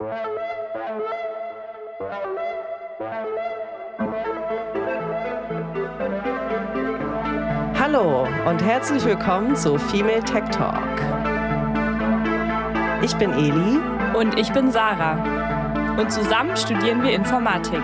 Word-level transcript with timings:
Hallo 0.00 0.06
und 8.48 8.62
herzlich 8.62 9.04
willkommen 9.04 9.56
zu 9.56 9.76
Female 9.76 10.22
Tech 10.22 10.44
Talk. 10.52 10.84
Ich 13.02 13.16
bin 13.16 13.32
Eli. 13.32 13.80
Und 14.16 14.38
ich 14.38 14.52
bin 14.52 14.70
Sarah. 14.70 15.96
Und 15.98 16.12
zusammen 16.12 16.56
studieren 16.56 17.02
wir 17.02 17.10
Informatik. 17.10 17.82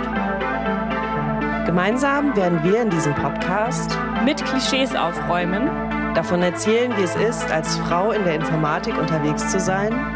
Gemeinsam 1.66 2.36
werden 2.36 2.62
wir 2.62 2.82
in 2.82 2.90
diesem 2.90 3.16
Podcast 3.16 3.98
mit 4.24 4.44
Klischees 4.44 4.94
aufräumen, 4.94 5.68
davon 6.14 6.42
erzählen, 6.42 6.96
wie 6.96 7.02
es 7.02 7.16
ist, 7.16 7.50
als 7.50 7.76
Frau 7.78 8.12
in 8.12 8.22
der 8.22 8.36
Informatik 8.36 8.96
unterwegs 8.96 9.50
zu 9.50 9.58
sein 9.58 10.13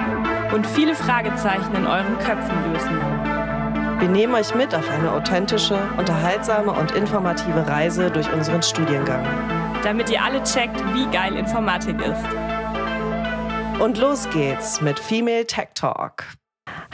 und 0.52 0.66
viele 0.66 0.94
Fragezeichen 0.94 1.74
in 1.74 1.86
euren 1.86 2.18
Köpfen 2.18 2.72
lösen. 2.72 2.98
Wir 4.00 4.08
nehmen 4.08 4.34
euch 4.34 4.54
mit 4.54 4.74
auf 4.74 4.88
eine 4.88 5.12
authentische, 5.12 5.78
unterhaltsame 5.98 6.72
und 6.72 6.92
informative 6.92 7.66
Reise 7.66 8.10
durch 8.10 8.32
unseren 8.32 8.62
Studiengang. 8.62 9.24
Damit 9.82 10.10
ihr 10.10 10.22
alle 10.22 10.42
checkt, 10.44 10.78
wie 10.94 11.06
geil 11.10 11.36
Informatik 11.36 11.96
ist. 12.00 13.80
Und 13.80 13.98
los 13.98 14.28
geht's 14.30 14.80
mit 14.80 14.98
Female 14.98 15.46
Tech 15.46 15.68
Talk. 15.74 16.24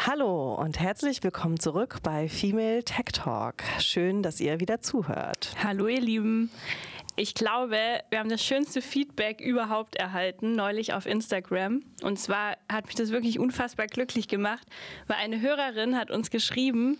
Hallo 0.06 0.54
und 0.54 0.80
herzlich 0.80 1.22
willkommen 1.22 1.58
zurück 1.58 1.98
bei 2.02 2.28
Female 2.28 2.82
Tech 2.82 3.12
Talk. 3.12 3.62
Schön, 3.78 4.22
dass 4.22 4.40
ihr 4.40 4.60
wieder 4.60 4.80
zuhört. 4.80 5.54
Hallo 5.62 5.86
ihr 5.86 6.00
Lieben. 6.00 6.50
Ich 7.16 7.34
glaube, 7.34 8.00
wir 8.10 8.18
haben 8.18 8.28
das 8.28 8.44
schönste 8.44 8.82
Feedback 8.82 9.40
überhaupt 9.40 9.94
erhalten, 9.94 10.52
neulich 10.52 10.94
auf 10.94 11.06
Instagram. 11.06 11.82
Und 12.02 12.18
zwar 12.18 12.56
hat 12.70 12.86
mich 12.86 12.96
das 12.96 13.10
wirklich 13.10 13.38
unfassbar 13.38 13.86
glücklich 13.86 14.26
gemacht, 14.26 14.66
weil 15.06 15.18
eine 15.18 15.40
Hörerin 15.40 15.96
hat 15.96 16.10
uns 16.10 16.30
geschrieben, 16.30 16.96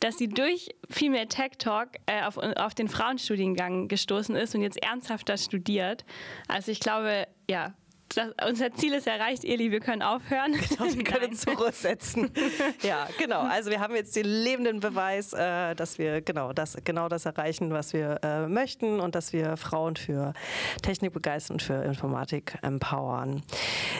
dass 0.00 0.16
sie 0.16 0.28
durch 0.28 0.70
Female 0.88 1.28
Tech 1.28 1.52
Talk 1.58 1.88
äh, 2.06 2.22
auf, 2.22 2.38
auf 2.38 2.74
den 2.74 2.88
Frauenstudiengang 2.88 3.88
gestoßen 3.88 4.36
ist 4.36 4.54
und 4.54 4.62
jetzt 4.62 4.82
ernsthafter 4.82 5.36
studiert. 5.36 6.06
Also 6.46 6.72
ich 6.72 6.80
glaube, 6.80 7.26
ja, 7.50 7.74
das, 8.08 8.30
unser 8.46 8.72
Ziel 8.74 8.94
ist 8.94 9.06
erreicht, 9.06 9.44
Eli, 9.44 9.70
wir 9.70 9.80
können 9.80 10.02
aufhören. 10.02 10.54
Genau, 10.68 10.92
wir 10.94 11.04
können 11.04 11.34
zurücksetzen. 11.34 12.30
ja, 12.82 13.08
genau. 13.18 13.40
Also 13.40 13.70
wir 13.70 13.80
haben 13.80 13.94
jetzt 13.94 14.14
den 14.16 14.26
lebenden 14.26 14.80
Beweis, 14.80 15.32
äh, 15.32 15.74
dass 15.74 15.98
wir 15.98 16.20
genau 16.20 16.52
das, 16.52 16.76
genau 16.84 17.08
das 17.08 17.26
erreichen, 17.26 17.70
was 17.70 17.92
wir 17.92 18.20
äh, 18.22 18.46
möchten 18.46 19.00
und 19.00 19.14
dass 19.14 19.32
wir 19.32 19.56
Frauen 19.56 19.96
für 19.96 20.32
Technik 20.82 21.12
begeistern 21.12 21.54
und 21.54 21.62
für 21.62 21.82
Informatik 21.84 22.58
empowern. 22.62 23.42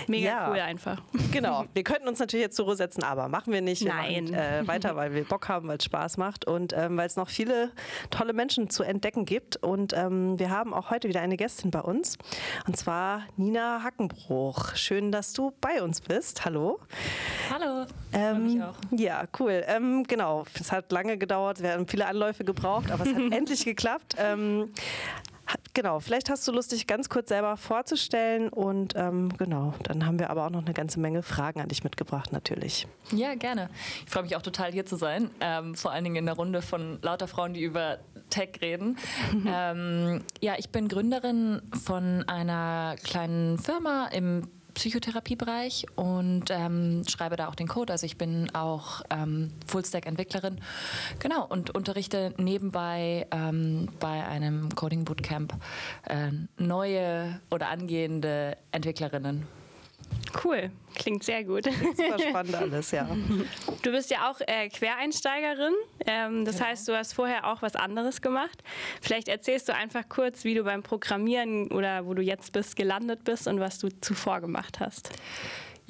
Mega 0.06 0.26
ja, 0.26 0.50
cool 0.50 0.60
einfach. 0.60 1.02
Genau. 1.32 1.66
Wir 1.74 1.84
könnten 1.84 2.08
uns 2.08 2.18
natürlich 2.18 2.44
jetzt 2.44 2.56
zurücksetzen, 2.56 3.02
aber 3.02 3.28
machen 3.28 3.52
wir 3.52 3.60
nicht. 3.60 3.84
Wir 3.84 3.92
Nein. 3.92 4.24
Machen, 4.24 4.34
äh, 4.34 4.66
weiter, 4.66 4.96
weil 4.96 5.14
wir 5.14 5.24
Bock 5.24 5.48
haben, 5.48 5.68
weil 5.68 5.78
es 5.78 5.84
Spaß 5.84 6.16
macht 6.16 6.46
und 6.46 6.72
ähm, 6.72 6.96
weil 6.96 7.06
es 7.06 7.16
noch 7.16 7.28
viele 7.28 7.70
tolle 8.10 8.32
Menschen 8.32 8.70
zu 8.70 8.82
entdecken 8.82 9.24
gibt. 9.24 9.56
Und 9.56 9.92
ähm, 9.92 10.38
wir 10.38 10.50
haben 10.50 10.72
auch 10.72 10.90
heute 10.90 11.08
wieder 11.08 11.20
eine 11.20 11.36
Gästin 11.36 11.70
bei 11.70 11.80
uns 11.80 12.18
und 12.66 12.76
zwar 12.76 13.24
Nina 13.36 13.82
Hack 13.82 13.97
Hackenbruch. 13.98 14.77
Schön, 14.77 15.10
dass 15.10 15.32
du 15.32 15.52
bei 15.60 15.82
uns 15.82 16.00
bist. 16.00 16.44
Hallo. 16.44 16.78
Hallo. 17.50 17.84
Ähm, 18.12 18.62
auch. 18.62 18.77
Ja, 18.96 19.24
cool. 19.41 19.64
Ähm, 19.66 20.04
genau. 20.04 20.44
Es 20.58 20.70
hat 20.70 20.92
lange 20.92 21.18
gedauert, 21.18 21.60
wir 21.60 21.72
haben 21.72 21.86
viele 21.88 22.06
Anläufe 22.06 22.44
gebraucht, 22.44 22.92
aber 22.92 23.04
es 23.04 23.12
hat 23.12 23.20
endlich 23.32 23.64
geklappt. 23.64 24.14
Ähm, 24.16 24.70
Genau, 25.74 26.00
vielleicht 26.00 26.28
hast 26.28 26.46
du 26.48 26.52
Lust, 26.52 26.72
dich 26.72 26.86
ganz 26.86 27.08
kurz 27.08 27.28
selber 27.28 27.56
vorzustellen 27.56 28.48
und 28.48 28.94
ähm, 28.96 29.28
genau, 29.38 29.74
dann 29.84 30.04
haben 30.04 30.18
wir 30.18 30.30
aber 30.30 30.46
auch 30.46 30.50
noch 30.50 30.64
eine 30.64 30.74
ganze 30.74 30.98
Menge 30.98 31.22
Fragen 31.22 31.60
an 31.60 31.68
dich 31.68 31.84
mitgebracht, 31.84 32.32
natürlich. 32.32 32.88
Ja, 33.12 33.34
gerne. 33.34 33.70
Ich 34.04 34.10
freue 34.10 34.24
mich 34.24 34.34
auch 34.34 34.42
total 34.42 34.72
hier 34.72 34.86
zu 34.86 34.96
sein, 34.96 35.30
ähm, 35.41 35.76
vor 35.76 35.92
allen 35.92 36.04
Dingen 36.04 36.16
in 36.16 36.26
der 36.26 36.34
Runde 36.34 36.62
von 36.62 36.98
lauter 37.02 37.28
Frauen, 37.28 37.54
die 37.54 37.62
über 37.62 37.98
Tech 38.28 38.60
reden. 38.60 38.98
ähm, 39.46 40.24
ja, 40.41 40.54
ich 40.58 40.70
bin 40.70 40.88
Gründerin 40.88 41.62
von 41.84 42.25
einer 42.28 42.97
kleinen 43.04 43.59
Firma 43.59 44.09
im 44.09 44.48
Psychotherapiebereich 44.78 45.87
und 45.97 46.44
ähm, 46.50 47.03
schreibe 47.09 47.34
da 47.34 47.49
auch 47.49 47.56
den 47.56 47.66
Code. 47.66 47.93
Also 47.93 48.06
ich 48.06 48.16
bin 48.16 48.55
auch 48.55 49.03
ähm, 49.11 49.50
Fullstack-Entwicklerin. 49.66 50.61
Genau, 51.19 51.44
und 51.44 51.75
unterrichte 51.75 52.33
nebenbei 52.39 53.27
ähm, 53.33 53.89
bei 53.99 54.25
einem 54.25 54.72
Coding 54.77 55.05
Bootcamp 55.05 55.53
äh, 56.06 56.31
neue 56.59 57.41
oder 57.50 57.71
angehende 57.71 58.56
Entwicklerinnen. 58.71 59.57
Cool, 60.44 60.70
klingt 60.94 61.24
sehr 61.24 61.42
gut. 61.44 61.64
Super 61.64 62.19
spannend 62.19 62.54
alles, 62.54 62.91
ja. 62.91 63.08
Du 63.82 63.91
bist 63.91 64.10
ja 64.10 64.30
auch 64.30 64.41
äh, 64.46 64.69
Quereinsteigerin. 64.69 65.74
Ähm, 66.06 66.44
das 66.44 66.56
genau. 66.56 66.69
heißt, 66.69 66.88
du 66.88 66.96
hast 66.96 67.14
vorher 67.14 67.46
auch 67.46 67.62
was 67.62 67.76
anderes 67.76 68.20
gemacht. 68.20 68.62
Vielleicht 69.00 69.28
erzählst 69.28 69.68
du 69.68 69.74
einfach 69.74 70.08
kurz, 70.08 70.44
wie 70.44 70.54
du 70.54 70.64
beim 70.64 70.82
Programmieren 70.82 71.68
oder 71.68 72.06
wo 72.06 72.14
du 72.14 72.22
jetzt 72.22 72.52
bist 72.52 72.76
gelandet 72.76 73.24
bist 73.24 73.48
und 73.48 73.60
was 73.60 73.78
du 73.78 73.88
zuvor 74.00 74.41
gemacht 74.41 74.80
hast. 74.80 75.10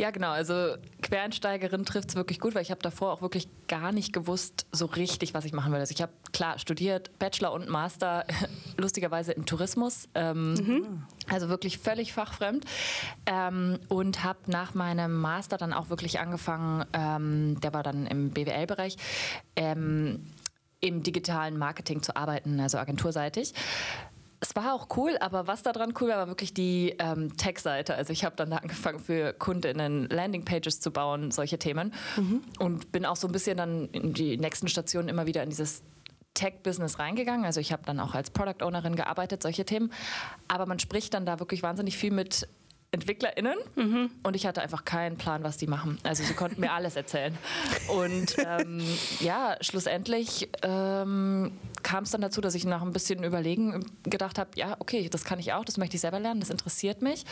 Ja, 0.01 0.13
genau. 0.13 0.31
Also 0.31 0.77
Quereinsteigerin 1.03 1.85
trifft 1.85 2.11
es 2.11 2.15
wirklich 2.15 2.39
gut, 2.39 2.55
weil 2.55 2.63
ich 2.63 2.71
habe 2.71 2.81
davor 2.81 3.13
auch 3.13 3.21
wirklich 3.21 3.49
gar 3.67 3.91
nicht 3.91 4.13
gewusst, 4.13 4.67
so 4.71 4.87
richtig, 4.87 5.35
was 5.35 5.45
ich 5.45 5.53
machen 5.53 5.73
will. 5.73 5.81
Also 5.81 5.93
ich 5.93 6.01
habe 6.01 6.13
klar 6.33 6.61
studiert, 6.61 7.19
Bachelor 7.19 7.53
und 7.53 7.69
Master, 7.69 8.25
lustigerweise 8.77 9.33
im 9.33 9.45
Tourismus. 9.45 10.09
Ähm, 10.15 10.55
mhm. 10.55 11.03
Also 11.29 11.49
wirklich 11.49 11.79
völlig 11.79 12.13
fachfremd. 12.13 12.65
Ähm, 13.27 13.81
und 13.89 14.23
habe 14.23 14.39
nach 14.47 14.75
meinem 14.75 15.21
Master 15.21 15.57
dann 15.57 15.73
auch 15.73 15.91
wirklich 15.91 16.21
angefangen, 16.21 16.85
ähm, 16.93 17.61
der 17.61 17.75
war 17.75 17.83
dann 17.83 18.07
im 18.07 18.31
BWL-Bereich, 18.31 18.97
ähm, 19.57 20.33
im 20.81 21.03
digitalen 21.03 21.59
Marketing 21.59 22.05
zu 22.05 22.15
arbeiten, 22.15 22.61
also 22.61 22.79
agenturseitig 22.79 23.53
es 24.41 24.55
war 24.55 24.75
auch 24.75 24.89
cool, 24.97 25.17
aber 25.21 25.47
was 25.47 25.63
daran 25.63 25.95
cool 26.01 26.09
war, 26.09 26.19
war 26.19 26.29
wirklich 26.29 26.55
die 26.55 26.95
ähm, 26.99 27.37
Tech-Seite. 27.37 27.95
Also 27.95 28.13
ich 28.13 28.25
habe 28.25 28.37
dann 28.37 28.51
da 28.51 28.59
angefangen 28.59 29.01
für 29.01 29.33
Kundinnen 29.33 30.09
Landingpages 30.09 30.81
zu 30.81 30.93
bauen, 30.93 31.31
solche 31.31 31.59
Themen. 31.59 31.93
Mhm. 32.17 32.43
Und 32.59 32.93
bin 32.93 33.05
auch 33.05 33.17
so 33.17 33.27
ein 33.27 33.33
bisschen 33.33 33.57
dann 33.57 33.89
in 33.89 34.13
die 34.13 34.37
nächsten 34.37 34.69
Stationen 34.69 35.09
immer 35.09 35.27
wieder 35.27 35.43
in 35.43 35.51
dieses 35.51 35.83
Tech-Business 36.35 37.01
reingegangen. 37.01 37.45
Also 37.45 37.59
ich 37.59 37.73
habe 37.73 37.83
dann 37.85 37.99
auch 37.99 38.15
als 38.15 38.31
Product 38.31 38.65
Ownerin 38.65 38.95
gearbeitet, 38.95 39.43
solche 39.43 39.65
Themen. 39.65 39.93
Aber 40.47 40.67
man 40.67 40.79
spricht 40.79 41.15
dann 41.15 41.27
da 41.27 41.41
wirklich 41.41 41.65
wahnsinnig 41.65 41.99
viel 41.99 42.13
mit 42.13 42.47
EntwicklerInnen 42.91 43.59
mhm. 43.77 44.11
und 44.23 44.35
ich 44.35 44.47
hatte 44.47 44.63
einfach 44.63 44.85
keinen 44.85 45.19
Plan, 45.19 45.45
was 45.45 45.59
die 45.59 45.67
machen. 45.67 45.99
Also 46.05 46.25
sie 46.25 46.33
konnten 46.33 46.61
mir 46.61 46.73
alles 46.79 46.97
erzählen. 46.97 47.37
Und 47.89 48.37
ähm, 48.39 48.83
ja, 49.21 49.57
schlussendlich 49.61 50.49
ähm, 50.63 51.53
kam 51.83 52.05
es 52.05 52.11
dann 52.11 52.23
dazu, 52.23 52.41
dass 52.41 52.55
ich 52.55 52.65
nach 52.65 52.81
ein 52.81 52.93
bisschen 52.93 53.23
Überlegen 53.23 53.85
gedacht 54.05 54.39
habe, 54.39 54.51
ja, 54.55 54.77
okay, 54.79 55.09
das 55.11 55.25
kann 55.25 55.39
ich 55.39 55.53
auch, 55.53 55.65
das 55.65 55.77
möchte 55.77 55.97
ich 55.97 56.01
selber 56.01 56.19
lernen, 56.19 56.41
das 56.41 56.51
interessiert 56.51 57.03
mich. 57.03 57.27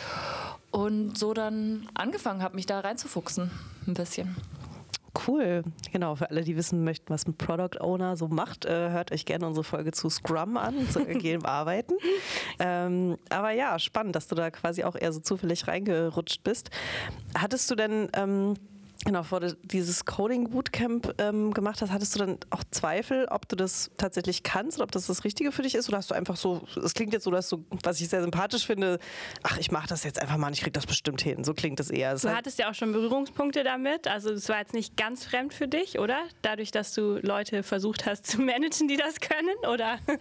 Und 0.69 1.17
so 1.17 1.33
dann 1.33 1.89
angefangen 1.95 2.43
habe, 2.43 2.55
mich 2.55 2.67
da 2.67 2.79
reinzufuchsen, 2.79 3.49
ein 3.87 3.93
bisschen. 3.95 4.35
Cool. 5.25 5.63
Genau, 5.91 6.15
für 6.15 6.29
alle, 6.29 6.43
die 6.43 6.55
wissen 6.55 6.83
möchten, 6.83 7.09
was 7.09 7.25
ein 7.25 7.35
Product 7.35 7.79
Owner 7.79 8.17
so 8.17 8.27
macht, 8.27 8.65
äh, 8.65 8.89
hört 8.89 9.11
euch 9.11 9.25
gerne 9.25 9.47
unsere 9.47 9.63
Folge 9.63 9.91
zu 9.91 10.09
Scrum 10.09 10.57
an, 10.57 10.89
zu 10.89 10.99
agilem 11.07 11.45
Arbeiten. 11.45 11.93
Ähm, 12.59 13.17
aber 13.29 13.51
ja, 13.51 13.79
spannend, 13.79 14.15
dass 14.15 14.27
du 14.27 14.35
da 14.35 14.51
quasi 14.51 14.83
auch 14.83 14.95
eher 14.95 15.11
so 15.13 15.19
zufällig 15.19 15.67
reingerutscht 15.67 16.43
bist. 16.43 16.69
Hattest 17.35 17.69
du 17.71 17.75
denn 17.75 18.09
ähm, 18.13 18.55
Genau, 19.07 19.23
vor 19.23 19.39
dieses 19.39 20.03
Coding 20.03 20.49
Bootcamp 20.49 21.15
ähm, 21.17 21.53
gemacht 21.53 21.81
hast, 21.81 21.91
hattest 21.91 22.13
du 22.13 22.19
dann 22.19 22.37
auch 22.49 22.61
Zweifel, 22.71 23.25
ob 23.29 23.47
du 23.47 23.55
das 23.55 23.89
tatsächlich 23.95 24.43
kannst 24.43 24.79
oder 24.79 24.83
ob 24.83 24.91
das 24.91 25.07
das 25.07 25.23
Richtige 25.23 25.53
für 25.53 25.61
dich 25.61 25.75
ist? 25.75 25.87
Oder 25.87 25.99
hast 25.99 26.11
du 26.11 26.13
einfach 26.13 26.35
so, 26.35 26.67
es 26.83 26.93
klingt 26.93 27.13
jetzt 27.13 27.23
so, 27.23 27.31
dass 27.31 27.47
du, 27.47 27.63
was 27.83 28.01
ich 28.01 28.09
sehr 28.09 28.21
sympathisch 28.21 28.65
finde, 28.65 28.99
ach, 29.43 29.59
ich 29.59 29.71
mache 29.71 29.87
das 29.87 30.03
jetzt 30.03 30.21
einfach 30.21 30.35
mal 30.35 30.47
und 30.47 30.55
ich 30.55 30.59
kriege 30.59 30.73
das 30.73 30.85
bestimmt 30.85 31.21
hin. 31.21 31.45
So 31.45 31.53
klingt 31.53 31.79
es 31.79 31.89
eher. 31.89 32.11
Das 32.11 32.23
du 32.23 32.35
hattest 32.35 32.59
ja 32.59 32.69
auch 32.69 32.73
schon 32.73 32.91
Berührungspunkte 32.91 33.63
damit. 33.63 34.09
Also, 34.09 34.31
es 34.31 34.49
war 34.49 34.59
jetzt 34.59 34.73
nicht 34.73 34.97
ganz 34.97 35.23
fremd 35.23 35.53
für 35.53 35.69
dich, 35.69 35.99
oder? 35.99 36.19
Dadurch, 36.41 36.71
dass 36.71 36.93
du 36.93 37.17
Leute 37.21 37.63
versucht 37.63 38.05
hast 38.05 38.27
zu 38.27 38.41
managen, 38.41 38.89
die 38.89 38.97
das 38.97 39.21
können, 39.21 39.55
oder? 39.71 39.99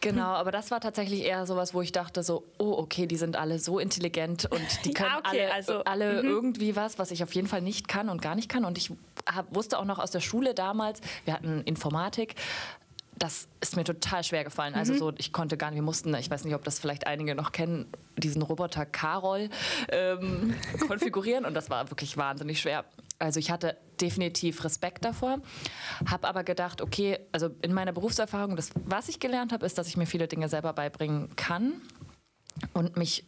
Genau, 0.00 0.26
aber 0.26 0.52
das 0.52 0.70
war 0.70 0.80
tatsächlich 0.80 1.22
eher 1.22 1.46
sowas, 1.46 1.74
wo 1.74 1.80
ich 1.80 1.90
dachte, 1.90 2.22
so, 2.22 2.44
oh, 2.58 2.72
okay, 2.78 3.06
die 3.06 3.16
sind 3.16 3.34
alle 3.36 3.58
so 3.58 3.78
intelligent 3.78 4.46
und 4.46 4.84
die 4.84 4.92
können 4.94 5.10
ja, 5.10 5.18
okay, 5.18 5.44
alle, 5.46 5.54
also, 5.54 5.84
alle 5.84 6.20
-hmm. 6.20 6.24
irgendwie 6.24 6.76
was, 6.76 6.98
was 6.98 7.10
ich 7.10 7.22
auf 7.22 7.34
jeden 7.34 7.48
Fall 7.48 7.62
nicht 7.62 7.88
kann 7.88 8.08
und 8.16 8.22
gar 8.22 8.34
nicht 8.34 8.48
kann. 8.48 8.64
Und 8.64 8.78
ich 8.78 8.92
hab, 9.26 9.54
wusste 9.54 9.78
auch 9.78 9.84
noch 9.84 9.98
aus 9.98 10.10
der 10.10 10.20
Schule 10.20 10.54
damals, 10.54 11.00
wir 11.24 11.34
hatten 11.34 11.62
Informatik, 11.62 12.34
das 13.18 13.48
ist 13.60 13.76
mir 13.76 13.84
total 13.84 14.24
schwer 14.24 14.44
gefallen. 14.44 14.74
Also 14.74 14.92
mhm. 14.92 14.98
so, 14.98 15.12
ich 15.16 15.32
konnte 15.32 15.56
gar 15.56 15.70
nicht, 15.70 15.76
wir 15.76 15.82
mussten, 15.82 16.14
ich 16.14 16.30
weiß 16.30 16.44
nicht, 16.44 16.54
ob 16.54 16.64
das 16.64 16.78
vielleicht 16.78 17.06
einige 17.06 17.34
noch 17.34 17.52
kennen, 17.52 17.86
diesen 18.16 18.42
Roboter 18.42 18.84
Carol 18.84 19.48
ähm, 19.90 20.54
konfigurieren 20.86 21.44
und 21.44 21.54
das 21.54 21.70
war 21.70 21.90
wirklich 21.90 22.16
wahnsinnig 22.16 22.60
schwer. 22.60 22.84
Also 23.18 23.40
ich 23.40 23.50
hatte 23.50 23.78
definitiv 24.00 24.62
Respekt 24.64 25.04
davor, 25.04 25.38
habe 26.10 26.28
aber 26.28 26.44
gedacht, 26.44 26.82
okay, 26.82 27.18
also 27.32 27.48
in 27.62 27.72
meiner 27.72 27.92
Berufserfahrung, 27.92 28.56
das, 28.56 28.70
was 28.84 29.08
ich 29.08 29.20
gelernt 29.20 29.52
habe, 29.52 29.64
ist, 29.64 29.78
dass 29.78 29.88
ich 29.88 29.96
mir 29.96 30.06
viele 30.06 30.28
Dinge 30.28 30.50
selber 30.50 30.74
beibringen 30.74 31.34
kann 31.36 31.80
und 32.74 32.98
mich 32.98 33.24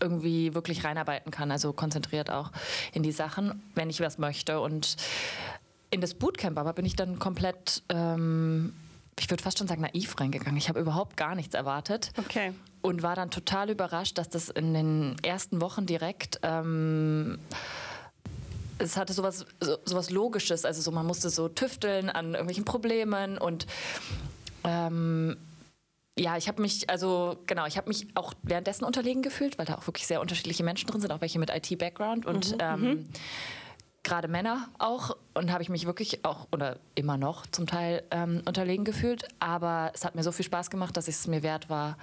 irgendwie 0.00 0.54
wirklich 0.54 0.84
reinarbeiten 0.84 1.30
kann, 1.30 1.50
also 1.50 1.72
konzentriert 1.72 2.30
auch 2.30 2.50
in 2.92 3.02
die 3.02 3.12
Sachen, 3.12 3.62
wenn 3.74 3.90
ich 3.90 4.00
was 4.00 4.18
möchte. 4.18 4.60
Und 4.60 4.96
in 5.90 6.00
das 6.00 6.14
Bootcamp 6.14 6.58
aber 6.58 6.72
bin 6.72 6.84
ich 6.84 6.96
dann 6.96 7.18
komplett, 7.18 7.82
ähm, 7.88 8.74
ich 9.18 9.30
würde 9.30 9.42
fast 9.42 9.58
schon 9.58 9.68
sagen, 9.68 9.82
naiv 9.82 10.18
reingegangen. 10.20 10.56
Ich 10.56 10.68
habe 10.68 10.80
überhaupt 10.80 11.16
gar 11.16 11.34
nichts 11.34 11.54
erwartet. 11.54 12.12
Okay. 12.18 12.52
Und 12.82 13.02
war 13.02 13.16
dann 13.16 13.30
total 13.30 13.70
überrascht, 13.70 14.18
dass 14.18 14.28
das 14.28 14.48
in 14.48 14.74
den 14.74 15.16
ersten 15.22 15.60
Wochen 15.60 15.86
direkt 15.86 16.38
ähm, 16.42 17.38
es 18.78 18.96
hatte 18.96 19.12
sowas, 19.12 19.46
so, 19.60 19.78
sowas 19.84 20.10
Logisches. 20.10 20.64
Also 20.64 20.82
so, 20.82 20.90
man 20.90 21.06
musste 21.06 21.30
so 21.30 21.48
tüfteln 21.48 22.10
an 22.10 22.32
irgendwelchen 22.32 22.64
Problemen 22.64 23.38
und 23.38 23.66
ähm, 24.64 25.36
ja, 26.18 26.36
ich 26.36 26.48
habe 26.48 26.62
mich, 26.62 26.88
also 26.88 27.38
genau, 27.46 27.66
ich 27.66 27.76
habe 27.76 27.88
mich 27.88 28.08
auch 28.14 28.32
währenddessen 28.42 28.84
unterlegen 28.84 29.22
gefühlt, 29.22 29.58
weil 29.58 29.66
da 29.66 29.74
auch 29.74 29.86
wirklich 29.86 30.06
sehr 30.06 30.20
unterschiedliche 30.20 30.64
Menschen 30.64 30.88
drin 30.88 31.00
sind, 31.00 31.12
auch 31.12 31.20
welche 31.20 31.38
mit 31.38 31.50
IT-Background 31.50 32.24
und 32.24 32.52
mhm, 32.52 32.58
ähm, 32.60 32.80
mhm. 32.80 33.06
gerade 34.02 34.28
Männer 34.28 34.68
auch. 34.78 35.16
Und 35.34 35.52
habe 35.52 35.62
ich 35.62 35.68
mich 35.68 35.84
wirklich 35.84 36.24
auch, 36.24 36.48
oder 36.52 36.78
immer 36.94 37.18
noch 37.18 37.46
zum 37.46 37.66
Teil 37.66 38.02
ähm, 38.10 38.42
unterlegen 38.46 38.84
gefühlt. 38.84 39.28
Aber 39.40 39.90
es 39.94 40.04
hat 40.04 40.14
mir 40.14 40.22
so 40.22 40.32
viel 40.32 40.44
Spaß 40.44 40.70
gemacht, 40.70 40.96
dass 40.96 41.06
es 41.06 41.26
mir 41.26 41.42
wert 41.42 41.68
war, 41.68 41.98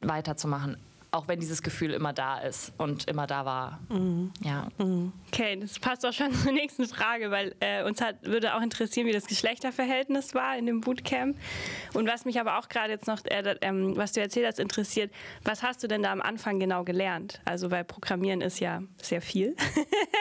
weiterzumachen 0.00 0.76
auch 1.10 1.28
wenn 1.28 1.40
dieses 1.40 1.62
Gefühl 1.62 1.92
immer 1.92 2.12
da 2.12 2.38
ist 2.38 2.72
und 2.76 3.08
immer 3.08 3.26
da 3.26 3.44
war. 3.44 3.80
Mhm. 3.88 4.32
Ja. 4.42 4.68
Mhm. 4.78 5.12
Okay, 5.28 5.58
das 5.58 5.78
passt 5.78 6.04
auch 6.04 6.12
schon 6.12 6.32
zur 6.44 6.52
nächsten 6.52 6.86
Frage, 6.86 7.30
weil 7.30 7.54
äh, 7.60 7.84
uns 7.84 8.00
hat, 8.00 8.22
würde 8.24 8.54
auch 8.54 8.60
interessieren, 8.60 9.06
wie 9.06 9.12
das 9.12 9.26
Geschlechterverhältnis 9.26 10.34
war 10.34 10.56
in 10.58 10.66
dem 10.66 10.80
Bootcamp. 10.80 11.36
Und 11.94 12.06
was 12.06 12.24
mich 12.24 12.38
aber 12.38 12.58
auch 12.58 12.68
gerade 12.68 12.92
jetzt 12.92 13.06
noch, 13.06 13.24
äh, 13.24 13.56
ähm, 13.62 13.96
was 13.96 14.12
du 14.12 14.20
erzählt 14.20 14.46
hast, 14.46 14.58
interessiert, 14.58 15.12
was 15.44 15.62
hast 15.62 15.82
du 15.82 15.88
denn 15.88 16.02
da 16.02 16.12
am 16.12 16.20
Anfang 16.20 16.58
genau 16.58 16.84
gelernt? 16.84 17.40
Also, 17.44 17.70
weil 17.70 17.84
Programmieren 17.84 18.40
ist 18.40 18.60
ja 18.60 18.82
sehr 19.00 19.22
viel. 19.22 19.56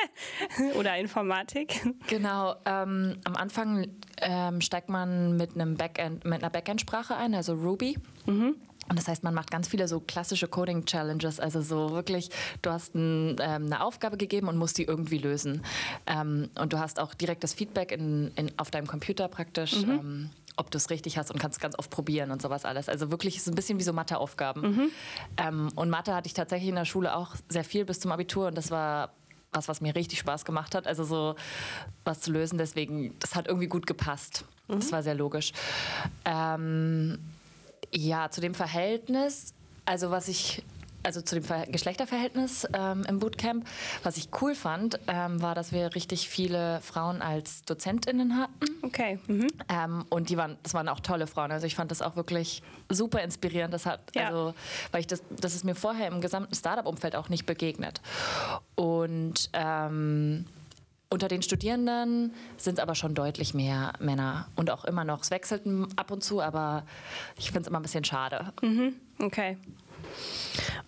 Oder 0.75 0.97
Informatik. 0.97 1.81
Genau, 2.07 2.55
ähm, 2.65 3.17
am 3.25 3.35
Anfang 3.35 3.87
ähm, 4.21 4.61
steigt 4.61 4.89
man 4.89 5.35
mit, 5.37 5.55
einem 5.55 5.75
Backend, 5.75 6.23
mit 6.25 6.41
einer 6.41 6.49
Backend-Sprache 6.49 7.15
ein, 7.15 7.35
also 7.35 7.53
Ruby. 7.53 7.97
Mhm. 8.25 8.55
Und 8.89 8.97
das 8.97 9.07
heißt, 9.07 9.23
man 9.23 9.33
macht 9.33 9.51
ganz 9.51 9.67
viele 9.67 9.87
so 9.87 9.99
klassische 9.99 10.47
Coding-Challenges, 10.47 11.39
also 11.39 11.61
so 11.61 11.91
wirklich, 11.91 12.29
du 12.61 12.69
hast 12.69 12.95
ein, 12.95 13.35
ähm, 13.39 13.65
eine 13.65 13.83
Aufgabe 13.83 14.17
gegeben 14.17 14.47
und 14.47 14.57
musst 14.57 14.77
die 14.77 14.83
irgendwie 14.83 15.17
lösen. 15.17 15.63
Ähm, 16.05 16.49
und 16.59 16.73
du 16.73 16.79
hast 16.79 16.99
auch 16.99 17.13
direkt 17.13 17.43
das 17.43 17.53
Feedback 17.53 17.91
in, 17.91 18.31
in, 18.35 18.51
auf 18.57 18.71
deinem 18.71 18.87
Computer 18.87 19.27
praktisch. 19.27 19.85
Mhm. 19.85 19.91
Ähm, 19.91 20.29
ob 20.59 20.71
du 20.71 20.77
es 20.77 20.89
richtig 20.89 21.19
hast 21.19 21.29
und 21.29 21.39
kannst 21.39 21.61
ganz 21.61 21.77
oft 21.77 21.91
probieren 21.91 22.31
und 22.31 22.41
sowas 22.41 22.65
alles. 22.65 22.89
Also 22.89 23.11
wirklich 23.11 23.35
ist 23.35 23.43
es 23.43 23.53
ein 23.53 23.55
bisschen 23.55 23.77
wie 23.77 23.83
so 23.83 23.93
Matheaufgaben. 23.93 24.61
Mhm. 24.63 24.91
Ähm, 25.37 25.69
und 25.75 25.91
Mathe 25.91 26.15
hatte 26.15 26.25
ich 26.25 26.33
tatsächlich 26.33 26.69
in 26.69 26.75
der 26.75 26.85
Schule 26.85 27.15
auch 27.15 27.35
sehr 27.47 27.63
viel 27.63 27.85
bis 27.85 27.99
zum 27.99 28.11
Abitur 28.11 28.47
und 28.47 28.55
das 28.55 28.71
war 28.71 29.11
was, 29.51 29.67
was 29.67 29.81
mir 29.81 29.95
richtig 29.95 30.19
Spaß 30.19 30.45
gemacht 30.45 30.75
hat. 30.75 30.87
Also 30.87 31.03
so 31.03 31.35
was 32.03 32.21
zu 32.21 32.31
lösen. 32.31 32.57
Deswegen, 32.57 33.13
das 33.19 33.35
hat 33.35 33.47
irgendwie 33.47 33.67
gut 33.67 33.85
gepasst. 33.85 34.45
Mhm. 34.67 34.79
Das 34.79 34.91
war 34.91 35.03
sehr 35.03 35.15
logisch. 35.15 35.53
Ähm, 36.25 37.19
ja, 37.93 38.29
zu 38.29 38.41
dem 38.41 38.53
Verhältnis, 38.53 39.53
also 39.85 40.11
was 40.11 40.27
ich 40.27 40.63
also 41.07 41.21
zu 41.21 41.35
dem 41.35 41.43
Ver 41.43 41.65
Geschlechterverhältnis 41.67 42.67
ähm, 42.73 43.05
im 43.07 43.19
Bootcamp. 43.19 43.65
Was 44.03 44.17
ich 44.17 44.29
cool 44.41 44.55
fand, 44.55 44.99
ähm, 45.07 45.41
war, 45.41 45.55
dass 45.55 45.71
wir 45.71 45.95
richtig 45.95 46.27
viele 46.27 46.81
Frauen 46.81 47.21
als 47.21 47.63
DozentInnen 47.63 48.37
hatten. 48.37 48.67
Okay. 48.81 49.17
Mhm. 49.27 49.47
Ähm, 49.69 50.05
und 50.09 50.29
die 50.29 50.37
waren, 50.37 50.57
das 50.63 50.73
waren 50.73 50.89
auch 50.89 50.99
tolle 50.99 51.27
Frauen. 51.27 51.51
Also 51.51 51.65
ich 51.65 51.75
fand 51.75 51.91
das 51.91 52.01
auch 52.01 52.17
wirklich 52.17 52.61
super 52.89 53.21
inspirierend. 53.21 53.73
Das 53.73 53.85
hat, 53.85 54.01
ja. 54.15 54.27
also, 54.27 54.53
weil 54.91 55.01
ich 55.01 55.07
das, 55.07 55.23
das 55.29 55.55
ist 55.55 55.63
mir 55.63 55.75
vorher 55.75 56.07
im 56.07 56.19
gesamten 56.19 56.53
Startup-Umfeld 56.53 57.15
auch 57.15 57.29
nicht 57.29 57.45
begegnet. 57.45 58.01
Und 58.75 59.49
ähm, 59.53 60.45
unter 61.09 61.27
den 61.27 61.42
Studierenden 61.42 62.33
sind 62.57 62.77
es 62.77 62.80
aber 62.80 62.95
schon 62.95 63.13
deutlich 63.15 63.54
mehr 63.54 63.94
Männer 64.00 64.48
und 64.56 64.69
auch 64.69 64.86
immer 64.86 65.06
noch. 65.06 65.21
Es 65.21 65.31
wechselt 65.31 65.63
ab 65.95 66.12
und 66.12 66.24
zu, 66.24 66.42
aber 66.42 66.86
ich 67.38 67.45
finde 67.45 67.62
es 67.62 67.68
immer 67.68 67.80
ein 67.80 67.83
bisschen 67.83 68.04
schade. 68.04 68.51
Mhm. 68.62 68.95
Okay. 69.19 69.57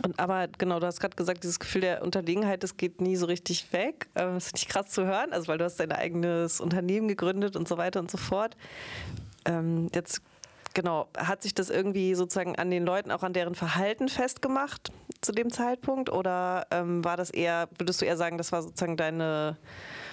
Und 0.04 0.20
aber 0.20 0.48
genau, 0.58 0.80
du 0.80 0.88
hast 0.88 1.00
gerade 1.00 1.16
gesagt, 1.16 1.44
dieses 1.44 1.60
Gefühl 1.60 1.82
der 1.82 2.04
Unterlegenheit, 2.04 2.64
das 2.64 2.78
geht 2.78 3.02
nie 3.02 3.16
so 3.16 3.26
richtig 3.26 3.72
weg. 3.74 4.08
Ähm, 4.16 4.36
das 4.36 4.48
finde 4.48 4.58
ich 4.58 4.68
krass 4.68 4.90
zu 4.90 5.06
hören, 5.06 5.34
also 5.34 5.48
weil 5.48 5.58
du 5.58 5.66
hast 5.66 5.80
dein 5.80 5.92
eigenes 5.92 6.62
Unternehmen 6.62 7.08
gegründet 7.08 7.56
und 7.56 7.68
so 7.68 7.78
weiter 7.78 8.00
und 8.00 8.12
so 8.12 8.18
fort. 8.18 8.56
Ähm, 9.46 9.90
jetzt 9.94 10.22
genau, 10.74 11.08
hat 11.18 11.44
sich 11.44 11.54
das 11.54 11.70
irgendwie 11.70 12.16
sozusagen 12.16 12.56
an 12.56 12.70
den 12.70 12.86
Leuten, 12.86 13.12
auch 13.12 13.24
an 13.24 13.34
deren 13.34 13.56
Verhalten 13.56 14.10
festgemacht 14.10 14.92
zu 15.22 15.32
dem 15.32 15.52
Zeitpunkt? 15.52 16.10
Oder 16.12 16.68
ähm, 16.72 17.04
war 17.04 17.18
das 17.18 17.30
eher, 17.30 17.70
würdest 17.78 18.02
du 18.02 18.06
eher 18.06 18.18
sagen, 18.18 18.38
das 18.38 18.52
war 18.52 18.62
sozusagen 18.62 18.98
deine 18.98 19.58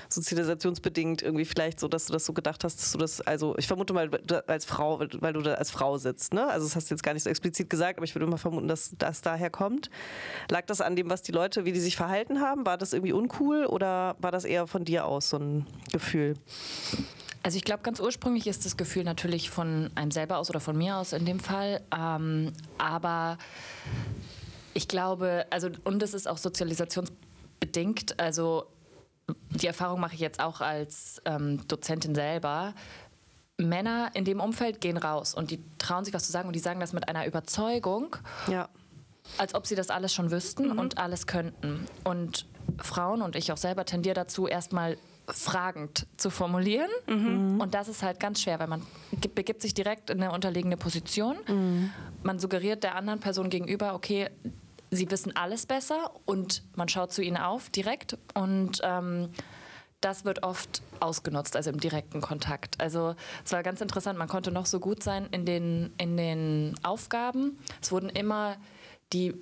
sozialisationsbedingt 0.09 1.23
irgendwie 1.23 1.45
vielleicht 1.45 1.81
so, 1.81 1.89
dass 1.89 2.07
du 2.07 2.13
das 2.13 2.25
so 2.25 2.33
gedacht 2.33 2.65
hast, 2.65 2.81
dass 2.81 2.93
du 2.93 2.99
das, 2.99 3.21
also 3.21 3.57
ich 3.59 3.67
vermute 3.67 3.93
mal 3.93 4.09
als 4.47 4.65
Frau, 4.65 5.01
weil 5.21 5.33
du 5.33 5.41
da 5.41 5.55
als 5.55 5.71
Frau 5.71 5.99
sitzt, 5.99 6.35
ne? 6.35 6.47
Also 6.47 6.67
das 6.67 6.77
hast 6.77 6.91
du 6.91 6.95
jetzt 6.95 7.03
gar 7.03 7.15
nicht 7.15 7.23
so 7.23 7.31
explizit 7.31 7.69
gesagt, 7.71 7.99
aber 7.99 8.05
ich 8.05 8.15
würde 8.15 8.27
immer 8.27 8.39
vermuten, 8.39 8.69
dass 8.69 8.93
das 8.99 9.21
daher 9.21 9.51
kommt. 9.51 9.91
Lag 10.51 10.65
das 10.67 10.81
an 10.81 10.97
dem, 10.97 11.11
was 11.11 11.23
die 11.23 11.33
Leute, 11.33 11.65
wie 11.65 11.73
die 11.73 11.81
sich 11.81 11.97
verhalten 11.97 12.41
haben? 12.41 12.67
War 12.67 12.79
das 12.79 12.93
irgendwie 12.93 13.13
uncool 13.13 13.67
oder 13.67 14.17
war 14.19 14.31
das 14.31 14.45
eher 14.45 14.67
von 14.67 14.85
dir 14.85 15.07
aus 15.07 15.31
so 15.31 15.39
ein 15.39 15.67
Gefühl? 15.93 16.35
Also 17.43 17.57
ich 17.59 17.65
glaube, 17.65 17.83
ganz 17.83 18.01
ursprünglich 18.01 18.49
ist 18.49 18.65
das 18.65 18.77
Gefühl 18.77 19.05
natürlich 19.05 19.51
von 19.51 19.91
einem 19.95 20.11
selber 20.11 20.39
aus 20.39 20.51
oder 20.51 20.59
von 20.59 20.77
mir 20.77 20.97
aus 20.97 21.13
in 21.13 21.25
dem 21.25 21.39
Fall. 21.39 21.81
Ähm, 21.97 22.53
aber 22.77 23.39
ich 24.77 24.89
glaube, 24.89 25.47
also 25.49 25.71
und 25.85 26.03
es 26.03 26.13
ist 26.13 26.29
auch 26.29 26.37
sozialisationsbedingt. 26.37 28.21
Also 28.21 28.67
die 29.49 29.67
Erfahrung 29.67 30.01
mache 30.01 30.15
ich 30.15 30.21
jetzt 30.21 30.39
auch 30.39 30.61
als 30.61 31.23
ähm, 31.25 31.67
Dozentin 31.67 32.15
selber. 32.15 32.75
Männer 33.57 34.11
in 34.13 34.27
dem 34.27 34.39
Umfeld 34.39 34.83
gehen 34.83 34.99
raus 34.99 35.33
und 35.35 35.51
die 35.51 35.65
trauen 35.79 36.05
sich 36.05 36.13
was 36.13 36.27
zu 36.27 36.33
sagen 36.33 36.49
und 36.49 36.55
die 36.55 36.61
sagen 36.61 36.79
das 36.79 36.93
mit 36.93 37.09
einer 37.09 37.27
Überzeugung, 37.27 38.17
ja. 38.49 38.69
als 39.39 39.55
ob 39.55 39.67
sie 39.67 39.77
das 39.77 39.89
alles 39.89 40.13
schon 40.13 40.31
wüssten 40.31 40.69
mhm. 40.69 40.79
und 40.79 40.99
alles 40.99 41.27
könnten. 41.27 41.87
Und 42.05 42.45
Frauen 42.79 43.23
und 43.23 43.35
ich 43.35 43.51
auch 43.53 43.57
selber 43.57 43.87
tendieren 43.87 44.15
dazu, 44.15 44.47
erstmal 44.47 44.99
fragend 45.27 46.07
zu 46.19 46.29
formulieren. 46.29 46.91
Mhm. 47.07 47.61
Und 47.63 47.73
das 47.73 47.89
ist 47.89 48.03
halt 48.03 48.21
ganz 48.21 48.43
schwer, 48.43 48.59
weil 48.59 48.69
man 48.69 48.83
begibt 49.35 49.63
sich 49.63 49.73
direkt 49.73 50.11
in 50.11 50.23
eine 50.23 50.33
unterlegene 50.33 50.77
Position. 50.77 51.37
Mhm. 51.49 51.91
Man 52.23 52.39
suggeriert 52.39 52.85
der 52.85 52.95
anderen 52.95 53.21
Person 53.21 53.49
gegenüber, 53.49 53.95
okay, 53.95 54.29
sie 54.97 55.11
wissen 55.11 55.37
alles 55.37 55.67
besser 55.67 56.13
und 56.25 56.63
man 56.75 56.89
schaut 56.89 57.13
zu 57.13 57.23
ihnen 57.23 57.37
auf 57.37 57.71
direkt 57.71 58.19
und 58.35 58.81
ähm, 58.83 59.31
das 60.01 60.25
wird 60.25 60.43
oft 60.43 60.83
ausgenutzt, 61.01 61.57
also 61.57 61.71
im 61.71 61.81
direkten 61.81 62.21
Kontakt. 62.21 62.81
Also 62.81 63.15
es 63.45 63.53
war 63.53 63.63
ganz 63.63 63.81
interessant, 63.81 64.19
man 64.19 64.29
konnte 64.29 64.51
noch 64.51 64.67
so 64.67 64.79
gut 64.79 65.03
sein 65.03 65.27
in 65.31 65.47
den, 65.47 65.93
in 65.99 66.17
den 66.17 66.75
Aufgaben. 66.83 67.59
Es 67.81 67.93
wurden 67.93 68.09
immer 68.11 68.57
die 69.13 69.35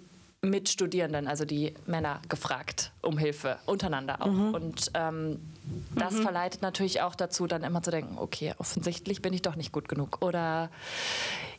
Mitstudierenden, 0.44 1.26
also 1.26 1.44
die 1.44 1.74
Männer, 1.86 2.20
gefragt 2.28 2.92
um 3.02 3.18
Hilfe, 3.18 3.58
untereinander 3.66 4.22
auch. 4.22 4.26
Mhm. 4.30 4.54
Und 4.54 4.90
ähm, 4.94 5.40
das 5.94 6.14
mhm. 6.14 6.22
verleitet 6.22 6.62
natürlich 6.62 7.00
auch 7.02 7.14
dazu, 7.14 7.46
dann 7.46 7.62
immer 7.62 7.82
zu 7.82 7.90
denken, 7.90 8.18
okay, 8.18 8.54
offensichtlich 8.58 9.22
bin 9.22 9.32
ich 9.32 9.42
doch 9.42 9.56
nicht 9.56 9.72
gut 9.72 9.88
genug. 9.88 10.18
Oder 10.22 10.70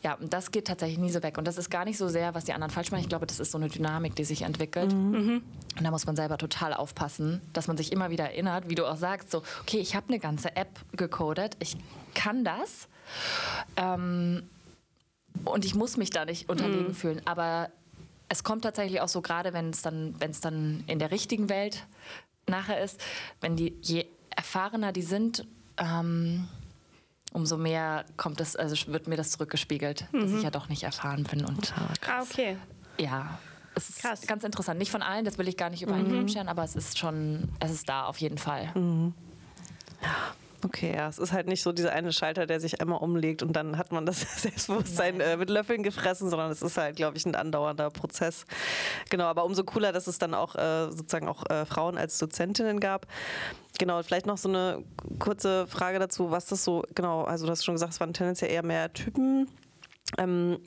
ja, 0.02 0.16
das 0.20 0.50
geht 0.50 0.66
tatsächlich 0.66 0.98
nie 0.98 1.10
so 1.10 1.22
weg. 1.22 1.38
Und 1.38 1.46
das 1.46 1.58
ist 1.58 1.70
gar 1.70 1.84
nicht 1.84 1.98
so 1.98 2.08
sehr, 2.08 2.34
was 2.34 2.44
die 2.44 2.52
anderen 2.52 2.72
falsch 2.72 2.90
machen. 2.90 3.00
Ich 3.00 3.08
glaube, 3.08 3.26
das 3.26 3.40
ist 3.40 3.52
so 3.52 3.58
eine 3.58 3.68
Dynamik, 3.68 4.14
die 4.14 4.24
sich 4.24 4.42
entwickelt. 4.42 4.92
Mhm. 4.92 5.10
mhm. 5.10 5.42
Und 5.76 5.84
da 5.84 5.90
muss 5.90 6.06
man 6.06 6.16
selber 6.16 6.38
total 6.38 6.72
aufpassen, 6.72 7.42
dass 7.52 7.68
man 7.68 7.76
sich 7.76 7.92
immer 7.92 8.10
wieder 8.10 8.24
erinnert, 8.24 8.70
wie 8.70 8.74
du 8.74 8.86
auch 8.86 8.96
sagst, 8.96 9.30
so, 9.30 9.42
okay, 9.60 9.78
ich 9.78 9.94
habe 9.94 10.08
eine 10.08 10.18
ganze 10.18 10.56
App 10.56 10.70
gecodet, 10.92 11.56
ich 11.58 11.76
kann 12.14 12.44
das. 12.44 12.88
Ähm, 13.76 14.44
und 15.44 15.64
ich 15.64 15.74
muss 15.74 15.96
mich 15.96 16.10
da 16.10 16.24
nicht 16.24 16.48
unterlegen 16.48 16.88
mhm. 16.88 16.94
fühlen. 16.94 17.20
Aber 17.26 17.68
es 18.28 18.44
kommt 18.44 18.62
tatsächlich 18.62 19.00
auch 19.00 19.08
so, 19.08 19.22
gerade 19.22 19.52
wenn 19.52 19.70
es 19.70 19.82
dann, 19.82 20.14
wenn 20.18 20.30
es 20.30 20.40
dann 20.40 20.84
in 20.86 20.98
der 20.98 21.10
richtigen 21.10 21.48
Welt 21.48 21.86
nachher 22.46 22.82
ist, 22.82 23.00
wenn 23.40 23.56
die, 23.56 23.76
je 23.82 24.06
erfahrener 24.30 24.92
die 24.92 25.02
sind, 25.02 25.46
ähm, 25.78 26.48
umso 27.32 27.56
mehr 27.56 28.04
kommt 28.16 28.40
es, 28.40 28.56
also 28.56 28.74
wird 28.92 29.08
mir 29.08 29.16
das 29.16 29.30
zurückgespiegelt, 29.30 30.06
mhm. 30.12 30.20
dass 30.22 30.30
ich 30.32 30.42
ja 30.42 30.50
doch 30.50 30.68
nicht 30.68 30.82
erfahren 30.82 31.24
bin. 31.24 31.44
Und, 31.44 31.74
ah, 31.76 32.22
okay. 32.22 32.56
Ja, 32.98 33.38
es 33.74 33.90
ist 33.90 34.00
Krass. 34.00 34.26
ganz 34.26 34.42
interessant. 34.42 34.78
Nicht 34.78 34.90
von 34.90 35.02
allen, 35.02 35.24
das 35.24 35.36
will 35.36 35.48
ich 35.48 35.56
gar 35.56 35.68
nicht 35.70 35.82
über 35.82 35.94
einen 35.94 36.22
mhm. 36.22 36.28
scheren, 36.28 36.48
aber 36.48 36.64
es 36.64 36.76
ist 36.76 36.98
schon, 36.98 37.48
es 37.60 37.70
ist 37.70 37.88
da 37.88 38.06
auf 38.06 38.18
jeden 38.18 38.38
Fall. 38.38 38.72
Mhm. 38.74 39.12
Okay, 40.66 40.92
ja, 40.96 41.06
es 41.06 41.18
ist 41.18 41.32
halt 41.32 41.46
nicht 41.46 41.62
so 41.62 41.70
dieser 41.70 41.92
eine 41.92 42.12
Schalter, 42.12 42.44
der 42.44 42.58
sich 42.58 42.80
einmal 42.80 42.98
umlegt 42.98 43.44
und 43.44 43.52
dann 43.52 43.78
hat 43.78 43.92
man 43.92 44.04
das 44.04 44.20
Selbstbewusstsein 44.42 45.20
äh, 45.20 45.36
mit 45.36 45.48
Löffeln 45.48 45.84
gefressen, 45.84 46.28
sondern 46.28 46.50
es 46.50 46.60
ist 46.60 46.76
halt, 46.76 46.96
glaube 46.96 47.16
ich, 47.16 47.24
ein 47.24 47.36
andauernder 47.36 47.88
Prozess. 47.90 48.46
Genau, 49.08 49.26
aber 49.26 49.44
umso 49.44 49.62
cooler, 49.62 49.92
dass 49.92 50.08
es 50.08 50.18
dann 50.18 50.34
auch 50.34 50.56
äh, 50.56 50.90
sozusagen 50.90 51.28
auch 51.28 51.48
äh, 51.48 51.66
Frauen 51.66 51.96
als 51.96 52.18
Dozentinnen 52.18 52.80
gab. 52.80 53.06
Genau, 53.78 54.02
vielleicht 54.02 54.26
noch 54.26 54.38
so 54.38 54.48
eine 54.48 54.82
kurze 55.20 55.68
Frage 55.68 56.00
dazu, 56.00 56.32
was 56.32 56.46
das 56.46 56.64
so, 56.64 56.82
genau, 56.96 57.22
also 57.22 57.46
du 57.46 57.52
hast 57.52 57.64
schon 57.64 57.76
gesagt, 57.76 57.92
es 57.92 58.00
waren 58.00 58.12
tendenziell 58.12 58.50
eher 58.50 58.64
mehr 58.64 58.92
Typen. 58.92 59.48
Ähm, 60.18 60.58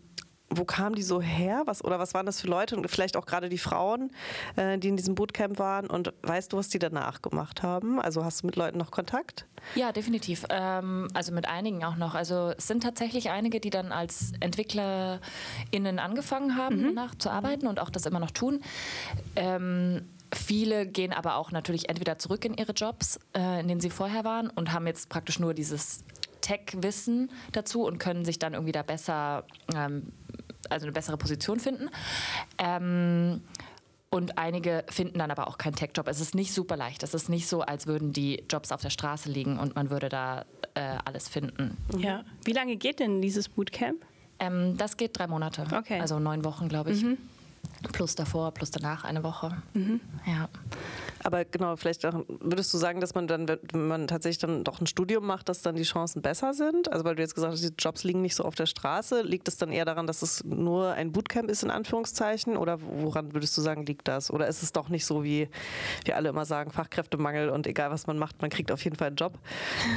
wo 0.50 0.66
kamen 0.66 0.96
die 0.96 1.04
so 1.04 1.22
her? 1.22 1.64
Was, 1.66 1.84
oder 1.84 2.00
was 2.00 2.14
waren 2.14 2.26
das 2.26 2.42
für 2.42 2.48
Leute? 2.48 2.76
Und 2.76 2.90
vielleicht 2.90 3.16
auch 3.18 3.26
gerade 3.26 3.50
die 3.50 3.58
Frauen, 3.58 4.12
äh, 4.56 4.78
die 4.78 4.90
in 4.90 4.98
diesem 4.98 5.16
Bootcamp 5.16 5.60
waren. 5.60 5.88
Und 5.88 6.14
weißt 6.24 6.52
du, 6.52 6.58
was 6.58 6.70
die 6.70 6.80
danach 6.80 7.22
gemacht 7.22 7.62
haben? 7.64 8.00
Also 8.00 8.26
hast 8.26 8.42
du 8.42 8.48
mit 8.48 8.56
Leuten 8.56 8.78
noch 8.78 8.92
Kontakt? 8.92 9.46
Ja, 9.76 9.92
definitiv. 9.92 10.46
Ähm, 10.50 11.08
also 11.14 11.32
mit 11.34 11.48
einigen 11.48 11.84
auch 11.84 11.96
noch. 11.96 12.16
Also 12.16 12.54
es 12.58 12.68
sind 12.68 12.84
tatsächlich 12.84 13.30
einige, 13.30 13.60
die 13.60 13.70
dann 13.70 13.92
als 13.92 14.32
EntwicklerInnen 14.40 16.00
angefangen 16.00 16.56
haben, 16.56 16.78
mhm. 16.78 16.96
danach 16.96 17.16
zu 17.16 17.30
arbeiten 17.30 17.68
und 17.68 17.80
auch 17.80 17.90
das 17.90 18.06
immer 18.06 18.20
noch 18.20 18.32
tun. 18.32 18.62
Ähm, 19.36 20.08
Viele 20.32 20.86
gehen 20.86 21.12
aber 21.12 21.38
auch 21.38 21.52
natürlich 21.52 21.90
entweder 21.90 22.20
zurück 22.20 22.46
in 22.46 22.54
ihre 22.54 22.74
Jobs, 22.74 23.20
äh, 23.36 23.62
in 23.62 23.68
denen 23.68 23.82
sie 23.82 23.90
vorher 23.90 24.24
waren 24.24 24.50
und 24.50 24.72
haben 24.72 24.86
jetzt 24.86 25.10
praktisch 25.10 25.40
nur 25.40 25.56
dieses 25.56 26.04
Tech-Wissen 26.42 27.32
dazu 27.52 27.84
und 27.86 27.98
können 27.98 28.26
sich 28.26 28.40
dann 28.40 28.54
irgendwie 28.54 28.72
da 28.72 28.84
besser, 28.84 29.46
ähm, 29.76 30.12
also 30.70 30.86
eine 30.86 30.92
bessere 30.92 31.18
Position 31.18 31.60
finden. 31.60 31.90
Ähm, 32.58 33.42
und 34.12 34.40
einige 34.40 34.84
finden 34.90 35.20
dann 35.20 35.30
aber 35.30 35.48
auch 35.48 35.60
keinen 35.60 35.76
Tech-Job. 35.76 36.08
Es 36.08 36.20
ist 36.20 36.34
nicht 36.34 36.52
super 36.54 36.76
leicht. 36.76 37.04
Es 37.04 37.14
ist 37.14 37.30
nicht 37.30 37.48
so, 37.48 37.62
als 37.62 37.86
würden 37.86 38.12
die 38.12 38.44
Jobs 38.50 38.72
auf 38.72 38.82
der 38.82 38.90
Straße 38.90 39.30
liegen 39.30 39.60
und 39.60 39.76
man 39.76 39.92
würde 39.92 40.10
da 40.10 40.46
äh, 40.74 40.98
alles 41.06 41.30
finden. 41.30 41.78
Ja. 41.96 42.24
Wie 42.44 42.54
lange 42.54 42.76
geht 42.76 43.00
denn 43.00 43.22
dieses 43.22 43.50
Bootcamp? 43.50 44.04
Ähm, 44.40 44.78
das 44.78 44.98
geht 44.98 45.18
drei 45.18 45.28
Monate. 45.28 45.68
Okay. 45.72 46.00
Also 46.00 46.18
neun 46.18 46.44
Wochen, 46.44 46.70
glaube 46.70 46.92
ich. 46.92 47.04
Mhm. 47.04 47.18
Plus 47.92 48.16
davor, 48.16 48.52
plus 48.52 48.72
danach 48.72 49.04
eine 49.04 49.24
Woche. 49.24 49.62
Mhm. 49.74 50.00
Ja. 50.26 50.50
Aber 51.24 51.46
genau, 51.46 51.76
vielleicht 51.76 52.06
auch, 52.06 52.24
würdest 52.28 52.74
du 52.74 52.78
sagen, 52.78 53.02
dass 53.02 53.16
man 53.16 53.28
dann, 53.28 53.48
wenn 53.48 53.88
man 53.88 54.08
tatsächlich 54.08 54.40
dann 54.40 54.64
doch 54.64 54.80
ein 54.80 54.88
Studium 54.88 55.26
macht, 55.26 55.50
dass 55.50 55.62
dann 55.62 55.76
die 55.76 55.84
Chancen 55.84 56.22
besser 56.22 56.54
sind? 56.54 56.92
Also 56.92 57.06
weil 57.06 57.16
du 57.16 57.22
jetzt 57.22 57.36
gesagt 57.36 57.54
hast, 57.54 57.64
die 57.64 57.74
Jobs 57.78 58.04
liegen 58.04 58.22
nicht 58.22 58.36
so 58.36 58.44
auf 58.44 58.56
der 58.56 58.66
Straße. 58.66 59.22
Liegt 59.22 59.48
es 59.48 59.58
dann 59.58 59.72
eher 59.72 59.86
daran, 59.86 60.08
dass 60.08 60.22
es 60.22 60.44
nur 60.44 60.94
ein 60.94 61.12
Bootcamp 61.12 61.50
ist, 61.50 61.64
in 61.64 61.72
Anführungszeichen? 61.72 62.58
Oder 62.58 62.80
woran 62.82 63.34
würdest 63.34 63.58
du 63.58 63.62
sagen, 63.62 63.86
liegt 63.86 64.08
das? 64.08 64.32
Oder 64.32 64.48
ist 64.48 64.64
es 64.64 64.72
doch 64.72 64.90
nicht 64.90 65.06
so, 65.06 65.24
wie 65.24 65.50
wir 66.06 66.16
alle 66.16 66.30
immer 66.30 66.46
sagen, 66.46 66.72
Fachkräftemangel 66.72 67.50
und 67.50 67.68
egal 67.68 67.92
was 67.92 68.08
man 68.08 68.18
macht, 68.18 68.42
man 68.42 68.50
kriegt 68.50 68.72
auf 68.72 68.84
jeden 68.84 68.96
Fall 68.96 69.08
einen 69.08 69.18
Job 69.18 69.38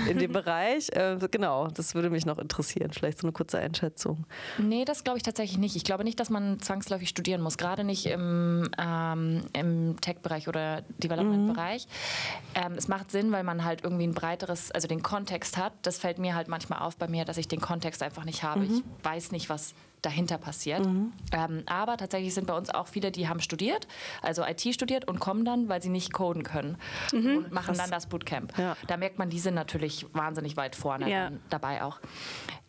in 0.08 0.18
dem 0.18 0.32
Bereich? 0.32 0.90
Äh, 0.90 1.18
genau, 1.30 1.68
das 1.68 1.94
würde 1.94 2.10
mich 2.10 2.26
noch 2.26 2.38
interessieren. 2.38 2.90
Vielleicht 2.92 3.18
so 3.18 3.26
eine 3.26 3.32
kurze 3.32 3.58
Einschätzung. 3.58 4.26
Nee, 4.58 4.84
das 4.84 5.04
glaube 5.04 5.18
ich 5.18 5.22
tatsächlich 5.22 5.58
nicht. 5.58 5.76
Ich 5.76 5.84
glaube 5.84 6.04
nicht, 6.04 6.18
dass 6.18 6.30
man 6.30 6.60
zwangsläufig 6.60 7.08
studieren 7.08 7.40
muss, 7.42 7.58
gerade 7.58 7.84
nicht 7.84 8.06
im, 8.06 8.68
ähm, 8.78 9.44
im 9.52 10.00
Tech-Bereich 10.00 10.48
oder 10.48 10.82
die 10.98 11.08
Development-Bereich. 11.12 11.86
Mhm. 11.86 12.62
Ähm, 12.62 12.72
es 12.76 12.88
macht 12.88 13.10
Sinn, 13.10 13.32
weil 13.32 13.44
man 13.44 13.64
halt 13.64 13.84
irgendwie 13.84 14.06
ein 14.06 14.14
breiteres, 14.14 14.70
also 14.70 14.88
den 14.88 15.02
Kontext 15.02 15.56
hat. 15.56 15.72
Das 15.82 15.98
fällt 15.98 16.18
mir 16.18 16.34
halt 16.34 16.48
manchmal 16.48 16.80
auf 16.80 16.96
bei 16.96 17.08
mir, 17.08 17.24
dass 17.24 17.36
ich 17.36 17.48
den 17.48 17.60
Kontext 17.60 18.02
einfach 18.02 18.24
nicht 18.24 18.42
habe. 18.42 18.60
Mhm. 18.60 18.74
Ich 18.74 19.04
weiß 19.04 19.32
nicht, 19.32 19.48
was 19.48 19.74
dahinter 20.02 20.36
passiert. 20.36 20.84
Mhm. 20.84 21.12
Ähm, 21.32 21.62
aber 21.66 21.96
tatsächlich 21.96 22.34
sind 22.34 22.46
bei 22.46 22.56
uns 22.56 22.70
auch 22.70 22.88
viele, 22.88 23.12
die 23.12 23.28
haben 23.28 23.40
studiert, 23.40 23.86
also 24.20 24.44
IT 24.44 24.60
studiert 24.74 25.06
und 25.06 25.20
kommen 25.20 25.44
dann, 25.44 25.68
weil 25.68 25.80
sie 25.80 25.88
nicht 25.88 26.12
coden 26.12 26.42
können 26.42 26.76
mhm. 27.12 27.36
und 27.36 27.52
machen 27.52 27.66
Krass. 27.66 27.78
dann 27.78 27.90
das 27.90 28.06
Bootcamp. 28.06 28.58
Ja. 28.58 28.76
Da 28.88 28.96
merkt 28.96 29.18
man, 29.18 29.30
die 29.30 29.38
sind 29.38 29.54
natürlich 29.54 30.06
wahnsinnig 30.12 30.56
weit 30.56 30.74
vorne 30.74 31.08
ja. 31.08 31.30
dabei 31.50 31.82
auch. 31.84 32.00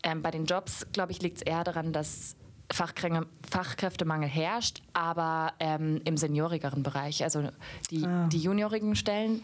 Ähm, 0.04 0.22
bei 0.22 0.32
den 0.32 0.46
Jobs, 0.46 0.86
glaube 0.92 1.12
ich, 1.12 1.22
liegt 1.22 1.38
es 1.38 1.42
eher 1.42 1.64
daran, 1.64 1.92
dass 1.92 2.36
Fachkräftemangel 2.74 4.28
herrscht, 4.28 4.82
aber 4.94 5.54
ähm, 5.60 6.02
im 6.06 6.18
seniorigeren 6.18 6.84
Bereich. 6.84 7.24
Also 7.24 7.50
die, 7.92 8.04
ah. 8.04 8.28
die 8.32 8.40
juniorigen 8.40 8.96
Stellen. 8.96 9.44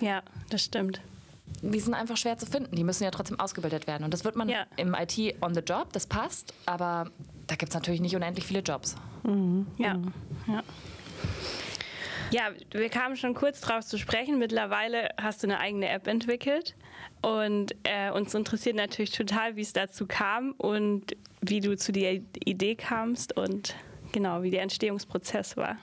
Ja, 0.00 0.22
das 0.50 0.64
stimmt. 0.64 1.00
Die 1.62 1.80
sind 1.80 1.94
einfach 1.94 2.16
schwer 2.16 2.36
zu 2.36 2.46
finden. 2.46 2.76
Die 2.76 2.84
müssen 2.84 3.04
ja 3.04 3.10
trotzdem 3.10 3.40
ausgebildet 3.40 3.86
werden. 3.86 4.04
Und 4.04 4.12
das 4.12 4.24
wird 4.24 4.36
man 4.36 4.48
ja. 4.48 4.66
im 4.76 4.94
IT 4.94 5.36
on 5.40 5.54
the 5.54 5.60
job, 5.60 5.92
das 5.92 6.06
passt, 6.06 6.52
aber 6.66 7.10
da 7.46 7.54
gibt 7.54 7.70
es 7.70 7.74
natürlich 7.74 8.00
nicht 8.00 8.14
unendlich 8.14 8.44
viele 8.46 8.60
Jobs. 8.60 8.96
Mhm. 9.22 9.66
Ja. 9.78 9.94
Mhm. 9.94 10.12
ja. 10.46 10.62
Ja, 12.32 12.50
wir 12.72 12.88
kamen 12.88 13.16
schon 13.16 13.34
kurz 13.34 13.60
drauf 13.60 13.86
zu 13.86 13.98
sprechen. 13.98 14.38
Mittlerweile 14.38 15.10
hast 15.16 15.42
du 15.42 15.46
eine 15.46 15.60
eigene 15.60 15.88
App 15.88 16.08
entwickelt. 16.08 16.74
Und 17.22 17.74
äh, 17.84 18.10
uns 18.10 18.34
interessiert 18.34 18.76
natürlich 18.76 19.12
total, 19.12 19.56
wie 19.56 19.62
es 19.62 19.72
dazu 19.72 20.06
kam 20.06 20.52
und 20.52 21.16
wie 21.48 21.60
du 21.60 21.76
zu 21.76 21.92
der 21.92 22.20
Idee 22.44 22.74
kamst 22.74 23.36
und 23.36 23.74
genau, 24.12 24.42
wie 24.42 24.50
der 24.50 24.62
Entstehungsprozess 24.62 25.56
war. 25.56 25.76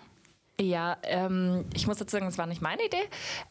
Ja, 0.61 0.97
ähm, 1.03 1.65
ich 1.73 1.87
muss 1.87 1.97
dazu 1.97 2.11
sagen, 2.11 2.27
das 2.27 2.37
war 2.37 2.45
nicht 2.45 2.61
meine 2.61 2.85
Idee. 2.85 3.01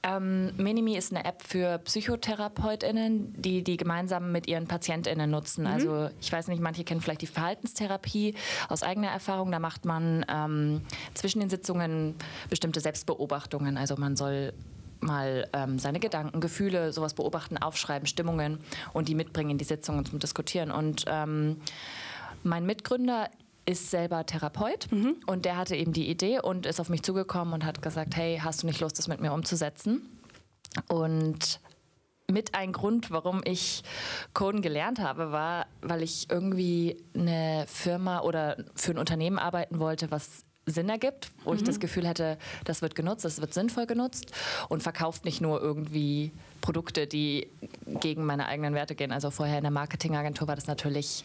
Ähm, 0.04 0.52
Minimi 0.56 0.96
ist 0.96 1.12
eine 1.12 1.24
App 1.24 1.42
für 1.42 1.78
PsychotherapeutInnen, 1.78 3.34
die 3.42 3.64
die 3.64 3.76
gemeinsam 3.76 4.30
mit 4.30 4.46
ihren 4.46 4.68
PatientInnen 4.68 5.28
nutzen. 5.28 5.62
Mhm. 5.62 5.70
Also 5.70 6.10
ich 6.20 6.30
weiß 6.30 6.46
nicht, 6.46 6.62
manche 6.62 6.84
kennen 6.84 7.00
vielleicht 7.00 7.22
die 7.22 7.26
Verhaltenstherapie 7.26 8.36
aus 8.68 8.84
eigener 8.84 9.08
Erfahrung. 9.08 9.50
Da 9.50 9.58
macht 9.58 9.84
man 9.84 10.24
ähm, 10.28 10.82
zwischen 11.14 11.40
den 11.40 11.50
Sitzungen 11.50 12.14
bestimmte 12.48 12.78
Selbstbeobachtungen. 12.78 13.76
Also 13.76 13.96
man 13.96 14.14
soll 14.14 14.52
mal 15.00 15.48
ähm, 15.52 15.80
seine 15.80 15.98
Gedanken, 15.98 16.40
Gefühle, 16.40 16.92
sowas 16.92 17.14
beobachten, 17.14 17.58
aufschreiben, 17.58 18.06
Stimmungen 18.06 18.58
und 18.92 19.08
die 19.08 19.16
mitbringen 19.16 19.50
in 19.50 19.58
die 19.58 19.64
Sitzungen 19.64 20.04
zum 20.04 20.20
Diskutieren. 20.20 20.70
Und 20.70 21.04
ähm, 21.08 21.56
mein 22.42 22.66
Mitgründer 22.66 23.28
ist 23.64 23.90
selber 23.90 24.26
Therapeut 24.26 24.90
mhm. 24.90 25.16
und 25.26 25.44
der 25.44 25.56
hatte 25.56 25.76
eben 25.76 25.92
die 25.92 26.08
Idee 26.08 26.40
und 26.40 26.66
ist 26.66 26.80
auf 26.80 26.88
mich 26.88 27.02
zugekommen 27.02 27.54
und 27.54 27.64
hat 27.64 27.80
gesagt, 27.80 28.16
hey, 28.16 28.40
hast 28.42 28.62
du 28.62 28.66
nicht 28.66 28.80
Lust, 28.80 28.98
das 28.98 29.08
mit 29.08 29.20
mir 29.20 29.32
umzusetzen? 29.32 30.18
Und 30.88 31.60
mit 32.30 32.54
ein 32.54 32.72
Grund, 32.72 33.10
warum 33.10 33.42
ich 33.44 33.82
Coden 34.34 34.62
gelernt 34.62 34.98
habe, 34.98 35.32
war, 35.32 35.66
weil 35.80 36.02
ich 36.02 36.30
irgendwie 36.30 36.96
eine 37.14 37.66
Firma 37.68 38.20
oder 38.20 38.56
für 38.74 38.92
ein 38.92 38.98
Unternehmen 38.98 39.38
arbeiten 39.38 39.78
wollte, 39.78 40.10
was 40.10 40.44
Sinn 40.66 40.88
ergibt, 40.88 41.30
wo 41.44 41.50
mhm. 41.50 41.56
ich 41.56 41.64
das 41.64 41.80
Gefühl 41.80 42.06
hätte, 42.06 42.38
das 42.64 42.82
wird 42.82 42.94
genutzt, 42.94 43.24
das 43.24 43.40
wird 43.40 43.52
sinnvoll 43.52 43.86
genutzt 43.86 44.32
und 44.68 44.82
verkauft 44.82 45.24
nicht 45.24 45.40
nur 45.40 45.60
irgendwie 45.60 46.32
Produkte, 46.62 47.06
die 47.06 47.48
gegen 48.00 48.24
meine 48.24 48.46
eigenen 48.46 48.72
Werte 48.72 48.94
gehen. 48.94 49.12
Also 49.12 49.30
vorher 49.30 49.58
in 49.58 49.64
der 49.64 49.70
Marketingagentur 49.70 50.48
war 50.48 50.54
das 50.54 50.66
natürlich 50.66 51.24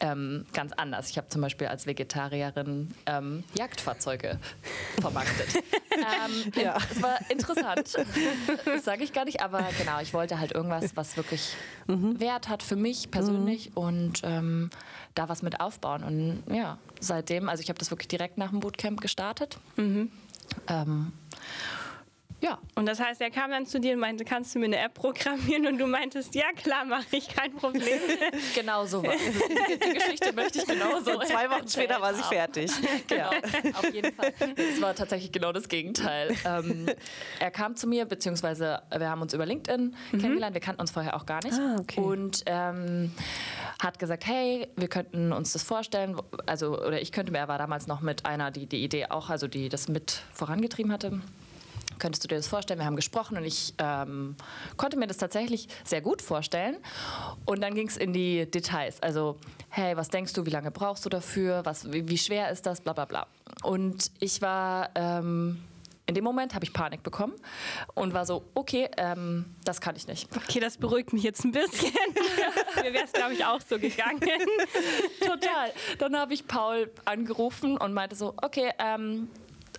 ähm, 0.00 0.44
ganz 0.52 0.72
anders. 0.74 1.08
Ich 1.08 1.16
habe 1.16 1.28
zum 1.28 1.40
Beispiel 1.40 1.68
als 1.68 1.86
Vegetarierin 1.86 2.94
ähm, 3.06 3.44
Jagdfahrzeuge 3.54 4.38
vermarktet. 5.00 5.46
ähm, 5.94 6.52
ja. 6.62 6.76
Es 6.90 7.02
war 7.02 7.18
interessant, 7.30 7.96
das 8.66 8.84
sage 8.84 9.04
ich 9.04 9.14
gar 9.14 9.24
nicht, 9.24 9.40
aber 9.40 9.64
genau, 9.78 10.00
ich 10.02 10.12
wollte 10.12 10.38
halt 10.38 10.52
irgendwas, 10.52 10.96
was 10.96 11.16
wirklich 11.16 11.54
mhm. 11.86 12.20
Wert 12.20 12.50
hat 12.50 12.62
für 12.62 12.76
mich 12.76 13.10
persönlich 13.10 13.70
mhm. 13.70 13.76
und 13.76 14.20
ähm, 14.24 14.70
da 15.14 15.30
was 15.30 15.40
mit 15.40 15.60
aufbauen. 15.60 16.02
Und 16.02 16.54
ja, 16.54 16.76
seitdem, 17.00 17.48
also 17.48 17.62
ich 17.62 17.70
habe 17.70 17.78
das 17.78 17.90
wirklich 17.90 18.08
direkt 18.08 18.36
nach 18.36 18.50
dem 18.50 18.60
Bootcamp 18.60 19.00
gestartet. 19.00 19.58
Mhm. 19.76 20.10
Ähm, 20.68 21.12
ja. 22.40 22.58
Und 22.74 22.86
das 22.86 23.00
heißt, 23.00 23.20
er 23.22 23.30
kam 23.30 23.50
dann 23.50 23.66
zu 23.66 23.80
dir 23.80 23.94
und 23.94 24.00
meinte, 24.00 24.24
kannst 24.24 24.54
du 24.54 24.58
mir 24.58 24.66
eine 24.66 24.78
App 24.78 24.94
programmieren? 24.94 25.66
Und 25.66 25.78
du 25.78 25.86
meintest, 25.86 26.34
ja 26.34 26.52
klar, 26.54 26.84
mache 26.84 27.04
ich, 27.12 27.28
kein 27.28 27.52
Problem. 27.54 27.98
genau 28.54 28.84
so 28.84 29.02
war 29.02 29.14
die, 29.14 29.94
Geschichte 29.94 30.32
möchte 30.34 30.58
ich 30.58 30.66
genau 30.66 31.00
so. 31.00 31.18
Zwei 31.20 31.48
Wochen 31.50 31.66
später 31.68 32.00
war 32.00 32.14
sie 32.14 32.22
fertig. 32.22 32.70
Genau, 33.08 33.30
auf 33.74 33.94
jeden 33.94 34.12
Fall. 34.14 34.32
Es 34.56 34.80
war 34.80 34.94
tatsächlich 34.94 35.30
genau 35.30 35.52
das 35.52 35.68
Gegenteil. 35.68 36.34
Ähm, 36.44 36.88
er 37.38 37.50
kam 37.50 37.76
zu 37.76 37.86
mir, 37.86 38.04
beziehungsweise 38.04 38.82
wir 38.90 39.08
haben 39.08 39.22
uns 39.22 39.32
über 39.32 39.46
LinkedIn 39.46 39.94
mhm. 40.12 40.18
kennengelernt. 40.18 40.54
Wir 40.54 40.60
kannten 40.60 40.80
uns 40.80 40.90
vorher 40.90 41.14
auch 41.14 41.24
gar 41.24 41.42
nicht. 41.44 41.58
Ah, 41.58 41.76
okay. 41.78 42.00
Und 42.00 42.42
ähm, 42.46 43.12
hat 43.80 43.98
gesagt, 43.98 44.26
hey, 44.26 44.68
wir 44.76 44.88
könnten 44.88 45.32
uns 45.32 45.52
das 45.52 45.62
vorstellen. 45.62 46.16
Also, 46.46 46.78
oder 46.80 47.00
ich 47.00 47.12
könnte 47.12 47.32
mir, 47.32 47.38
er 47.38 47.48
war 47.48 47.58
damals 47.58 47.86
noch 47.86 48.00
mit 48.00 48.26
einer, 48.26 48.50
die 48.50 48.66
die 48.66 48.82
Idee 48.82 49.06
auch, 49.06 49.30
also 49.30 49.46
die 49.46 49.68
das 49.68 49.88
mit 49.88 50.22
vorangetrieben 50.32 50.92
hatte 50.92 51.20
Könntest 51.98 52.24
du 52.24 52.28
dir 52.28 52.36
das 52.36 52.46
vorstellen? 52.46 52.78
Wir 52.80 52.86
haben 52.86 52.96
gesprochen 52.96 53.36
und 53.36 53.44
ich 53.44 53.74
ähm, 53.78 54.36
konnte 54.76 54.96
mir 54.98 55.06
das 55.06 55.16
tatsächlich 55.16 55.68
sehr 55.84 56.00
gut 56.00 56.22
vorstellen. 56.22 56.76
Und 57.44 57.60
dann 57.62 57.74
ging 57.74 57.88
es 57.88 57.96
in 57.96 58.12
die 58.12 58.50
Details. 58.50 59.02
Also, 59.02 59.36
hey, 59.68 59.96
was 59.96 60.08
denkst 60.08 60.32
du, 60.32 60.46
wie 60.46 60.50
lange 60.50 60.70
brauchst 60.70 61.04
du 61.04 61.08
dafür? 61.08 61.64
Was, 61.64 61.92
wie, 61.92 62.08
wie 62.08 62.18
schwer 62.18 62.50
ist 62.50 62.66
das? 62.66 62.80
Bla 62.80 62.92
bla 62.92 63.04
bla. 63.04 63.26
Und 63.62 64.10
ich 64.20 64.42
war. 64.42 64.90
Ähm, 64.94 65.62
in 66.08 66.14
dem 66.14 66.22
Moment 66.22 66.54
habe 66.54 66.64
ich 66.64 66.72
Panik 66.72 67.02
bekommen 67.02 67.34
und 67.94 68.14
war 68.14 68.24
so, 68.26 68.44
okay, 68.54 68.88
ähm, 68.96 69.44
das 69.64 69.80
kann 69.80 69.96
ich 69.96 70.06
nicht. 70.06 70.28
Okay, 70.36 70.60
das 70.60 70.78
beruhigt 70.78 71.12
mich 71.12 71.24
jetzt 71.24 71.44
ein 71.44 71.50
bisschen. 71.50 71.92
Mir 72.76 72.92
wäre 72.92 73.04
es, 73.04 73.12
glaube 73.12 73.34
ich, 73.34 73.44
auch 73.44 73.60
so 73.60 73.76
gegangen. 73.76 74.20
Total. 75.20 75.72
Dann 75.98 76.16
habe 76.16 76.32
ich 76.32 76.46
Paul 76.46 76.92
angerufen 77.04 77.76
und 77.76 77.92
meinte 77.92 78.14
so, 78.14 78.34
okay, 78.40 78.70
ähm, 78.78 79.28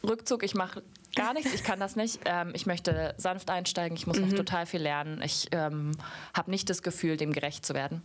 Rückzug, 0.03 0.43
ich 0.43 0.53
mache 0.53 0.83
gar 1.17 1.33
nichts, 1.33 1.53
ich 1.53 1.63
kann 1.63 1.79
das 1.79 1.95
nicht. 1.95 2.21
Ähm, 2.25 2.51
ich 2.53 2.65
möchte 2.65 3.13
sanft 3.17 3.49
einsteigen, 3.49 3.97
ich 3.97 4.07
muss 4.07 4.17
mhm. 4.17 4.29
noch 4.29 4.37
total 4.37 4.65
viel 4.65 4.81
lernen. 4.81 5.21
Ich 5.23 5.47
ähm, 5.51 5.91
habe 6.33 6.51
nicht 6.51 6.69
das 6.69 6.81
Gefühl, 6.81 7.17
dem 7.17 7.33
gerecht 7.33 7.65
zu 7.65 7.73
werden. 7.73 8.01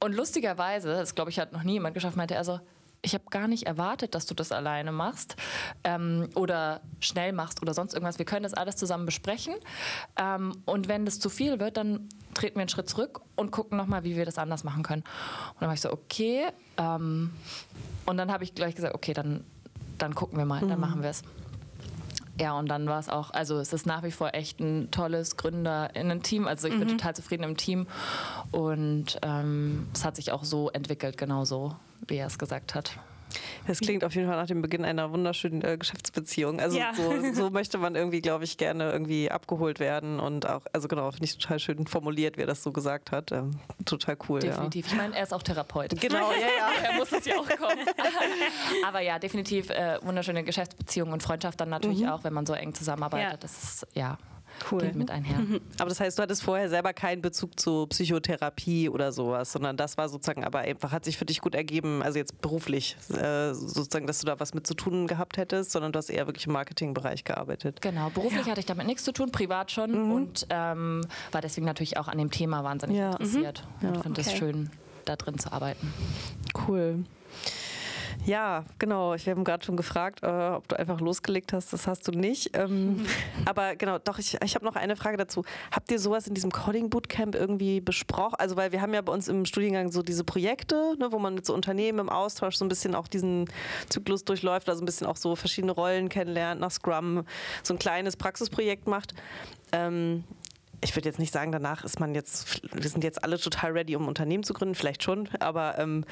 Und 0.00 0.14
lustigerweise, 0.14 0.88
das 0.88 1.14
glaube 1.14 1.30
ich, 1.30 1.38
hat 1.38 1.52
noch 1.52 1.62
nie 1.62 1.74
jemand 1.74 1.94
geschafft, 1.94 2.16
meinte 2.16 2.34
er 2.34 2.44
so, 2.44 2.60
ich 3.04 3.14
habe 3.14 3.24
gar 3.30 3.48
nicht 3.48 3.66
erwartet, 3.66 4.14
dass 4.14 4.26
du 4.26 4.34
das 4.34 4.50
alleine 4.50 4.90
machst 4.90 5.36
ähm, 5.84 6.28
oder 6.34 6.80
schnell 7.00 7.32
machst 7.32 7.60
oder 7.62 7.74
sonst 7.74 7.92
irgendwas. 7.92 8.18
Wir 8.18 8.24
können 8.24 8.44
das 8.44 8.54
alles 8.54 8.76
zusammen 8.76 9.04
besprechen. 9.06 9.54
Ähm, 10.16 10.52
und 10.64 10.88
wenn 10.88 11.04
das 11.04 11.20
zu 11.20 11.28
viel 11.28 11.60
wird, 11.60 11.76
dann 11.76 12.08
treten 12.32 12.56
wir 12.56 12.62
einen 12.62 12.68
Schritt 12.70 12.88
zurück 12.88 13.20
und 13.36 13.50
gucken 13.50 13.76
nochmal, 13.76 14.04
wie 14.04 14.16
wir 14.16 14.24
das 14.24 14.38
anders 14.38 14.64
machen 14.64 14.82
können. 14.82 15.02
Und 15.54 15.60
dann 15.60 15.68
war 15.68 15.74
ich 15.74 15.82
so, 15.82 15.92
okay. 15.92 16.46
Ähm, 16.78 17.30
und 18.06 18.16
dann 18.16 18.32
habe 18.32 18.44
ich 18.44 18.54
gleich 18.54 18.74
gesagt, 18.74 18.94
okay, 18.94 19.12
dann, 19.12 19.44
dann 19.98 20.14
gucken 20.14 20.38
wir 20.38 20.46
mal, 20.46 20.60
dann 20.60 20.70
mhm. 20.70 20.80
machen 20.80 21.02
wir 21.02 21.10
es. 21.10 21.22
Ja, 22.40 22.58
und 22.58 22.68
dann 22.68 22.86
war 22.86 22.98
es 22.98 23.08
auch, 23.08 23.30
also 23.30 23.58
es 23.58 23.72
ist 23.72 23.86
nach 23.86 24.02
wie 24.02 24.10
vor 24.10 24.34
echt 24.34 24.58
ein 24.58 24.90
tolles 24.90 25.36
GründerInnen-Team. 25.36 26.48
Also 26.48 26.68
ich 26.68 26.74
mhm. 26.74 26.80
bin 26.80 26.88
total 26.88 27.14
zufrieden 27.14 27.44
im 27.44 27.56
Team. 27.56 27.86
Und 28.50 29.18
ähm, 29.22 29.86
es 29.94 30.04
hat 30.04 30.16
sich 30.16 30.32
auch 30.32 30.44
so 30.44 30.70
entwickelt, 30.70 31.16
genauso 31.16 31.76
wie 32.08 32.16
er 32.16 32.26
es 32.26 32.38
gesagt 32.38 32.74
hat. 32.74 32.98
Das 33.66 33.80
klingt 33.80 34.04
auf 34.04 34.14
jeden 34.14 34.28
Fall 34.28 34.36
nach 34.36 34.46
dem 34.46 34.62
Beginn 34.62 34.84
einer 34.84 35.10
wunderschönen 35.12 35.62
äh, 35.62 35.76
Geschäftsbeziehung. 35.78 36.60
Also 36.60 36.78
ja. 36.78 36.92
so, 36.94 37.12
so, 37.34 37.50
möchte 37.50 37.78
man 37.78 37.94
irgendwie, 37.94 38.20
glaube 38.20 38.44
ich, 38.44 38.56
gerne 38.56 38.90
irgendwie 38.92 39.30
abgeholt 39.30 39.80
werden 39.80 40.20
und 40.20 40.48
auch, 40.48 40.62
also 40.72 40.88
genau, 40.88 41.10
finde 41.10 41.24
ich 41.24 41.36
total 41.36 41.58
schön 41.58 41.86
formuliert, 41.86 42.36
wie 42.36 42.42
er 42.42 42.46
das 42.46 42.62
so 42.62 42.72
gesagt 42.72 43.12
hat. 43.12 43.32
Ähm, 43.32 43.52
total 43.84 44.16
cool. 44.28 44.40
Definitiv. 44.40 44.86
Ja. 44.86 44.92
Ich 44.92 44.98
meine, 44.98 45.16
er 45.16 45.22
ist 45.22 45.32
auch 45.32 45.42
Therapeut. 45.42 46.00
Genau, 46.00 46.32
ja, 46.32 46.38
ja. 46.38 46.70
er 46.90 46.92
muss 46.94 47.12
es 47.12 47.24
ja 47.24 47.36
auch 47.36 47.48
kommen. 47.48 47.86
Aber 48.86 49.00
ja, 49.00 49.18
definitiv 49.18 49.70
äh, 49.70 49.98
wunderschöne 50.02 50.44
Geschäftsbeziehung 50.44 51.12
und 51.12 51.22
Freundschaft 51.22 51.60
dann 51.60 51.70
natürlich 51.70 52.02
mhm. 52.02 52.08
auch, 52.08 52.24
wenn 52.24 52.32
man 52.32 52.46
so 52.46 52.52
eng 52.52 52.74
zusammenarbeitet. 52.74 53.32
Ja. 53.32 53.36
Das 53.36 53.62
ist 53.62 53.86
ja 53.94 54.18
Cool. 54.70 54.80
Geht 54.80 54.94
mit 54.96 55.10
einher. 55.10 55.38
Aber 55.78 55.88
das 55.88 56.00
heißt, 56.00 56.18
du 56.18 56.22
hattest 56.22 56.42
vorher 56.42 56.68
selber 56.68 56.92
keinen 56.92 57.22
Bezug 57.22 57.58
zu 57.58 57.86
Psychotherapie 57.86 58.88
oder 58.88 59.12
sowas, 59.12 59.52
sondern 59.52 59.76
das 59.76 59.96
war 59.98 60.08
sozusagen 60.08 60.44
aber 60.44 60.60
einfach, 60.60 60.92
hat 60.92 61.04
sich 61.04 61.18
für 61.18 61.24
dich 61.24 61.40
gut 61.40 61.54
ergeben, 61.54 62.02
also 62.02 62.18
jetzt 62.18 62.40
beruflich, 62.40 62.96
äh, 63.10 63.52
sozusagen, 63.54 64.06
dass 64.06 64.20
du 64.20 64.26
da 64.26 64.38
was 64.40 64.54
mit 64.54 64.66
zu 64.66 64.74
tun 64.74 65.06
gehabt 65.06 65.36
hättest, 65.36 65.72
sondern 65.72 65.92
du 65.92 65.98
hast 65.98 66.10
eher 66.10 66.26
wirklich 66.26 66.46
im 66.46 66.52
Marketingbereich 66.52 67.24
gearbeitet. 67.24 67.80
Genau, 67.80 68.10
beruflich 68.10 68.46
ja. 68.46 68.52
hatte 68.52 68.60
ich 68.60 68.66
damit 68.66 68.86
nichts 68.86 69.04
zu 69.04 69.12
tun, 69.12 69.30
privat 69.30 69.70
schon 69.70 70.06
mhm. 70.06 70.12
und 70.12 70.46
ähm, 70.50 71.02
war 71.32 71.40
deswegen 71.40 71.66
natürlich 71.66 71.96
auch 71.96 72.08
an 72.08 72.18
dem 72.18 72.30
Thema 72.30 72.64
wahnsinnig 72.64 72.98
ja. 72.98 73.10
interessiert 73.12 73.64
mhm. 73.80 73.88
und 73.88 73.96
ja. 73.96 74.02
fand 74.02 74.18
es 74.18 74.28
okay. 74.28 74.36
schön, 74.36 74.70
da 75.04 75.16
drin 75.16 75.38
zu 75.38 75.52
arbeiten. 75.52 75.92
Cool. 76.66 77.04
Ja, 78.24 78.64
genau. 78.78 79.14
Ich 79.14 79.28
habe 79.28 79.42
gerade 79.42 79.64
schon 79.64 79.76
gefragt, 79.76 80.20
äh, 80.22 80.26
ob 80.26 80.66
du 80.68 80.78
einfach 80.78 81.00
losgelegt 81.00 81.52
hast. 81.52 81.72
Das 81.72 81.86
hast 81.86 82.08
du 82.08 82.12
nicht. 82.12 82.56
Ähm, 82.56 83.04
aber 83.44 83.76
genau, 83.76 83.98
doch, 83.98 84.18
ich, 84.18 84.38
ich 84.42 84.54
habe 84.54 84.64
noch 84.64 84.76
eine 84.76 84.96
Frage 84.96 85.18
dazu. 85.18 85.44
Habt 85.70 85.90
ihr 85.90 85.98
sowas 85.98 86.26
in 86.26 86.34
diesem 86.34 86.50
Coding 86.50 86.88
Bootcamp 86.88 87.34
irgendwie 87.34 87.80
besprochen? 87.80 88.36
Also, 88.38 88.56
weil 88.56 88.72
wir 88.72 88.80
haben 88.80 88.94
ja 88.94 89.02
bei 89.02 89.12
uns 89.12 89.28
im 89.28 89.44
Studiengang 89.44 89.92
so 89.92 90.02
diese 90.02 90.24
Projekte, 90.24 90.94
ne, 90.98 91.12
wo 91.12 91.18
man 91.18 91.34
mit 91.34 91.44
so 91.44 91.52
Unternehmen 91.52 91.98
im 91.98 92.08
Austausch 92.08 92.56
so 92.56 92.64
ein 92.64 92.68
bisschen 92.68 92.94
auch 92.94 93.08
diesen 93.08 93.46
Zyklus 93.90 94.24
durchläuft, 94.24 94.68
also 94.70 94.82
ein 94.82 94.86
bisschen 94.86 95.06
auch 95.06 95.16
so 95.16 95.36
verschiedene 95.36 95.72
Rollen 95.72 96.08
kennenlernt, 96.08 96.60
nach 96.60 96.70
Scrum 96.70 97.24
so 97.62 97.74
ein 97.74 97.78
kleines 97.78 98.16
Praxisprojekt 98.16 98.86
macht. 98.86 99.14
Ähm, 99.72 100.24
ich 100.84 100.94
würde 100.94 101.08
jetzt 101.08 101.18
nicht 101.18 101.32
sagen, 101.32 101.50
danach 101.50 101.84
ist 101.84 101.98
man 101.98 102.14
jetzt, 102.14 102.62
wir 102.72 102.88
sind 102.88 103.02
jetzt 103.02 103.24
alle 103.24 103.38
total 103.38 103.72
ready, 103.72 103.96
um 103.96 104.02
ein 104.04 104.08
Unternehmen 104.08 104.44
zu 104.44 104.52
gründen, 104.52 104.74
vielleicht 104.74 105.02
schon, 105.02 105.28
aber 105.40 105.78
ähm, 105.78 106.04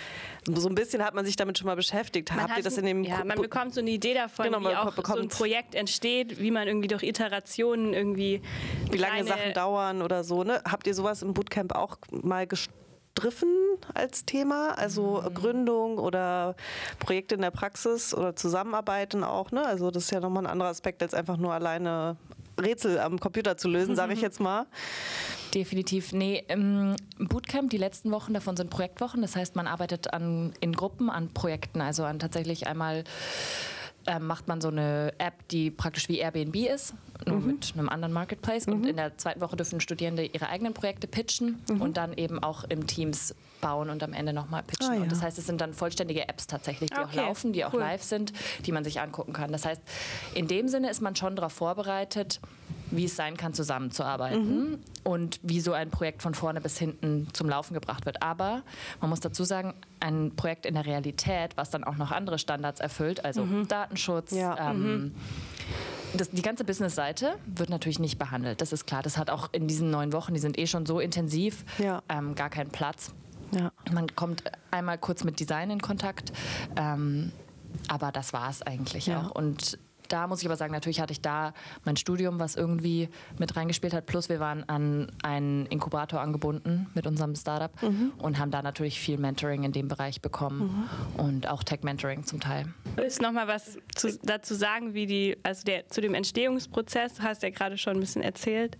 so 0.47 0.69
ein 0.69 0.75
bisschen 0.75 1.05
hat 1.05 1.15
man 1.15 1.25
sich 1.25 1.37
damit 1.37 1.59
schon 1.59 1.67
mal 1.67 1.77
beschäftigt. 1.77 2.31
Man 2.31 2.43
Habt 2.43 2.57
ihr 2.57 2.65
das 2.65 2.79
in 2.79 2.87
dem 2.87 3.05
Ja, 3.05 3.23
man 3.25 3.41
bekommt 3.41 3.75
so 3.75 3.81
eine 3.81 3.91
Idee 3.91 4.15
davon, 4.15 4.47
genau, 4.47 4.61
wie 4.63 4.75
auch 4.75 4.95
so 5.05 5.19
ein 5.19 5.29
Projekt 5.29 5.75
entsteht, 5.75 6.41
wie 6.41 6.51
man 6.51 6.67
irgendwie 6.67 6.89
durch 6.89 7.03
Iterationen 7.03 7.93
irgendwie 7.93 8.43
wie 8.91 8.99
lange 8.99 9.25
Sachen 9.25 9.53
dauern 9.53 10.03
oder 10.03 10.25
so. 10.25 10.43
Ne? 10.43 10.63
Habt 10.65 10.87
ihr 10.87 10.95
sowas 10.95 11.23
im 11.23 11.35
Bootcamp 11.35 11.75
auch 11.75 11.99
mal 12.11 12.47
gestriffen 12.47 13.49
als 13.95 14.25
Thema, 14.25 14.79
also 14.79 15.23
mhm. 15.23 15.35
Gründung 15.35 15.99
oder 15.99 16.57
Projekte 16.99 17.35
in 17.35 17.43
der 17.43 17.51
Praxis 17.51 18.15
oder 18.15 18.35
Zusammenarbeiten 18.37 19.23
auch. 19.23 19.51
Ne? 19.51 19.65
Also 19.65 19.91
das 19.91 20.05
ist 20.05 20.13
ja 20.13 20.21
nochmal 20.21 20.45
ein 20.45 20.51
anderer 20.51 20.71
Aspekt 20.71 21.03
als 21.03 21.13
einfach 21.15 21.37
nur 21.37 21.53
alleine 21.53 22.17
Rätsel 22.61 22.99
am 22.99 23.19
Computer 23.19 23.57
zu 23.57 23.69
lösen, 23.69 23.97
sage 23.97 24.13
ich 24.13 24.21
jetzt 24.23 24.41
mal. 24.41 24.67
Definitiv. 25.55 26.13
Nee, 26.13 26.45
im 26.49 26.97
Bootcamp, 27.19 27.71
die 27.71 27.79
letzten 27.79 28.11
Wochen 28.11 28.33
davon 28.33 28.57
sind 28.57 28.71
Projektwochen. 28.71 29.21
Das 29.23 29.37
heißt, 29.37 29.55
man 29.55 29.67
arbeitet 29.67 30.13
an, 30.13 30.53
in 30.61 30.73
Gruppen 30.73 31.11
an 31.11 31.33
Projekten, 31.33 31.81
also 31.81 32.05
an 32.05 32.19
tatsächlich 32.19 32.67
einmal 32.67 33.05
ähm, 34.07 34.27
macht 34.27 34.49
man 34.49 34.61
so 34.61 34.69
eine 34.69 35.13
App, 35.19 35.47
die 35.49 35.71
praktisch 35.71 36.09
wie 36.09 36.19
Airbnb 36.19 36.57
ist, 36.57 36.95
nur 37.27 37.37
mhm. 37.37 37.47
mit 37.47 37.73
einem 37.75 37.89
anderen 37.89 38.13
Marketplace. 38.13 38.67
Mhm. 38.67 38.73
Und 38.73 38.87
in 38.87 38.97
der 38.97 39.17
zweiten 39.19 39.41
Woche 39.41 39.57
dürfen 39.57 39.81
Studierende 39.81 40.25
ihre 40.25 40.49
eigenen 40.49 40.75
Projekte 40.75 41.07
pitchen 41.07 41.63
mhm. 41.69 41.83
und 41.83 41.97
dann 41.97 42.15
eben 42.15 42.43
auch 42.43 42.65
im 42.65 42.87
Teams 42.87 43.35
bauen 43.63 43.89
und 43.89 44.03
am 44.03 44.13
Ende 44.13 44.35
nochmal 44.35 44.63
pitchen. 44.63 44.91
Ah, 44.91 44.95
ja. 44.97 45.01
Und 45.01 45.11
das 45.11 45.23
heißt, 45.23 45.39
es 45.39 45.47
sind 45.47 45.63
dann 45.63 45.73
vollständige 45.73 46.29
Apps 46.29 46.47
tatsächlich, 46.47 46.91
die 46.91 46.99
okay. 46.99 47.21
auch 47.21 47.29
laufen, 47.29 47.55
die 47.55 47.65
auch 47.65 47.73
cool. 47.73 47.81
live 47.81 48.03
sind, 48.03 48.35
die 48.67 48.73
man 48.73 48.85
sich 48.85 49.01
angucken 49.01 49.33
kann. 49.33 49.51
Das 49.51 49.65
heißt, 49.65 49.81
in 50.35 50.47
dem 50.49 50.69
Sinne 50.69 50.91
ist 50.91 51.01
man 51.01 51.17
schon 51.17 51.35
darauf 51.37 51.55
vorbereitet, 51.55 52.41
wie 52.91 53.07
es 53.07 53.17
sein 53.17 53.37
kann, 53.37 53.55
zusammenzuarbeiten 53.55 54.71
mhm. 54.73 54.79
und 55.03 55.41
wie 55.43 55.61
so 55.61 55.73
ein 55.73 55.91
Projekt 55.91 56.23
von 56.23 56.35
vorne 56.35 56.61
bis 56.61 56.77
hinten 56.77 57.29
zum 57.33 57.49
Laufen 57.49 57.73
gebracht 57.73 58.05
wird. 58.05 58.23
Aber 58.23 58.63
man 59.01 59.09
muss 59.09 59.21
dazu 59.21 59.45
sagen, 59.45 59.73
ein 60.01 60.33
Projekt 60.37 60.67
in 60.67 60.75
der 60.75 60.85
Realität, 60.85 61.57
was 61.57 61.71
dann 61.71 61.85
auch 61.85 61.97
noch 61.97 62.11
andere 62.11 62.39
Standards 62.39 62.81
erfüllt, 62.81 63.25
also 63.25 63.45
mhm. 63.45 63.67
Datenschutz, 63.67 64.33
ja. 64.33 64.71
ähm, 64.71 64.83
mhm. 64.83 65.15
das, 66.13 66.31
die 66.31 66.43
ganze 66.43 66.65
Business-Seite 66.65 67.37
wird 67.47 67.71
natürlich 67.71 67.99
nicht 67.99 68.19
behandelt. 68.19 68.61
Das 68.61 68.73
ist 68.73 68.87
klar. 68.87 69.03
Das 69.03 69.17
hat 69.17 69.31
auch 69.31 69.49
in 69.53 69.69
diesen 69.69 69.91
neun 69.91 70.13
Wochen, 70.13 70.35
die 70.35 70.41
sind 70.41 70.59
eh 70.59 70.67
schon 70.67 70.85
so 70.85 71.01
intensiv, 71.01 71.65
ja. 71.79 72.03
ähm, 72.09 72.35
gar 72.35 72.51
keinen 72.51 72.71
Platz. 72.71 73.15
Ja. 73.55 73.73
Man 73.93 74.15
kommt 74.15 74.45
einmal 74.71 74.99
kurz 74.99 75.25
mit 75.25 75.39
Design 75.39 75.71
in 75.71 75.81
Kontakt, 75.81 76.33
ähm, 76.77 77.33
aber 77.89 78.13
das 78.13 78.33
war 78.33 78.49
es 78.51 78.63
eigentlich 78.63 79.15
auch. 79.15 79.31
Und 79.31 79.79
da 80.13 80.27
muss 80.27 80.41
ich 80.41 80.47
aber 80.47 80.57
sagen, 80.57 80.73
natürlich 80.73 81.01
hatte 81.01 81.13
ich 81.13 81.21
da 81.21 81.55
mein 81.85 81.97
Studium, 81.97 82.39
was 82.39 82.55
irgendwie 82.55 83.09
mit 83.39 83.57
reingespielt 83.57 83.95
hat. 83.95 84.07
Plus 84.07 84.29
wir 84.29 84.41
waren 84.41 84.69
an 84.69 85.11
einen 85.23 85.67
Inkubator 85.67 86.21
angebunden 86.21 86.89
mit 86.95 87.07
unserem 87.07 87.35
Startup 87.35 87.71
mhm. 87.83 88.13
und 88.19 88.39
haben 88.39 88.51
da 88.51 88.63
natürlich 88.63 89.01
viel 89.01 89.19
Mentoring 89.19 89.65
in 89.65 89.73
dem 89.73 89.89
Bereich 89.89 90.21
bekommen 90.21 90.89
mhm. 91.17 91.25
und 91.25 91.49
auch 91.49 91.63
Tech-Mentoring 91.63 92.25
zum 92.25 92.41
Teil. 92.41 92.67
Willst 92.97 93.21
du 93.21 93.23
noch 93.23 93.33
mal 93.33 93.49
was 93.49 93.79
zu, 93.95 94.19
dazu 94.23 94.55
sagen, 94.55 94.95
wie 94.95 95.07
die, 95.07 95.37
also 95.43 95.65
der, 95.65 95.89
zu 95.89 96.01
dem 96.01 96.15
Entstehungsprozess, 96.15 97.21
hast 97.21 97.43
du 97.43 97.47
ja 97.47 97.53
gerade 97.53 97.79
schon 97.79 97.95
ein 97.95 98.01
bisschen 98.01 98.23
erzählt. 98.23 98.77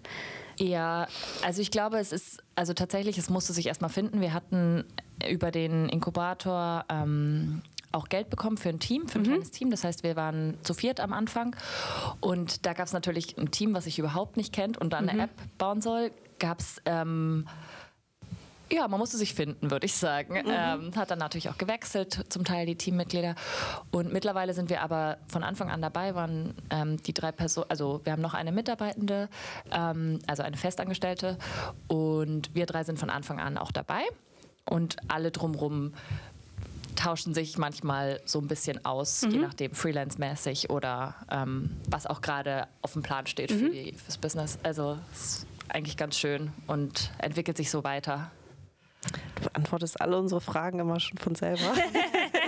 Ja, 0.59 1.07
also 1.45 1.63
ich 1.63 1.71
glaube, 1.71 1.99
es 1.99 2.13
ist, 2.13 2.43
also 2.55 2.75
tatsächlich, 2.75 3.17
es 3.19 3.31
musste 3.31 3.53
sich 3.53 3.67
erstmal 3.67 3.91
finden. 3.91 4.21
Wir 4.21 4.35
hatten 4.35 4.85
über 5.29 5.51
den 5.51 5.89
Inkubator 5.89 6.85
ähm, 6.89 7.63
auch 7.93 8.09
Geld 8.09 8.31
bekommen 8.31 8.57
für 8.57 8.69
ein 8.69 8.79
Team, 8.79 9.09
für 9.09 9.19
ein 9.19 9.23
mhm. 9.23 9.27
kleines 9.27 9.51
Team. 9.51 9.71
Das 9.71 9.85
heißt, 9.85 10.03
wir 10.03 10.17
waren 10.17 10.59
zu 10.63 10.75
viert 10.75 11.01
am 11.01 11.13
Anfang. 11.13 11.57
Und 12.21 12.67
da 12.67 12.73
gab 12.73 12.87
es 12.87 12.93
natürlich 12.93 13.39
ein 13.39 13.51
Team, 13.51 13.75
was 13.75 13.85
sich 13.85 13.99
überhaupt 13.99 14.37
nicht 14.37 14.53
kennt 14.53 14.79
und 14.79 14.93
dann 14.93 15.05
mhm. 15.05 15.11
eine 15.11 15.23
App 15.25 15.31
bauen 15.59 15.81
soll. 15.81 16.11
Gab 16.39 16.61
es. 16.61 16.81
Ähm, 16.85 17.47
ja, 18.73 18.89
man 18.89 18.99
musste 18.99 19.19
sich 19.19 19.35
finden, 19.35 19.71
würde 19.71 19.85
ich 19.85 19.95
sagen. 19.95 20.35
Mhm. 20.35 20.51
Ähm, 20.51 20.97
hat 20.97 21.11
dann 21.11 21.19
natürlich 21.19 21.51
auch 21.51 21.59
gewechselt, 21.59 22.25
zum 22.31 22.45
Teil 22.45 22.65
die 22.65 22.77
Teammitglieder. 22.77 23.35
Und 23.91 24.13
mittlerweile 24.13 24.55
sind 24.55 24.71
wir 24.71 24.81
aber 24.81 25.19
von 25.29 25.45
Anfang 25.45 25.71
an 25.71 25.83
dabei, 25.83 26.15
waren 26.15 26.55
ähm, 26.71 26.97
die 27.03 27.13
drei 27.13 27.33
Personen, 27.33 27.67
also 27.69 28.01
wir 28.05 28.13
haben 28.13 28.23
noch 28.23 28.35
eine 28.35 28.51
Mitarbeitende, 28.51 29.29
ähm, 29.71 30.21
also 30.27 30.43
eine 30.43 30.57
Festangestellte. 30.57 31.37
Und 31.87 32.55
wir 32.55 32.65
drei 32.65 32.85
sind 32.85 32.99
von 32.99 33.11
Anfang 33.11 33.39
an 33.39 33.59
auch 33.59 33.73
dabei. 33.73 34.03
Und 34.65 34.97
alle 35.09 35.33
drumherum 35.33 35.93
tauschen 37.03 37.35
sich 37.35 37.59
manchmal 37.59 38.21
so 38.25 38.39
ein 38.39 38.47
bisschen 38.47 38.85
aus, 38.85 39.23
mhm. 39.23 39.31
je 39.31 39.39
nachdem, 39.39 39.75
freelance-mäßig 39.75 40.71
oder 40.71 41.17
ähm, 41.31 41.71
was 41.89 42.07
auch 42.07 42.21
gerade 42.21 42.69
auf 42.81 42.93
dem 42.93 43.03
Plan 43.03 43.27
steht 43.27 43.51
mhm. 43.51 43.59
für 43.59 43.71
die, 43.71 43.93
fürs 43.93 44.19
Business. 44.19 44.59
Also 44.63 44.99
ist 45.13 45.47
eigentlich 45.69 45.97
ganz 45.97 46.17
schön 46.17 46.53
und 46.69 47.11
entwickelt 47.19 47.57
sich 47.57 47.71
so 47.71 47.83
weiter. 47.83 48.31
Du 49.35 49.43
beantwortest 49.49 50.01
alle 50.01 50.17
unsere 50.17 50.41
Fragen 50.41 50.79
immer 50.79 51.01
schon 51.01 51.19
von 51.19 51.35
selber. 51.35 51.61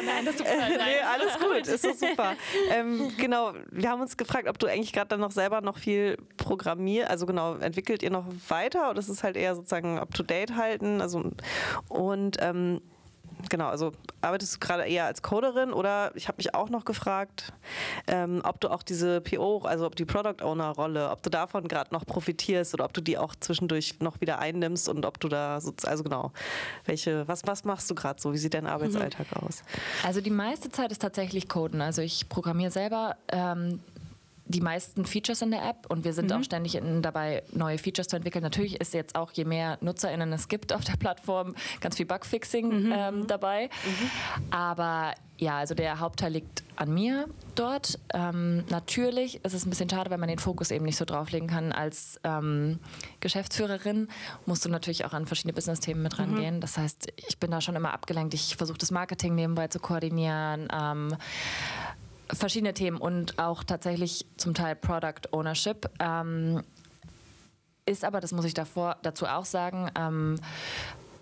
Nein, 0.06 0.24
das 0.24 0.34
ist 0.34 0.38
super. 0.38 0.56
Nein. 0.56 0.72
nee, 0.72 1.00
alles 1.02 1.38
gut, 1.38 1.66
ist 1.66 1.84
doch 1.84 1.94
super. 1.94 2.34
ähm, 2.70 3.10
genau, 3.18 3.54
wir 3.72 3.90
haben 3.90 4.02
uns 4.02 4.16
gefragt, 4.16 4.46
ob 4.48 4.58
du 4.60 4.68
eigentlich 4.68 4.92
gerade 4.92 5.08
dann 5.08 5.20
noch 5.20 5.32
selber 5.32 5.62
noch 5.62 5.78
viel 5.78 6.16
programmierst. 6.36 7.10
Also 7.10 7.26
genau, 7.26 7.56
entwickelt 7.56 8.04
ihr 8.04 8.10
noch 8.10 8.26
weiter 8.48 8.90
oder 8.90 9.00
ist 9.00 9.08
es 9.08 9.24
halt 9.24 9.36
eher 9.36 9.56
sozusagen 9.56 9.98
up-to-date 9.98 10.54
halten? 10.54 11.00
Also, 11.00 11.32
und 11.88 12.36
ähm, 12.40 12.80
genau, 13.48 13.68
also 13.68 13.92
arbeitest 14.20 14.56
du 14.56 14.58
gerade 14.60 14.84
eher 14.84 15.06
als 15.06 15.22
Coderin 15.22 15.72
oder 15.72 16.12
ich 16.14 16.28
habe 16.28 16.36
mich 16.38 16.54
auch 16.54 16.70
noch 16.70 16.84
gefragt, 16.84 17.52
ähm, 18.06 18.40
ob 18.44 18.60
du 18.60 18.68
auch 18.68 18.82
diese 18.82 19.20
PO, 19.20 19.62
also 19.64 19.86
ob 19.86 19.96
die 19.96 20.04
Product 20.04 20.42
Owner 20.42 20.70
Rolle, 20.70 21.10
ob 21.10 21.22
du 21.22 21.30
davon 21.30 21.68
gerade 21.68 21.92
noch 21.92 22.06
profitierst 22.06 22.74
oder 22.74 22.84
ob 22.84 22.92
du 22.92 23.00
die 23.00 23.18
auch 23.18 23.34
zwischendurch 23.34 24.00
noch 24.00 24.20
wieder 24.20 24.38
einnimmst 24.38 24.88
und 24.88 25.04
ob 25.06 25.20
du 25.20 25.28
da, 25.28 25.60
so, 25.60 25.72
also 25.84 26.02
genau, 26.04 26.32
welche, 26.84 27.26
was, 27.28 27.42
was 27.46 27.64
machst 27.64 27.90
du 27.90 27.94
gerade 27.94 28.20
so? 28.20 28.32
Wie 28.32 28.38
sieht 28.38 28.54
dein 28.54 28.66
Arbeitsalltag 28.66 29.26
mhm. 29.30 29.46
aus? 29.46 29.62
Also 30.04 30.20
die 30.20 30.30
meiste 30.30 30.70
Zeit 30.70 30.92
ist 30.92 31.02
tatsächlich 31.02 31.48
Coden. 31.48 31.80
Also 31.80 32.02
ich 32.02 32.28
programmiere 32.28 32.70
selber. 32.70 33.16
Ähm, 33.28 33.80
die 34.46 34.60
meisten 34.60 35.06
Features 35.06 35.42
in 35.42 35.50
der 35.50 35.64
App 35.64 35.86
und 35.88 36.04
wir 36.04 36.12
sind 36.12 36.30
mhm. 36.30 36.36
auch 36.36 36.42
ständig 36.42 36.74
in, 36.74 37.00
dabei, 37.02 37.42
neue 37.52 37.78
Features 37.78 38.08
zu 38.08 38.16
entwickeln. 38.16 38.42
Natürlich 38.42 38.80
ist 38.80 38.92
jetzt 38.92 39.16
auch, 39.16 39.32
je 39.32 39.44
mehr 39.44 39.78
NutzerInnen 39.80 40.32
es 40.32 40.48
gibt 40.48 40.72
auf 40.72 40.84
der 40.84 40.96
Plattform, 40.96 41.54
ganz 41.80 41.96
viel 41.96 42.06
Bugfixing 42.06 42.84
mhm. 42.84 42.92
ähm, 42.94 43.26
dabei. 43.26 43.70
Mhm. 43.84 44.50
Aber 44.50 45.14
ja, 45.38 45.58
also 45.58 45.74
der 45.74 45.98
Hauptteil 45.98 46.32
liegt 46.32 46.62
an 46.76 46.92
mir 46.92 47.26
dort. 47.54 47.98
Ähm, 48.12 48.64
natürlich 48.68 49.44
ist 49.44 49.54
es 49.54 49.66
ein 49.66 49.70
bisschen 49.70 49.88
schade, 49.88 50.10
wenn 50.10 50.20
man 50.20 50.28
den 50.28 50.38
Fokus 50.38 50.70
eben 50.70 50.84
nicht 50.84 50.96
so 50.96 51.04
drauflegen 51.04 51.48
kann. 51.48 51.72
Als 51.72 52.20
ähm, 52.22 52.78
Geschäftsführerin 53.20 54.08
musst 54.46 54.64
du 54.64 54.68
natürlich 54.68 55.04
auch 55.04 55.12
an 55.12 55.26
verschiedene 55.26 55.54
Business-Themen 55.54 56.02
mit 56.02 56.18
rangehen. 56.18 56.56
Mhm. 56.56 56.60
Das 56.60 56.76
heißt, 56.76 57.12
ich 57.16 57.38
bin 57.38 57.50
da 57.50 57.60
schon 57.60 57.74
immer 57.76 57.92
abgelenkt. 57.94 58.34
Ich 58.34 58.56
versuche 58.56 58.78
das 58.78 58.90
Marketing 58.90 59.34
nebenbei 59.34 59.68
zu 59.68 59.80
koordinieren. 59.80 60.68
Ähm, 60.72 61.16
verschiedene 62.32 62.74
Themen 62.74 62.98
und 62.98 63.38
auch 63.38 63.64
tatsächlich 63.64 64.26
zum 64.36 64.54
Teil 64.54 64.76
Product 64.76 65.32
Ownership. 65.32 65.90
Ähm, 66.00 66.62
ist 67.86 68.04
aber, 68.04 68.20
das 68.20 68.32
muss 68.32 68.44
ich 68.44 68.54
davor, 68.54 68.96
dazu 69.02 69.26
auch 69.26 69.44
sagen, 69.44 69.90
ähm, 69.98 70.36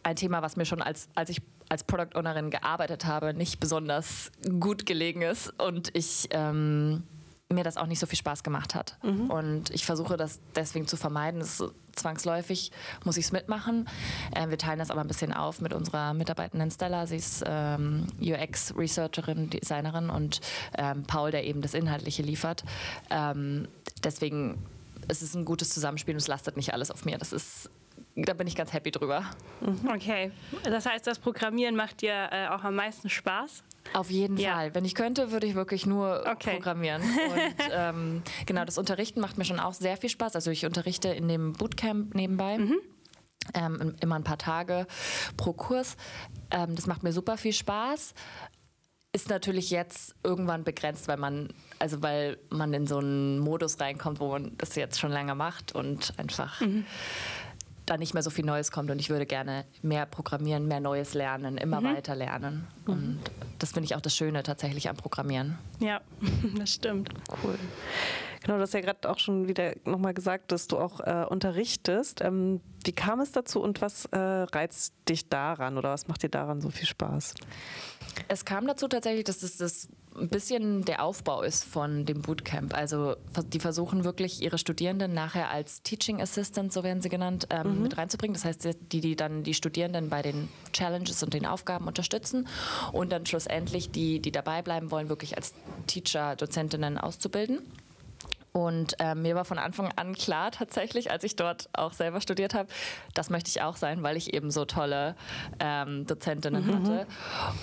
ein 0.05 0.17
Thema, 0.17 0.43
was 0.43 0.57
mir 0.57 0.65
schon 0.65 0.83
als, 0.83 1.09
als 1.15 1.31
ich 1.31 1.43
als 1.69 1.85
Product 1.85 2.17
Ownerin 2.19 2.51
gearbeitet 2.51 3.07
habe, 3.07 3.35
nicht 3.35 3.59
besonders 3.59 4.31
gut 4.61 4.85
gelegen 4.85 5.23
ist 5.23 5.49
und 5.61 5.91
ich 5.97 6.29
ähm, 6.31 7.03
mir 7.49 7.65
das 7.65 7.77
auch 7.77 7.87
nicht 7.87 7.99
so 7.99 8.07
viel 8.07 8.19
Spaß 8.19 8.43
gemacht 8.43 8.75
hat. 8.75 8.99
Mhm. 9.03 9.31
Und 9.31 9.71
ich 9.71 9.87
versuche 9.87 10.17
das 10.17 10.41
deswegen 10.55 10.87
zu 10.87 10.97
vermeiden. 10.97 11.41
Das 11.41 11.63
zwangsläufig 11.95 12.73
muss 13.05 13.17
ich 13.17 13.27
es 13.27 13.33
mitmachen. 13.33 13.89
Äh, 14.35 14.49
wir 14.49 14.59
teilen 14.59 14.79
das 14.79 14.91
aber 14.91 15.01
ein 15.01 15.09
bisschen 15.09 15.33
auf 15.33 15.61
mit 15.61 15.73
unserer 15.73 16.15
Mitarbeitenden 16.15 16.71
Stella. 16.71 17.07
Sie 17.07 17.17
ist 17.17 17.45
ähm, 17.47 18.07
UX-Researcherin, 18.21 19.51
Designerin 19.51 20.11
und 20.11 20.41
ähm, 20.77 21.05
Paul, 21.05 21.31
der 21.31 21.45
eben 21.45 21.63
das 21.63 21.75
Inhaltliche 21.75 22.23
liefert. 22.23 22.65
Ähm, 23.11 23.69
deswegen 24.05 24.59
es 25.09 25.23
ist 25.23 25.35
ein 25.35 25.45
gutes 25.45 25.71
Zusammenspiel 25.71 26.15
und 26.15 26.21
es 26.21 26.29
lastet 26.29 26.57
nicht 26.57 26.73
alles 26.73 26.91
auf 26.91 27.05
mir. 27.05 27.19
Das 27.19 27.33
ist 27.33 27.71
da 28.15 28.35
bin 28.35 28.47
ich 28.47 28.57
ganz 28.57 28.73
happy 28.73 28.91
drüber. 28.91 29.25
Mhm. 29.61 29.89
Okay, 29.95 30.33
das 30.65 30.87
heißt, 30.87 31.07
das 31.07 31.19
Programmieren 31.19 31.77
macht 31.77 32.03
dir 32.03 32.29
äh, 32.31 32.49
auch 32.49 32.63
am 32.63 32.75
meisten 32.75 33.09
Spaß? 33.09 33.63
Auf 33.93 34.11
jeden 34.11 34.37
ja. 34.37 34.55
Fall. 34.55 34.75
Wenn 34.75 34.85
ich 34.85 34.95
könnte, 34.95 35.33
würde 35.33 35.47
ich 35.47 35.55
wirklich 35.55 35.87
nur 35.87 36.25
okay. 36.31 36.55
programmieren. 36.55 37.03
Und 37.29 37.71
ähm, 37.73 38.23
genau, 38.47 38.65
das 38.65 38.79
Unterrichten 38.79 39.21
macht 39.21 39.39
mir 39.39 39.45
schon 39.45 39.61
auch 39.61 39.75
sehr 39.75 39.97
viel 39.97 40.11
Spaß. 40.11 40.35
Also 40.35 40.51
ich 40.51 40.65
unterrichte 40.65 41.09
in 41.09 41.29
dem 41.29 41.53
Bootcamp 41.53 42.15
nebenbei. 42.15 42.59
Mhm. 42.59 42.79
Ähm, 43.55 43.97
immer 44.01 44.15
ein 44.15 44.25
paar 44.25 44.39
Tage 44.39 44.87
pro 45.37 45.53
Kurs. 45.53 45.97
Ähm, 46.51 46.77
das 46.77 46.87
macht 46.87 47.03
mir 47.03 47.13
super 47.13 47.37
viel 47.37 47.53
Spaß 47.53 48.15
ist 49.15 49.29
natürlich 49.29 49.71
jetzt 49.71 50.15
irgendwann 50.25 50.65
begrenzt, 50.65 51.07
weil 51.07 51.19
man, 51.19 51.51
also 51.79 52.03
weil 52.03 52.39
man 52.49 52.73
in 52.73 52.87
so 52.87 52.97
einen 52.99 53.39
Modus 53.39 53.79
reinkommt, 53.79 54.21
wo 54.21 54.31
man 54.31 54.57
das 54.57 54.75
jetzt 54.75 54.99
schon 54.99 55.11
länger 55.11 55.35
macht 55.35 55.75
und 55.75 56.19
einfach 56.19 56.61
mhm. 56.63 56.87
Da 57.93 57.99
nicht 57.99 58.15
mehr 58.15 58.23
so 58.23 58.31
viel 58.31 58.45
Neues 58.45 58.73
kommt. 58.73 58.91
Und 58.91 58.99
ich 58.99 59.11
würde 59.11 59.27
gerne 59.27 59.65
mehr 59.83 60.07
programmieren, 60.07 60.67
mehr 60.67 60.81
Neues 60.81 61.15
lernen, 61.15 61.59
immer 61.59 61.81
mhm. 61.81 61.97
weiter 61.97 62.15
lernen. 62.15 62.67
Mhm. 62.87 62.93
Und 62.93 63.21
das 63.59 63.73
finde 63.73 63.87
ich 63.87 63.95
auch 63.95 64.01
das 64.01 64.17
Schöne 64.17 64.43
tatsächlich 64.43 64.89
am 64.89 64.97
Programmieren. 64.97 65.59
Ja, 65.79 66.01
das 66.59 66.73
stimmt. 66.73 67.11
Cool. 67.43 67.59
Genau, 68.43 68.57
du 68.57 68.63
hast 68.63 68.75
ja 68.75 68.81
gerade 68.81 69.09
auch 69.09 69.21
schon 69.21 69.47
wieder 69.47 69.75
nochmal 69.85 70.15
gesagt, 70.15 70.51
dass 70.51 70.67
du 70.67 70.79
auch 70.79 70.99
äh, 71.01 71.25
unterrichtest. 71.29 72.23
Ähm, 72.23 72.61
wie 72.85 72.93
kam 72.93 73.21
es 73.21 73.31
dazu 73.31 73.63
und 73.63 73.81
was 73.81 74.07
äh, 74.07 74.19
reizt 74.19 74.95
dich 75.09 75.29
daran 75.29 75.79
oder 75.79 75.91
was 75.91 76.09
macht 76.09 76.25
dir 76.25 76.29
daran 76.29 76.61
so 76.61 76.71
viel 76.71 76.87
Spaß? 76.87 77.35
Es 78.27 78.45
kam 78.45 78.67
dazu 78.67 78.89
tatsächlich, 78.89 79.25
dass 79.25 79.45
es 79.45 79.59
das 79.59 79.89
ein 80.17 80.29
bisschen 80.29 80.85
der 80.85 81.03
Aufbau 81.03 81.43
ist 81.43 81.65
von 81.65 82.05
dem 82.05 82.23
Bootcamp. 82.23 82.75
Also 82.75 83.17
die 83.47 83.61
versuchen 83.61 84.05
wirklich 84.05 84.43
ihre 84.43 84.59
Studierenden 84.59 85.15
nachher 85.15 85.51
als 85.51 85.83
Teaching 85.83 86.21
Assistant, 86.21 86.73
so 86.73 86.83
werden 86.83 87.03
sie 87.03 87.09
genannt, 87.09 87.47
ähm, 87.51 87.77
mhm. 87.77 87.83
mit 87.83 87.99
reinzubringen. 87.99 88.35
Das 88.35 88.45
heißt, 88.45 88.69
die, 88.93 89.01
die 89.01 89.17
dann 89.17 89.43
die 89.43 89.55
Studierenden 89.55 90.09
bei 90.09 90.23
den 90.23 90.49
Challenges 90.73 91.23
und 91.23 91.35
den 91.35 91.47
Aufgaben 91.47 91.87
unterstützen 91.87 92.49
und 92.93 93.13
dann 93.13 93.27
schlussendlich 93.27 93.91
die, 93.91 94.21
die 94.21 94.33
dabei 94.33 94.63
bleiben 94.63 94.91
wollen, 94.91 95.09
wirklich 95.09 95.37
als 95.37 95.55
Teacher, 95.87 96.37
Dozentinnen 96.37 96.99
auszubilden. 96.99 97.61
Und 98.53 98.97
äh, 98.99 99.15
mir 99.15 99.35
war 99.35 99.47
von 99.47 99.59
Anfang 99.59 99.91
an 99.97 100.15
klar, 100.15 100.51
tatsächlich, 100.51 101.11
als 101.11 101.25
ich 101.25 101.37
dort 101.37 101.71
auch 101.73 101.95
selber 101.95 102.21
studiert 102.21 102.53
habe, 102.53 102.69
das 103.15 103.31
möchte 103.31 103.49
ich 103.49 103.63
auch 103.63 103.77
sein, 103.77 104.03
weil 104.03 104.19
ich 104.19 104.35
eben 104.35 104.51
so 104.51 104.67
tolle 104.67 105.17
ähm, 105.59 106.07
Dozentinnen 106.07 106.67
mhm. 106.67 106.75
hatte. 106.75 107.07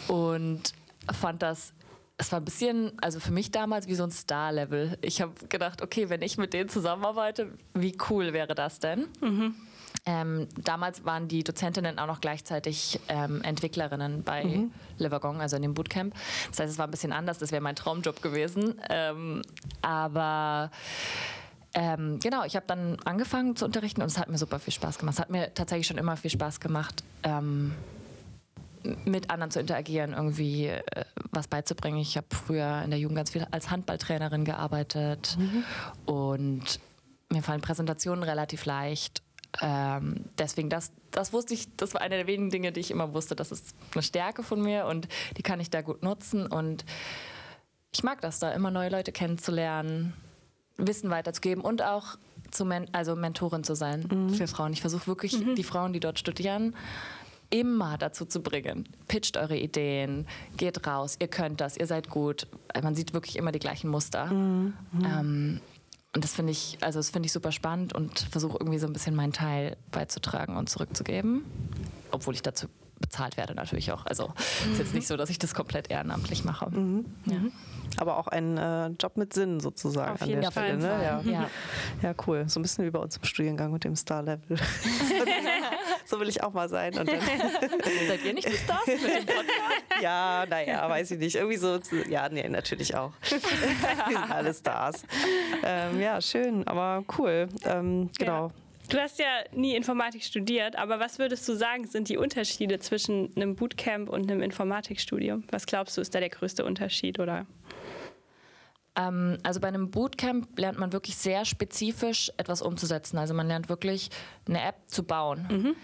Und 0.07 0.73
fand 1.13 1.43
das 1.43 1.73
es 2.19 2.33
war 2.33 2.41
ein 2.41 2.45
bisschen, 2.45 2.91
also 3.01 3.19
für 3.21 3.31
mich 3.31 3.49
damals 3.49 3.87
wie 3.87 3.95
so 3.95 4.03
ein 4.03 4.11
Star-Level. 4.11 4.97
Ich 5.01 5.21
habe 5.21 5.31
gedacht, 5.47 5.81
okay, 5.81 6.09
wenn 6.09 6.21
ich 6.21 6.37
mit 6.37 6.53
denen 6.53 6.67
zusammenarbeite, 6.67 7.47
wie 7.73 7.97
cool 8.09 8.33
wäre 8.33 8.55
das 8.55 8.79
denn? 8.79 9.07
Mhm. 9.21 9.55
Ähm, 10.05 10.47
damals 10.57 11.05
waren 11.05 11.29
die 11.29 11.45
Dozentinnen 11.45 11.97
auch 11.97 12.07
noch 12.07 12.19
gleichzeitig 12.19 12.99
ähm, 13.07 13.41
Entwicklerinnen 13.41 14.23
bei 14.23 14.43
mhm. 14.43 14.71
Livergong, 14.97 15.39
also 15.39 15.55
in 15.55 15.61
dem 15.61 15.73
Bootcamp. 15.73 16.13
Das 16.49 16.59
heißt, 16.59 16.73
es 16.73 16.77
war 16.77 16.87
ein 16.87 16.91
bisschen 16.91 17.13
anders, 17.13 17.37
das 17.37 17.53
wäre 17.53 17.61
mein 17.61 17.75
Traumjob 17.75 18.21
gewesen. 18.21 18.75
Ähm, 18.89 19.41
aber 19.81 20.71
ähm, 21.73 22.19
genau, 22.21 22.43
ich 22.43 22.57
habe 22.57 22.65
dann 22.67 22.97
angefangen 23.05 23.55
zu 23.55 23.63
unterrichten 23.63 24.01
und 24.01 24.07
es 24.07 24.17
hat 24.17 24.27
mir 24.27 24.37
super 24.37 24.59
viel 24.59 24.73
Spaß 24.73 24.97
gemacht. 24.97 25.15
Es 25.15 25.21
hat 25.21 25.29
mir 25.29 25.53
tatsächlich 25.53 25.87
schon 25.87 25.97
immer 25.97 26.17
viel 26.17 26.31
Spaß 26.31 26.59
gemacht 26.59 27.01
ähm, 27.23 27.73
mit 29.05 29.29
anderen 29.29 29.51
zu 29.51 29.59
interagieren, 29.59 30.13
irgendwie 30.13 30.67
äh, 30.67 30.81
was 31.31 31.47
beizubringen. 31.47 31.99
Ich 31.99 32.17
habe 32.17 32.27
früher 32.31 32.81
in 32.83 32.91
der 32.91 32.99
Jugend 32.99 33.17
ganz 33.17 33.31
viel 33.31 33.45
als 33.51 33.69
Handballtrainerin 33.69 34.45
gearbeitet 34.45 35.37
mhm. 35.37 35.63
und 36.05 36.79
mir 37.31 37.43
fallen 37.43 37.61
Präsentationen 37.61 38.23
relativ 38.23 38.65
leicht 38.65 39.21
ähm, 39.61 40.25
deswegen, 40.37 40.69
das, 40.69 40.91
das 41.11 41.33
wusste 41.33 41.53
ich, 41.53 41.75
das 41.75 41.93
war 41.93 42.01
eine 42.01 42.17
der 42.17 42.27
wenigen 42.27 42.49
Dinge, 42.49 42.71
die 42.71 42.79
ich 42.79 42.91
immer 42.91 43.13
wusste, 43.13 43.35
das 43.35 43.51
ist 43.51 43.75
eine 43.93 44.03
Stärke 44.03 44.43
von 44.43 44.61
mir 44.61 44.85
und 44.85 45.07
die 45.37 45.41
kann 45.41 45.59
ich 45.59 45.69
da 45.69 45.81
gut 45.81 46.03
nutzen. 46.03 46.45
Und 46.45 46.85
ich 47.91 48.03
mag 48.03 48.21
das 48.21 48.39
da, 48.39 48.51
immer 48.51 48.71
neue 48.71 48.89
Leute 48.89 49.11
kennenzulernen, 49.11 50.13
Wissen 50.77 51.09
weiterzugeben 51.09 51.63
und 51.63 51.81
auch 51.81 52.17
zu 52.51 52.63
Men 52.63 52.87
also 52.93 53.15
Mentorin 53.15 53.63
zu 53.63 53.75
sein 53.75 54.07
mhm. 54.09 54.29
für 54.29 54.47
Frauen. 54.47 54.71
Ich 54.71 54.81
versuche 54.81 55.07
wirklich, 55.07 55.37
mhm. 55.37 55.55
die 55.55 55.63
Frauen, 55.63 55.93
die 55.93 55.99
dort 55.99 56.19
studieren, 56.19 56.75
immer 57.49 57.97
dazu 57.97 58.25
zu 58.25 58.41
bringen. 58.41 58.87
Pitcht 59.07 59.37
eure 59.37 59.57
Ideen, 59.57 60.27
geht 60.57 60.85
raus, 60.85 61.17
ihr 61.19 61.27
könnt 61.27 61.61
das, 61.61 61.77
ihr 61.77 61.87
seid 61.87 62.09
gut. 62.09 62.47
Man 62.81 62.95
sieht 62.95 63.13
wirklich 63.13 63.37
immer 63.37 63.51
die 63.51 63.59
gleichen 63.59 63.89
Muster. 63.89 64.27
Mhm. 64.27 64.73
Ähm, 65.03 65.61
und 66.15 66.23
das 66.23 66.33
finde 66.33 66.51
ich, 66.51 66.77
also 66.81 66.99
das 66.99 67.11
finde 67.11 67.27
ich 67.27 67.33
super 67.33 67.51
spannend 67.51 67.93
und 67.93 68.19
versuche 68.31 68.57
irgendwie 68.59 68.79
so 68.79 68.87
ein 68.87 68.93
bisschen 68.93 69.15
meinen 69.15 69.33
Teil 69.33 69.77
beizutragen 69.91 70.57
und 70.57 70.69
zurückzugeben. 70.69 71.43
Obwohl 72.11 72.33
ich 72.33 72.41
dazu 72.41 72.67
bezahlt 72.99 73.37
werde 73.37 73.55
natürlich 73.55 73.91
auch. 73.91 74.05
Also 74.05 74.27
mhm. 74.65 74.71
ist 74.73 74.79
jetzt 74.79 74.93
nicht 74.93 75.07
so, 75.07 75.17
dass 75.17 75.29
ich 75.29 75.39
das 75.39 75.53
komplett 75.53 75.89
ehrenamtlich 75.89 76.43
mache. 76.43 76.69
Mhm. 76.69 77.05
Ja. 77.25 77.39
Mhm. 77.39 77.51
Aber 77.97 78.17
auch 78.17 78.27
ein 78.27 78.57
äh, 78.57 78.87
Job 78.99 79.17
mit 79.17 79.33
Sinn 79.33 79.59
sozusagen 79.59 80.13
Auf 80.13 80.21
an 80.21 80.29
der 80.29 80.51
Stelle. 80.51 80.77
Ne? 80.77 81.03
Ja. 81.03 81.21
ja. 81.21 81.49
Ja. 82.01 82.13
cool. 82.27 82.45
So 82.47 82.59
ein 82.59 82.63
bisschen 82.63 82.85
wie 82.85 82.91
bei 82.91 82.99
uns 82.99 83.17
im 83.17 83.23
Studiengang 83.23 83.71
mit 83.71 83.83
dem 83.83 83.95
Star-Level. 83.95 84.57
so 86.09 86.19
will 86.19 86.27
ich 86.27 86.41
auch 86.43 86.53
mal 86.53 86.67
sein. 86.67 86.97
Und 86.97 87.07
dann 87.07 87.19
Seid 88.07 88.25
ihr 88.25 88.33
nicht 88.33 88.47
die 88.47 88.57
Stars 88.57 88.87
mit 88.87 89.03
dem 89.03 89.25
Podcast? 89.25 89.45
Ja, 90.01 90.45
naja, 90.49 90.89
weiß 90.89 91.11
ich 91.11 91.19
nicht. 91.19 91.35
Irgendwie 91.35 91.57
so, 91.57 91.79
ja, 92.09 92.29
nee, 92.29 92.47
natürlich 92.47 92.95
auch. 92.95 93.11
Wir 93.29 93.39
sind 94.17 94.31
alle 94.31 94.53
Stars. 94.53 95.03
Ähm, 95.63 95.99
ja, 95.99 96.21
schön, 96.21 96.65
aber 96.65 97.03
cool. 97.17 97.49
Ähm, 97.65 98.09
genau. 98.17 98.47
Ja. 98.47 98.51
Du 98.89 98.97
hast 98.97 99.19
ja 99.19 99.43
nie 99.51 99.75
Informatik 99.75 100.23
studiert, 100.23 100.75
aber 100.75 100.99
was 100.99 101.19
würdest 101.19 101.47
du 101.47 101.53
sagen, 101.53 101.85
sind 101.85 102.09
die 102.09 102.17
Unterschiede 102.17 102.79
zwischen 102.79 103.31
einem 103.35 103.55
Bootcamp 103.55 104.09
und 104.09 104.31
einem 104.31 104.41
Informatikstudium? 104.41 105.43
Was 105.51 105.67
glaubst 105.67 105.95
du, 105.97 106.01
ist 106.01 106.15
da 106.15 106.19
der 106.19 106.29
größte 106.29 106.65
Unterschied 106.65 107.19
oder? 107.19 107.45
Ähm, 108.95 109.37
also 109.43 109.59
bei 109.59 109.67
einem 109.67 109.91
Bootcamp 109.91 110.57
lernt 110.57 110.79
man 110.79 110.93
wirklich 110.93 111.15
sehr 111.15 111.45
spezifisch 111.45 112.31
etwas 112.37 112.61
umzusetzen. 112.61 113.17
Also 113.17 113.33
man 113.33 113.47
lernt 113.47 113.69
wirklich 113.69 114.09
eine 114.47 114.61
App 114.63 114.75
zu 114.87 115.03
bauen. 115.03 115.47
Mhm. 115.49 115.75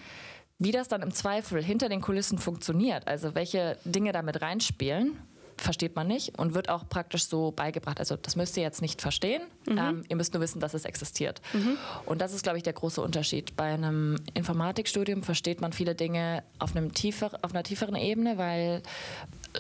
Wie 0.57 0.71
das 0.71 0.87
dann 0.87 1.01
im 1.01 1.11
Zweifel 1.11 1.61
hinter 1.61 1.89
den 1.89 2.01
Kulissen 2.01 2.37
funktioniert, 2.37 3.07
also 3.07 3.35
welche 3.35 3.77
Dinge 3.83 4.13
damit 4.13 4.41
reinspielen, 4.41 5.17
versteht 5.57 5.95
man 5.95 6.07
nicht 6.07 6.37
und 6.37 6.53
wird 6.53 6.69
auch 6.69 6.87
praktisch 6.87 7.25
so 7.25 7.51
beigebracht. 7.51 7.99
Also 7.99 8.15
das 8.15 8.35
müsst 8.35 8.57
ihr 8.57 8.63
jetzt 8.63 8.81
nicht 8.81 9.01
verstehen, 9.01 9.43
mhm. 9.67 9.77
ähm, 9.77 10.03
ihr 10.07 10.15
müsst 10.15 10.33
nur 10.33 10.41
wissen, 10.41 10.59
dass 10.59 10.73
es 10.73 10.85
existiert. 10.85 11.41
Mhm. 11.53 11.77
Und 12.05 12.21
das 12.21 12.33
ist, 12.33 12.43
glaube 12.43 12.57
ich, 12.57 12.63
der 12.63 12.73
große 12.73 13.01
Unterschied. 13.01 13.55
Bei 13.55 13.73
einem 13.73 14.17
Informatikstudium 14.33 15.23
versteht 15.23 15.61
man 15.61 15.73
viele 15.73 15.95
Dinge 15.95 16.43
auf, 16.59 16.75
einem 16.75 16.93
tiefer, 16.93 17.31
auf 17.41 17.51
einer 17.51 17.63
tieferen 17.63 17.95
Ebene, 17.95 18.37
weil 18.37 18.81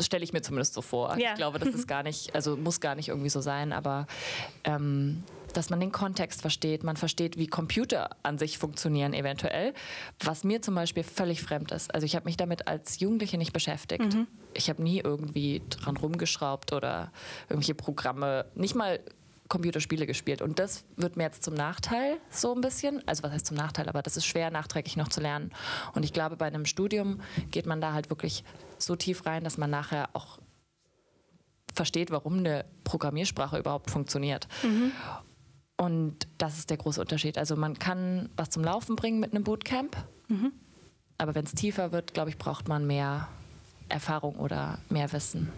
stelle 0.03 0.23
ich 0.23 0.33
mir 0.33 0.41
zumindest 0.41 0.73
so 0.73 0.81
vor. 0.81 1.17
Ja. 1.17 1.31
Ich 1.31 1.35
glaube, 1.35 1.59
das 1.59 1.69
ist 1.69 1.87
gar 1.87 2.03
nicht, 2.03 2.33
also 2.35 2.55
muss 2.57 2.79
gar 2.79 2.95
nicht 2.95 3.09
irgendwie 3.09 3.29
so 3.29 3.41
sein, 3.41 3.73
aber 3.73 4.07
ähm, 4.63 5.23
dass 5.53 5.69
man 5.69 5.79
den 5.79 5.91
Kontext 5.91 6.41
versteht, 6.41 6.83
man 6.83 6.97
versteht, 6.97 7.37
wie 7.37 7.47
Computer 7.47 8.09
an 8.23 8.37
sich 8.37 8.57
funktionieren 8.57 9.13
eventuell, 9.13 9.73
was 10.19 10.43
mir 10.43 10.61
zum 10.61 10.75
Beispiel 10.75 11.03
völlig 11.03 11.41
fremd 11.41 11.71
ist. 11.71 11.93
Also 11.93 12.05
ich 12.05 12.15
habe 12.15 12.25
mich 12.25 12.37
damit 12.37 12.67
als 12.67 12.99
Jugendliche 12.99 13.37
nicht 13.37 13.53
beschäftigt. 13.53 14.13
Mhm. 14.13 14.27
Ich 14.53 14.69
habe 14.69 14.83
nie 14.83 14.99
irgendwie 14.99 15.61
dran 15.69 15.97
rumgeschraubt 15.97 16.73
oder 16.73 17.11
irgendwelche 17.49 17.75
Programme, 17.75 18.45
nicht 18.55 18.75
mal 18.75 18.99
Computerspiele 19.47 20.07
gespielt. 20.07 20.41
Und 20.41 20.59
das 20.59 20.85
wird 20.95 21.17
mir 21.17 21.23
jetzt 21.23 21.43
zum 21.43 21.53
Nachteil 21.53 22.17
so 22.29 22.53
ein 22.55 22.61
bisschen. 22.61 23.07
Also 23.07 23.23
was 23.23 23.31
heißt 23.31 23.45
zum 23.45 23.57
Nachteil, 23.57 23.87
aber 23.89 24.01
das 24.01 24.17
ist 24.17 24.25
schwer 24.25 24.49
nachträglich 24.51 24.97
noch 24.97 25.07
zu 25.09 25.21
lernen. 25.21 25.51
Und 25.93 26.03
ich 26.03 26.13
glaube, 26.13 26.35
bei 26.35 26.47
einem 26.47 26.65
Studium 26.65 27.21
geht 27.51 27.65
man 27.65 27.81
da 27.81 27.93
halt 27.93 28.09
wirklich 28.09 28.43
so 28.79 28.95
tief 28.95 29.25
rein, 29.25 29.43
dass 29.43 29.57
man 29.57 29.69
nachher 29.69 30.09
auch 30.13 30.39
versteht, 31.73 32.09
warum 32.09 32.37
eine 32.39 32.65
Programmiersprache 32.83 33.59
überhaupt 33.59 33.91
funktioniert. 33.91 34.47
Und 35.77 36.27
das 36.37 36.57
ist 36.57 36.69
der 36.69 36.77
große 36.77 37.01
Unterschied. 37.01 37.37
Also 37.37 37.55
man 37.55 37.77
kann 37.77 38.29
was 38.37 38.49
zum 38.49 38.63
Laufen 38.63 38.95
bringen 38.95 39.19
mit 39.19 39.33
einem 39.33 39.43
Bootcamp, 39.43 39.97
aber 41.17 41.35
wenn 41.35 41.45
es 41.45 41.53
tiefer 41.53 41.91
wird, 41.91 42.13
glaube 42.13 42.29
ich, 42.29 42.37
braucht 42.37 42.67
man 42.67 42.87
mehr 42.87 43.27
Erfahrung 43.89 44.35
oder 44.35 44.79
mehr 44.89 45.11
Wissen. 45.13 45.51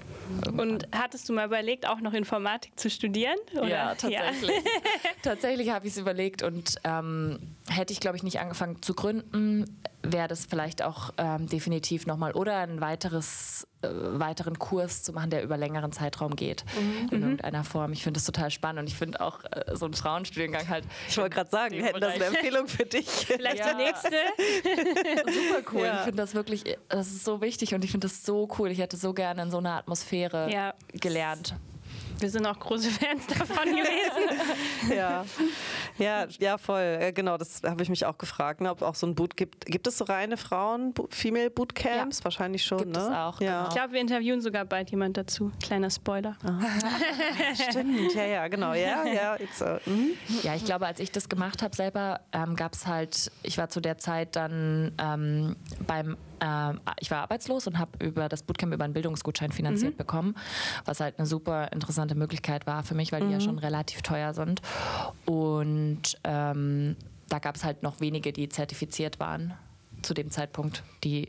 irgendwann. 0.43 0.69
Und 0.69 0.87
hattest 0.91 1.29
du 1.29 1.33
mal 1.33 1.45
überlegt, 1.45 1.87
auch 1.87 2.01
noch 2.01 2.13
Informatik 2.13 2.77
zu 2.77 2.89
studieren? 2.89 3.37
Oder? 3.53 3.67
Ja, 3.67 3.95
tatsächlich. 3.95 4.51
tatsächlich 5.23 5.69
habe 5.71 5.87
ich 5.87 5.93
es 5.93 5.97
überlegt 5.97 6.43
und 6.43 6.75
ähm, 6.83 7.39
hätte 7.69 7.93
ich, 7.93 7.99
glaube 7.99 8.17
ich, 8.17 8.23
nicht 8.23 8.39
angefangen 8.39 8.81
zu 8.81 8.93
gründen, 8.93 9.65
wäre 10.11 10.27
das 10.27 10.45
vielleicht 10.45 10.81
auch 10.81 11.11
ähm, 11.17 11.47
definitiv 11.47 12.05
nochmal 12.07 12.31
oder 12.33 12.57
ein 12.57 12.81
weiteres, 12.81 13.67
äh, 13.81 13.87
weiteren 13.91 14.57
Kurs 14.59 15.03
zu 15.03 15.13
machen, 15.13 15.29
der 15.29 15.43
über 15.43 15.57
längeren 15.57 15.91
Zeitraum 15.91 16.35
geht 16.35 16.65
in 17.11 17.21
irgendeiner 17.21 17.63
Form. 17.63 17.93
Ich 17.93 18.03
finde 18.03 18.17
das 18.19 18.25
total 18.25 18.51
spannend 18.51 18.79
und 18.81 18.87
ich 18.87 18.95
finde 18.95 19.21
auch 19.21 19.43
äh, 19.45 19.75
so 19.75 19.85
einen 19.85 19.93
Frauenstudiengang 19.93 20.67
halt. 20.67 20.85
Ich 21.09 21.17
wollte 21.17 21.35
gerade 21.35 21.49
sagen, 21.49 21.73
dem 21.75 21.83
hätten 21.83 22.01
das 22.01 22.13
eine. 22.15 22.25
Empfehlung 22.25 22.67
für 22.67 22.85
dich. 22.85 23.05
Vielleicht 23.27 23.59
Ja. 23.59 23.71
die 23.73 23.75
nächste? 23.83 24.09
super 25.31 25.61
cool. 25.73 25.85
Ja. 25.85 25.97
Ich 25.99 26.03
finde 26.05 26.21
das 26.23 26.33
wirklich, 26.35 26.63
das 26.89 27.07
ist 27.07 27.23
so 27.25 27.41
wichtig 27.41 27.73
und 27.73 27.83
ich 27.83 27.91
finde 27.91 28.07
das 28.07 28.23
so 28.23 28.47
cool. 28.57 28.71
Ich 28.71 28.79
hätte 28.79 28.97
so 28.97 29.13
gerne 29.13 29.41
in 29.43 29.51
so 29.51 29.57
einer 29.57 29.73
Atmosphäre 29.77 30.51
Ja. 30.51 30.73
gelernt. 30.93 31.55
Wir 32.19 32.29
sind 32.29 32.45
auch 32.45 32.59
große 32.59 32.89
Fans 32.89 33.27
davon 33.39 33.65
gewesen. 33.65 34.95
ja. 34.95 35.25
ja, 35.97 36.25
ja, 36.39 36.57
voll. 36.57 36.97
Äh, 36.99 37.13
Genau, 37.17 37.37
das 37.37 37.61
habe 37.63 37.81
ich 37.81 37.89
mich 37.89 38.05
auch 38.05 38.17
gefragt, 38.17 38.61
ne, 38.61 38.69
ob 38.69 38.81
auch 38.81 38.95
so 38.95 39.07
ein 39.07 39.15
Boot 39.15 39.35
gibt. 39.35 39.65
Gibt 39.65 39.87
es 39.87 39.97
so 39.97 40.05
reine 40.05 40.37
Frauen, 40.37 40.93
Female 41.09 41.49
Bootcamps? 41.49 42.23
Wahrscheinlich 42.23 42.63
schon, 42.63 42.77
Gibt 42.79 42.95
ne? 42.95 42.99
es 42.99 43.07
auch, 43.07 43.41
Ja, 43.41 43.67
Ich 43.67 43.73
glaube, 43.75 43.93
wir 43.93 44.01
interviewen 44.01 44.41
sogar 44.41 44.65
bald 44.65 44.91
jemand 44.91 45.17
dazu. 45.17 45.51
Kleiner 45.63 45.89
Spoiler. 45.89 46.37
stimmt. 47.69 48.13
Ja, 48.13 48.25
ja, 48.25 48.47
genau. 48.47 48.73
Ja, 48.73 49.05
ja. 49.05 49.35
Jetzt, 49.37 49.61
äh, 49.61 49.79
mhm. 49.85 50.11
Ja, 50.43 50.55
ich 50.55 50.65
glaube, 50.65 50.85
als 50.85 50.99
ich 50.99 51.11
das 51.11 51.29
gemacht 51.29 51.61
habe 51.63 51.75
selber, 51.75 52.21
ähm, 52.33 52.55
gab 52.55 52.73
es 52.73 52.85
halt, 52.85 53.31
ich 53.43 53.57
war 53.57 53.69
zu 53.69 53.81
der 53.81 53.97
Zeit 53.97 54.35
dann 54.35 54.91
ähm, 54.99 55.55
beim, 55.85 56.17
ähm, 56.41 56.79
ich 56.99 57.11
war 57.11 57.19
arbeitslos 57.19 57.67
und 57.67 57.79
habe 57.79 58.05
über 58.05 58.29
das 58.29 58.43
Bootcamp 58.43 58.73
über 58.73 58.83
einen 58.83 58.93
Bildungsgutschein 58.93 59.51
finanziert 59.51 59.97
bekommen, 59.97 60.35
was 60.85 60.99
halt 60.99 61.17
eine 61.17 61.25
super 61.25 61.71
interessante 61.71 62.15
Möglichkeit 62.15 62.67
war 62.67 62.83
für 62.83 62.95
mich, 62.95 63.11
weil 63.11 63.25
die 63.25 63.31
ja 63.31 63.39
schon 63.39 63.59
relativ 63.59 64.01
teuer 64.01 64.33
sind. 64.33 64.61
Und 65.25 66.17
ähm, 66.23 66.95
da 67.29 67.39
gab 67.39 67.55
es 67.55 67.63
halt 67.63 67.83
noch 67.83 67.99
wenige, 67.99 68.31
die 68.31 68.49
zertifiziert 68.49 69.19
waren 69.19 69.53
zu 70.01 70.13
dem 70.13 70.31
Zeitpunkt, 70.31 70.83
die 71.03 71.27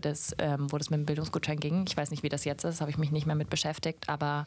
das, 0.00 0.34
ähm, 0.38 0.70
wo 0.72 0.78
das 0.78 0.90
mit 0.90 0.98
dem 0.98 1.06
Bildungsgutschein 1.06 1.58
ging. 1.58 1.84
Ich 1.86 1.96
weiß 1.96 2.10
nicht, 2.10 2.22
wie 2.22 2.28
das 2.28 2.44
jetzt 2.44 2.64
ist, 2.64 2.80
habe 2.80 2.90
ich 2.90 2.98
mich 2.98 3.12
nicht 3.12 3.26
mehr 3.26 3.36
mit 3.36 3.50
beschäftigt, 3.50 4.08
aber 4.08 4.46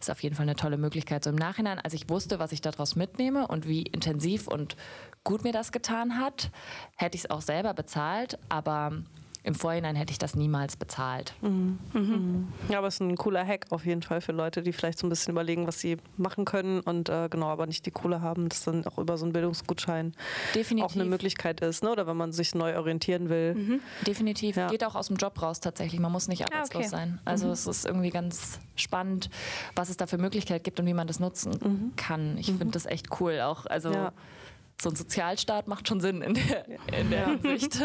ist 0.00 0.10
auf 0.10 0.22
jeden 0.22 0.34
Fall 0.34 0.44
eine 0.44 0.56
tolle 0.56 0.78
Möglichkeit. 0.78 1.24
So 1.24 1.30
im 1.30 1.36
Nachhinein, 1.36 1.78
als 1.78 1.92
ich 1.92 2.08
wusste, 2.08 2.38
was 2.38 2.52
ich 2.52 2.60
daraus 2.60 2.96
mitnehme 2.96 3.46
und 3.46 3.68
wie 3.68 3.82
intensiv 3.82 4.48
und 4.48 4.76
gut 5.24 5.44
mir 5.44 5.52
das 5.52 5.72
getan 5.72 6.18
hat, 6.18 6.50
hätte 6.96 7.16
ich 7.16 7.24
es 7.24 7.30
auch 7.30 7.42
selber 7.42 7.74
bezahlt, 7.74 8.38
aber 8.48 8.92
im 9.42 9.54
Vorhinein 9.54 9.96
hätte 9.96 10.12
ich 10.12 10.18
das 10.18 10.34
niemals 10.34 10.76
bezahlt. 10.76 11.34
Ja, 12.68 12.78
aber 12.78 12.88
es 12.88 12.94
ist 12.94 13.00
ein 13.00 13.16
cooler 13.16 13.46
Hack 13.46 13.66
auf 13.70 13.86
jeden 13.86 14.02
Fall 14.02 14.20
für 14.20 14.32
Leute, 14.32 14.62
die 14.62 14.72
vielleicht 14.72 14.98
so 14.98 15.06
ein 15.06 15.10
bisschen 15.10 15.32
überlegen, 15.32 15.66
was 15.66 15.80
sie 15.80 15.96
machen 16.16 16.44
können 16.44 16.80
und 16.80 17.08
äh, 17.08 17.28
genau, 17.30 17.46
aber 17.46 17.66
nicht 17.66 17.86
die 17.86 17.90
Kohle 17.90 18.20
haben, 18.20 18.48
dass 18.48 18.64
dann 18.64 18.86
auch 18.86 18.98
über 18.98 19.16
so 19.16 19.24
einen 19.24 19.32
Bildungsgutschein 19.32 20.14
Definitiv. 20.54 20.90
auch 20.90 20.94
eine 20.94 21.04
Möglichkeit 21.04 21.60
ist, 21.60 21.82
ne? 21.82 21.90
oder 21.90 22.06
wenn 22.06 22.16
man 22.16 22.32
sich 22.32 22.54
neu 22.54 22.76
orientieren 22.76 23.28
will. 23.28 23.80
Definitiv. 24.06 24.56
Ja. 24.56 24.68
Geht 24.68 24.84
auch 24.84 24.94
aus 24.94 25.08
dem 25.08 25.16
Job 25.16 25.40
raus 25.40 25.60
tatsächlich. 25.60 26.00
Man 26.00 26.12
muss 26.12 26.28
nicht 26.28 26.44
arbeitslos 26.44 26.82
okay. 26.82 26.90
sein. 26.90 27.20
Also 27.24 27.50
es 27.50 27.66
ist 27.66 27.86
irgendwie 27.86 28.10
ganz 28.10 28.58
spannend, 28.76 29.30
was 29.74 29.88
es 29.88 29.96
da 29.96 30.06
für 30.06 30.18
Möglichkeiten 30.18 30.62
gibt 30.62 30.80
und 30.80 30.86
wie 30.86 30.94
man 30.94 31.06
das 31.06 31.20
nutzen 31.20 31.92
kann. 31.96 32.36
Ich 32.38 32.46
finde 32.46 32.68
das 32.68 32.86
echt 32.86 33.20
cool. 33.20 33.40
Auch 33.40 33.66
also 33.66 33.90
Ja. 33.92 34.12
So 34.82 34.90
ein 34.90 34.96
Sozialstaat 34.96 35.68
macht 35.68 35.88
schon 35.88 36.00
Sinn 36.00 36.22
in 36.22 36.34
der, 36.34 36.66
in 36.98 37.10
der 37.10 37.26
Hinsicht. 37.26 37.80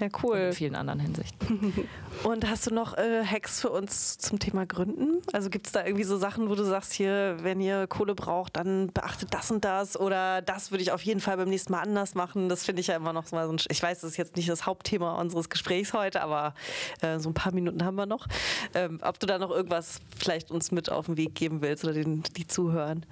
Ja, 0.00 0.08
cool. 0.22 0.38
In 0.38 0.52
vielen 0.52 0.74
anderen 0.74 1.00
Hinsichten. 1.00 1.88
Und 2.24 2.48
hast 2.48 2.66
du 2.66 2.74
noch 2.74 2.96
äh, 2.96 3.24
Hacks 3.24 3.60
für 3.60 3.70
uns 3.70 4.18
zum 4.18 4.38
Thema 4.38 4.66
Gründen? 4.66 5.22
Also 5.32 5.50
gibt 5.50 5.66
es 5.66 5.72
da 5.72 5.84
irgendwie 5.84 6.04
so 6.04 6.16
Sachen, 6.16 6.48
wo 6.48 6.54
du 6.54 6.64
sagst, 6.64 6.92
hier, 6.92 7.36
wenn 7.42 7.60
ihr 7.60 7.86
Kohle 7.86 8.14
braucht, 8.14 8.56
dann 8.56 8.92
beachtet 8.92 9.32
das 9.32 9.50
und 9.50 9.64
das 9.64 9.98
oder 9.98 10.42
das 10.42 10.70
würde 10.70 10.82
ich 10.82 10.90
auf 10.90 11.02
jeden 11.02 11.20
Fall 11.20 11.36
beim 11.36 11.48
nächsten 11.48 11.72
Mal 11.72 11.82
anders 11.82 12.14
machen. 12.14 12.48
Das 12.48 12.64
finde 12.64 12.80
ich 12.80 12.88
ja 12.88 12.96
immer 12.96 13.12
noch 13.12 13.30
mal 13.30 13.46
so 13.46 13.52
ein, 13.52 13.58
ich 13.68 13.82
weiß, 13.82 14.00
das 14.00 14.12
ist 14.12 14.16
jetzt 14.16 14.36
nicht 14.36 14.48
das 14.48 14.66
Hauptthema 14.66 15.20
unseres 15.20 15.48
Gesprächs 15.48 15.92
heute, 15.92 16.22
aber 16.22 16.54
äh, 17.02 17.18
so 17.18 17.30
ein 17.30 17.34
paar 17.34 17.52
Minuten 17.52 17.84
haben 17.84 17.96
wir 17.96 18.06
noch. 18.06 18.26
Ähm, 18.74 19.00
ob 19.02 19.20
du 19.20 19.26
da 19.26 19.38
noch 19.38 19.50
irgendwas 19.50 20.00
vielleicht 20.16 20.50
uns 20.50 20.72
mit 20.72 20.90
auf 20.90 21.06
den 21.06 21.16
Weg 21.16 21.34
geben 21.34 21.62
willst 21.62 21.84
oder 21.84 21.92
den, 21.92 22.22
die 22.36 22.46
zuhören? 22.46 23.06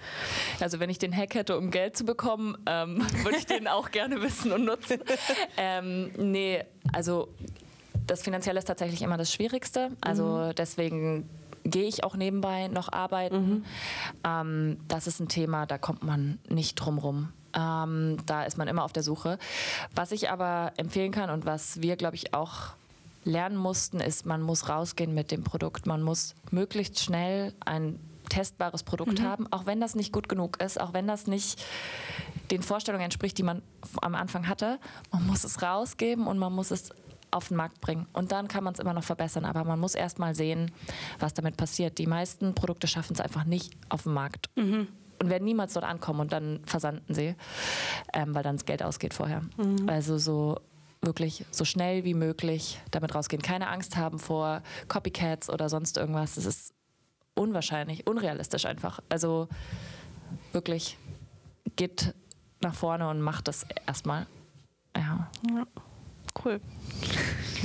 Also 0.60 0.80
wenn 0.80 0.90
ich 0.90 0.98
den 0.98 1.16
Hack 1.16 1.34
hätte, 1.34 1.56
um 1.58 1.70
Geld 1.70 1.96
zu 1.96 2.04
bekommen, 2.04 2.55
ähm, 2.66 2.98
würde 3.22 3.38
ich 3.38 3.46
den 3.46 3.68
auch 3.68 3.90
gerne 3.90 4.22
wissen 4.22 4.52
und 4.52 4.64
nutzen. 4.64 5.00
Ähm, 5.58 6.10
nee, 6.16 6.62
also 6.92 7.28
das 8.06 8.22
Finanzielle 8.22 8.58
ist 8.58 8.66
tatsächlich 8.66 9.02
immer 9.02 9.16
das 9.16 9.32
Schwierigste. 9.32 9.90
Also 10.00 10.52
deswegen 10.52 11.28
gehe 11.64 11.88
ich 11.88 12.04
auch 12.04 12.16
nebenbei 12.16 12.68
noch 12.68 12.92
arbeiten. 12.92 13.64
Ähm, 14.24 14.78
das 14.88 15.06
ist 15.06 15.20
ein 15.20 15.28
Thema, 15.28 15.66
da 15.66 15.78
kommt 15.78 16.02
man 16.02 16.38
nicht 16.48 16.74
drum 16.76 16.98
rum. 16.98 17.32
Ähm, 17.54 18.18
da 18.26 18.44
ist 18.44 18.58
man 18.58 18.68
immer 18.68 18.84
auf 18.84 18.92
der 18.92 19.02
Suche. 19.02 19.38
Was 19.94 20.12
ich 20.12 20.30
aber 20.30 20.72
empfehlen 20.76 21.12
kann 21.12 21.30
und 21.30 21.46
was 21.46 21.80
wir, 21.80 21.96
glaube 21.96 22.16
ich, 22.16 22.34
auch 22.34 22.74
lernen 23.24 23.56
mussten, 23.56 23.98
ist, 24.00 24.26
man 24.26 24.42
muss 24.42 24.68
rausgehen 24.68 25.14
mit 25.14 25.30
dem 25.30 25.42
Produkt. 25.42 25.86
Man 25.86 26.02
muss 26.02 26.34
möglichst 26.50 27.00
schnell 27.00 27.54
ein 27.64 27.98
testbares 28.28 28.82
Produkt 28.82 29.20
haben, 29.22 29.50
auch 29.52 29.66
wenn 29.66 29.80
das 29.80 29.94
nicht 29.94 30.12
gut 30.12 30.28
genug 30.28 30.60
ist, 30.62 30.80
auch 30.80 30.92
wenn 30.92 31.06
das 31.06 31.26
nicht 31.26 31.62
den 32.50 32.62
Vorstellungen 32.62 33.04
entspricht, 33.04 33.36
die 33.38 33.42
man 33.42 33.62
am 34.02 34.14
Anfang 34.14 34.48
hatte. 34.48 34.78
Man 35.10 35.26
muss 35.26 35.44
es 35.44 35.62
rausgeben 35.62 36.26
und 36.26 36.38
man 36.38 36.52
muss 36.52 36.70
es 36.70 36.90
auf 37.30 37.48
den 37.48 37.56
Markt 37.56 37.80
bringen. 37.80 38.06
Und 38.12 38.32
dann 38.32 38.48
kann 38.48 38.64
man 38.64 38.74
es 38.74 38.80
immer 38.80 38.94
noch 38.94 39.04
verbessern. 39.04 39.44
Aber 39.44 39.64
man 39.64 39.78
muss 39.78 39.94
erst 39.94 40.18
mal 40.18 40.34
sehen, 40.34 40.70
was 41.18 41.34
damit 41.34 41.56
passiert. 41.56 41.98
Die 41.98 42.06
meisten 42.06 42.54
Produkte 42.54 42.86
schaffen 42.86 43.14
es 43.14 43.20
einfach 43.20 43.44
nicht 43.44 43.76
auf 43.88 44.04
dem 44.04 44.14
Markt. 44.14 44.48
Und 45.18 45.30
werden 45.30 45.44
niemals 45.44 45.72
dort 45.72 45.86
ankommen 45.86 46.20
und 46.20 46.32
dann 46.32 46.60
versanden 46.66 47.14
sie, 47.14 47.34
ähm, 48.12 48.34
weil 48.34 48.42
dann 48.42 48.56
das 48.56 48.66
Geld 48.66 48.82
ausgeht 48.82 49.14
vorher. 49.14 49.42
Also 49.86 50.18
so 50.18 50.60
wirklich 51.00 51.44
so 51.50 51.64
schnell 51.64 52.04
wie 52.04 52.12
möglich 52.14 52.80
damit 52.90 53.14
rausgehen. 53.14 53.40
Keine 53.40 53.68
Angst 53.68 53.96
haben 53.96 54.18
vor 54.18 54.62
Copycats 54.88 55.48
oder 55.48 55.68
sonst 55.68 55.96
irgendwas. 55.96 56.34
Das 56.34 56.44
ist 56.44 56.74
unwahrscheinlich, 57.36 58.06
unrealistisch 58.06 58.66
einfach. 58.66 59.00
Also 59.08 59.48
wirklich 60.52 60.96
geht 61.76 62.14
nach 62.60 62.74
vorne 62.74 63.08
und 63.08 63.20
macht 63.20 63.46
das 63.48 63.66
erstmal. 63.86 64.26
Ja. 64.96 65.28
Cool. 66.44 66.60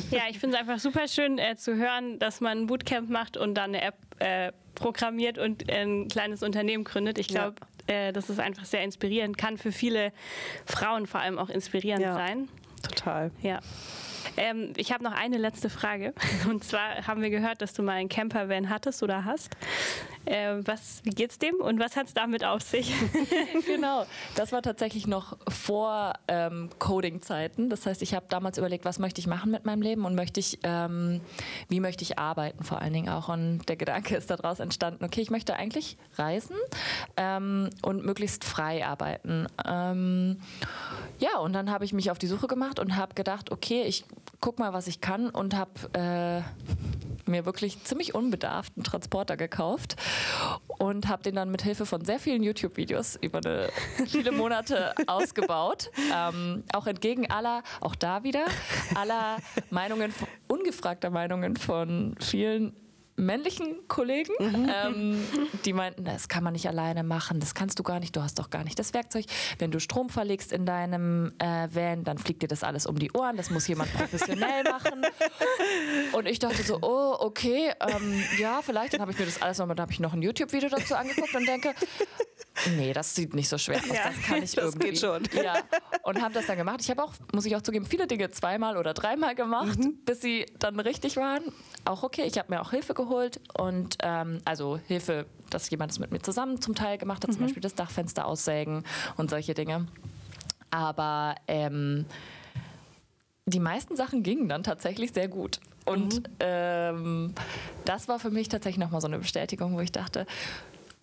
Ja, 0.09 0.21
ich 0.29 0.39
finde 0.39 0.55
es 0.55 0.61
einfach 0.61 0.79
super 0.79 1.07
schön 1.07 1.37
äh, 1.37 1.55
zu 1.57 1.75
hören, 1.75 2.17
dass 2.19 2.39
man 2.41 2.59
ein 2.59 2.67
Bootcamp 2.67 3.09
macht 3.09 3.35
und 3.37 3.55
dann 3.55 3.71
eine 3.75 3.81
App 3.81 3.95
äh, 4.19 4.51
programmiert 4.75 5.37
und 5.37 5.69
ein 5.69 6.07
kleines 6.07 6.43
Unternehmen 6.43 6.83
gründet. 6.85 7.17
Ich 7.17 7.29
Ja. 7.29 7.49
glaube, 7.49 7.55
äh, 7.87 8.11
das 8.13 8.29
ist 8.29 8.39
einfach 8.39 8.63
sehr 8.65 8.83
inspirierend, 8.83 9.37
kann 9.37 9.57
für 9.57 9.71
viele 9.73 10.11
Frauen 10.65 11.07
vor 11.07 11.19
allem 11.21 11.37
auch 11.37 11.49
inspirierend 11.49 12.03
Ja. 12.03 12.13
sein. 12.13 12.47
Total. 12.81 13.31
Ja. 13.41 13.59
Ähm, 14.37 14.73
ich 14.77 14.91
habe 14.91 15.03
noch 15.03 15.13
eine 15.13 15.37
letzte 15.37 15.69
Frage. 15.69 16.13
Und 16.49 16.63
zwar 16.63 17.07
haben 17.07 17.21
wir 17.21 17.29
gehört, 17.29 17.61
dass 17.61 17.73
du 17.73 17.83
mal 17.83 17.93
einen 17.93 18.09
Campervan 18.09 18.69
hattest 18.69 19.03
oder 19.03 19.25
hast. 19.25 19.49
Äh, 20.25 20.57
was, 20.65 21.01
wie 21.03 21.09
geht's 21.09 21.39
dem 21.39 21.55
und 21.55 21.79
was 21.79 21.95
hat 21.95 22.07
es 22.07 22.13
damit 22.13 22.43
auf 22.43 22.61
sich? 22.61 22.93
genau. 23.65 24.05
Das 24.35 24.51
war 24.51 24.61
tatsächlich 24.61 25.07
noch 25.07 25.37
vor 25.47 26.13
ähm, 26.27 26.69
Coding-Zeiten. 26.79 27.69
Das 27.69 27.85
heißt, 27.85 28.01
ich 28.01 28.13
habe 28.13 28.25
damals 28.29 28.57
überlegt, 28.57 28.85
was 28.85 28.99
möchte 28.99 29.19
ich 29.19 29.27
machen 29.27 29.51
mit 29.51 29.65
meinem 29.65 29.81
Leben 29.81 30.05
und 30.05 30.15
möchte 30.15 30.39
ich, 30.39 30.59
ähm, 30.63 31.21
wie 31.69 31.79
möchte 31.79 32.03
ich 32.03 32.19
arbeiten 32.19 32.63
vor 32.63 32.81
allen 32.81 32.93
Dingen 32.93 33.09
auch. 33.09 33.29
Und 33.29 33.67
der 33.67 33.75
Gedanke 33.75 34.15
ist 34.15 34.29
daraus 34.29 34.59
entstanden, 34.59 35.03
okay, 35.03 35.21
ich 35.21 35.31
möchte 35.31 35.55
eigentlich 35.55 35.97
reisen 36.17 36.55
ähm, 37.17 37.69
und 37.81 38.05
möglichst 38.05 38.43
frei 38.43 38.85
arbeiten. 38.85 39.47
Ähm, 39.65 40.39
ja, 41.19 41.37
und 41.39 41.53
dann 41.53 41.71
habe 41.71 41.85
ich 41.85 41.93
mich 41.93 42.11
auf 42.11 42.19
die 42.19 42.27
Suche 42.27 42.47
gemacht 42.47 42.79
und 42.79 42.95
habe 42.95 43.15
gedacht, 43.15 43.51
okay, 43.51 43.83
ich 43.83 44.05
guck 44.41 44.59
mal, 44.59 44.73
was 44.73 44.87
ich 44.87 45.01
kann 45.01 45.29
und 45.29 45.55
habe 45.55 45.71
äh, 45.93 47.29
mir 47.29 47.45
wirklich 47.45 47.83
ziemlich 47.83 48.15
unbedarft 48.15 48.73
einen 48.75 48.83
Transporter 48.83 49.37
gekauft 49.37 49.95
und 50.79 51.07
habe 51.07 51.23
den 51.23 51.35
dann 51.35 51.51
mit 51.51 51.61
Hilfe 51.61 51.85
von 51.85 52.03
sehr 52.03 52.19
vielen 52.19 52.43
YouTube-Videos 52.43 53.17
über 53.21 53.39
eine, 53.43 53.69
viele 54.07 54.31
Monate 54.31 54.93
ausgebaut. 55.07 55.91
Ähm, 56.13 56.63
auch 56.73 56.87
entgegen 56.87 57.29
aller, 57.29 57.63
auch 57.79 57.95
da 57.95 58.23
wieder, 58.23 58.45
aller 58.95 59.37
Meinungen, 59.69 60.13
ungefragter 60.47 61.11
Meinungen 61.11 61.55
von 61.55 62.15
vielen 62.19 62.75
männlichen 63.21 63.87
Kollegen, 63.87 64.33
ähm, 64.39 65.23
die 65.65 65.73
meinten, 65.73 66.03
das 66.03 66.27
kann 66.27 66.43
man 66.43 66.53
nicht 66.53 66.67
alleine 66.67 67.03
machen, 67.03 67.39
das 67.39 67.53
kannst 67.53 67.79
du 67.79 67.83
gar 67.83 67.99
nicht, 67.99 68.15
du 68.15 68.21
hast 68.21 68.39
doch 68.39 68.49
gar 68.49 68.63
nicht 68.63 68.77
das 68.79 68.93
Werkzeug. 68.93 69.25
Wenn 69.59 69.71
du 69.71 69.79
Strom 69.79 70.09
verlegst 70.09 70.51
in 70.51 70.65
deinem 70.65 71.31
äh, 71.39 71.67
Van, 71.73 72.03
dann 72.03 72.17
fliegt 72.17 72.41
dir 72.41 72.47
das 72.47 72.63
alles 72.63 72.85
um 72.85 72.97
die 72.97 73.11
Ohren, 73.11 73.37
das 73.37 73.49
muss 73.49 73.67
jemand 73.67 73.93
professionell 73.93 74.63
machen. 74.69 75.05
Und 76.13 76.27
ich 76.27 76.39
dachte 76.39 76.63
so, 76.63 76.79
oh, 76.81 77.15
okay, 77.19 77.71
ähm, 77.79 78.23
ja, 78.39 78.61
vielleicht. 78.61 78.93
Dann 78.93 79.01
habe 79.01 79.11
ich 79.11 79.19
mir 79.19 79.25
das 79.25 79.41
alles 79.41 79.59
nochmal, 79.59 79.75
dann 79.75 79.83
habe 79.83 79.93
ich 79.93 79.99
noch 79.99 80.13
ein 80.13 80.21
YouTube-Video 80.21 80.69
dazu 80.69 80.95
angeguckt 80.95 81.35
und 81.35 81.47
denke, 81.47 81.73
Nee, 82.75 82.91
das 82.93 83.15
sieht 83.15 83.33
nicht 83.33 83.47
so 83.49 83.57
schwer 83.57 83.77
aus. 83.77 83.87
Ja, 83.87 84.03
das 84.07 84.21
kann 84.23 84.43
ich 84.43 84.51
das 84.55 84.65
irgendwie. 84.65 84.89
geht 84.89 84.99
schon. 84.99 85.23
Ja. 85.43 85.55
Und 86.03 86.21
habe 86.21 86.33
das 86.33 86.45
dann 86.47 86.57
gemacht. 86.57 86.79
Ich 86.81 86.89
habe 86.89 87.03
auch, 87.03 87.13
muss 87.33 87.45
ich 87.45 87.55
auch 87.55 87.61
zugeben, 87.61 87.85
viele 87.85 88.07
Dinge 88.07 88.29
zweimal 88.31 88.77
oder 88.77 88.93
dreimal 88.93 89.35
gemacht, 89.35 89.79
Mhm. 89.79 89.97
bis 90.05 90.21
sie 90.21 90.45
dann 90.59 90.79
richtig 90.79 91.15
waren. 91.17 91.43
Auch 91.85 92.03
okay. 92.03 92.23
Ich 92.25 92.37
habe 92.37 92.53
mir 92.53 92.61
auch 92.61 92.71
Hilfe 92.71 92.93
geholt 92.93 93.39
und 93.57 93.97
ähm, 94.03 94.41
also 94.45 94.79
Hilfe, 94.87 95.25
dass 95.49 95.69
jemand 95.69 95.91
es 95.91 95.99
mit 95.99 96.11
mir 96.11 96.19
zusammen 96.21 96.61
zum 96.61 96.75
Teil 96.75 96.97
gemacht 96.97 97.23
hat, 97.23 97.29
Mhm. 97.31 97.35
zum 97.35 97.41
Beispiel 97.43 97.61
das 97.61 97.75
Dachfenster 97.75 98.25
aussägen 98.25 98.83
und 99.17 99.29
solche 99.29 99.53
Dinge. 99.53 99.87
Aber 100.71 101.35
ähm, 101.47 102.05
die 103.45 103.59
meisten 103.59 103.95
Sachen 103.95 104.23
gingen 104.23 104.47
dann 104.49 104.63
tatsächlich 104.63 105.13
sehr 105.13 105.27
gut. 105.27 105.59
Und 105.85 106.21
ähm, 106.39 107.33
das 107.85 108.07
war 108.07 108.19
für 108.19 108.29
mich 108.29 108.49
tatsächlich 108.49 108.79
nochmal 108.79 109.01
so 109.01 109.07
eine 109.07 109.17
Bestätigung, 109.17 109.75
wo 109.75 109.79
ich 109.79 109.91
dachte, 109.91 110.27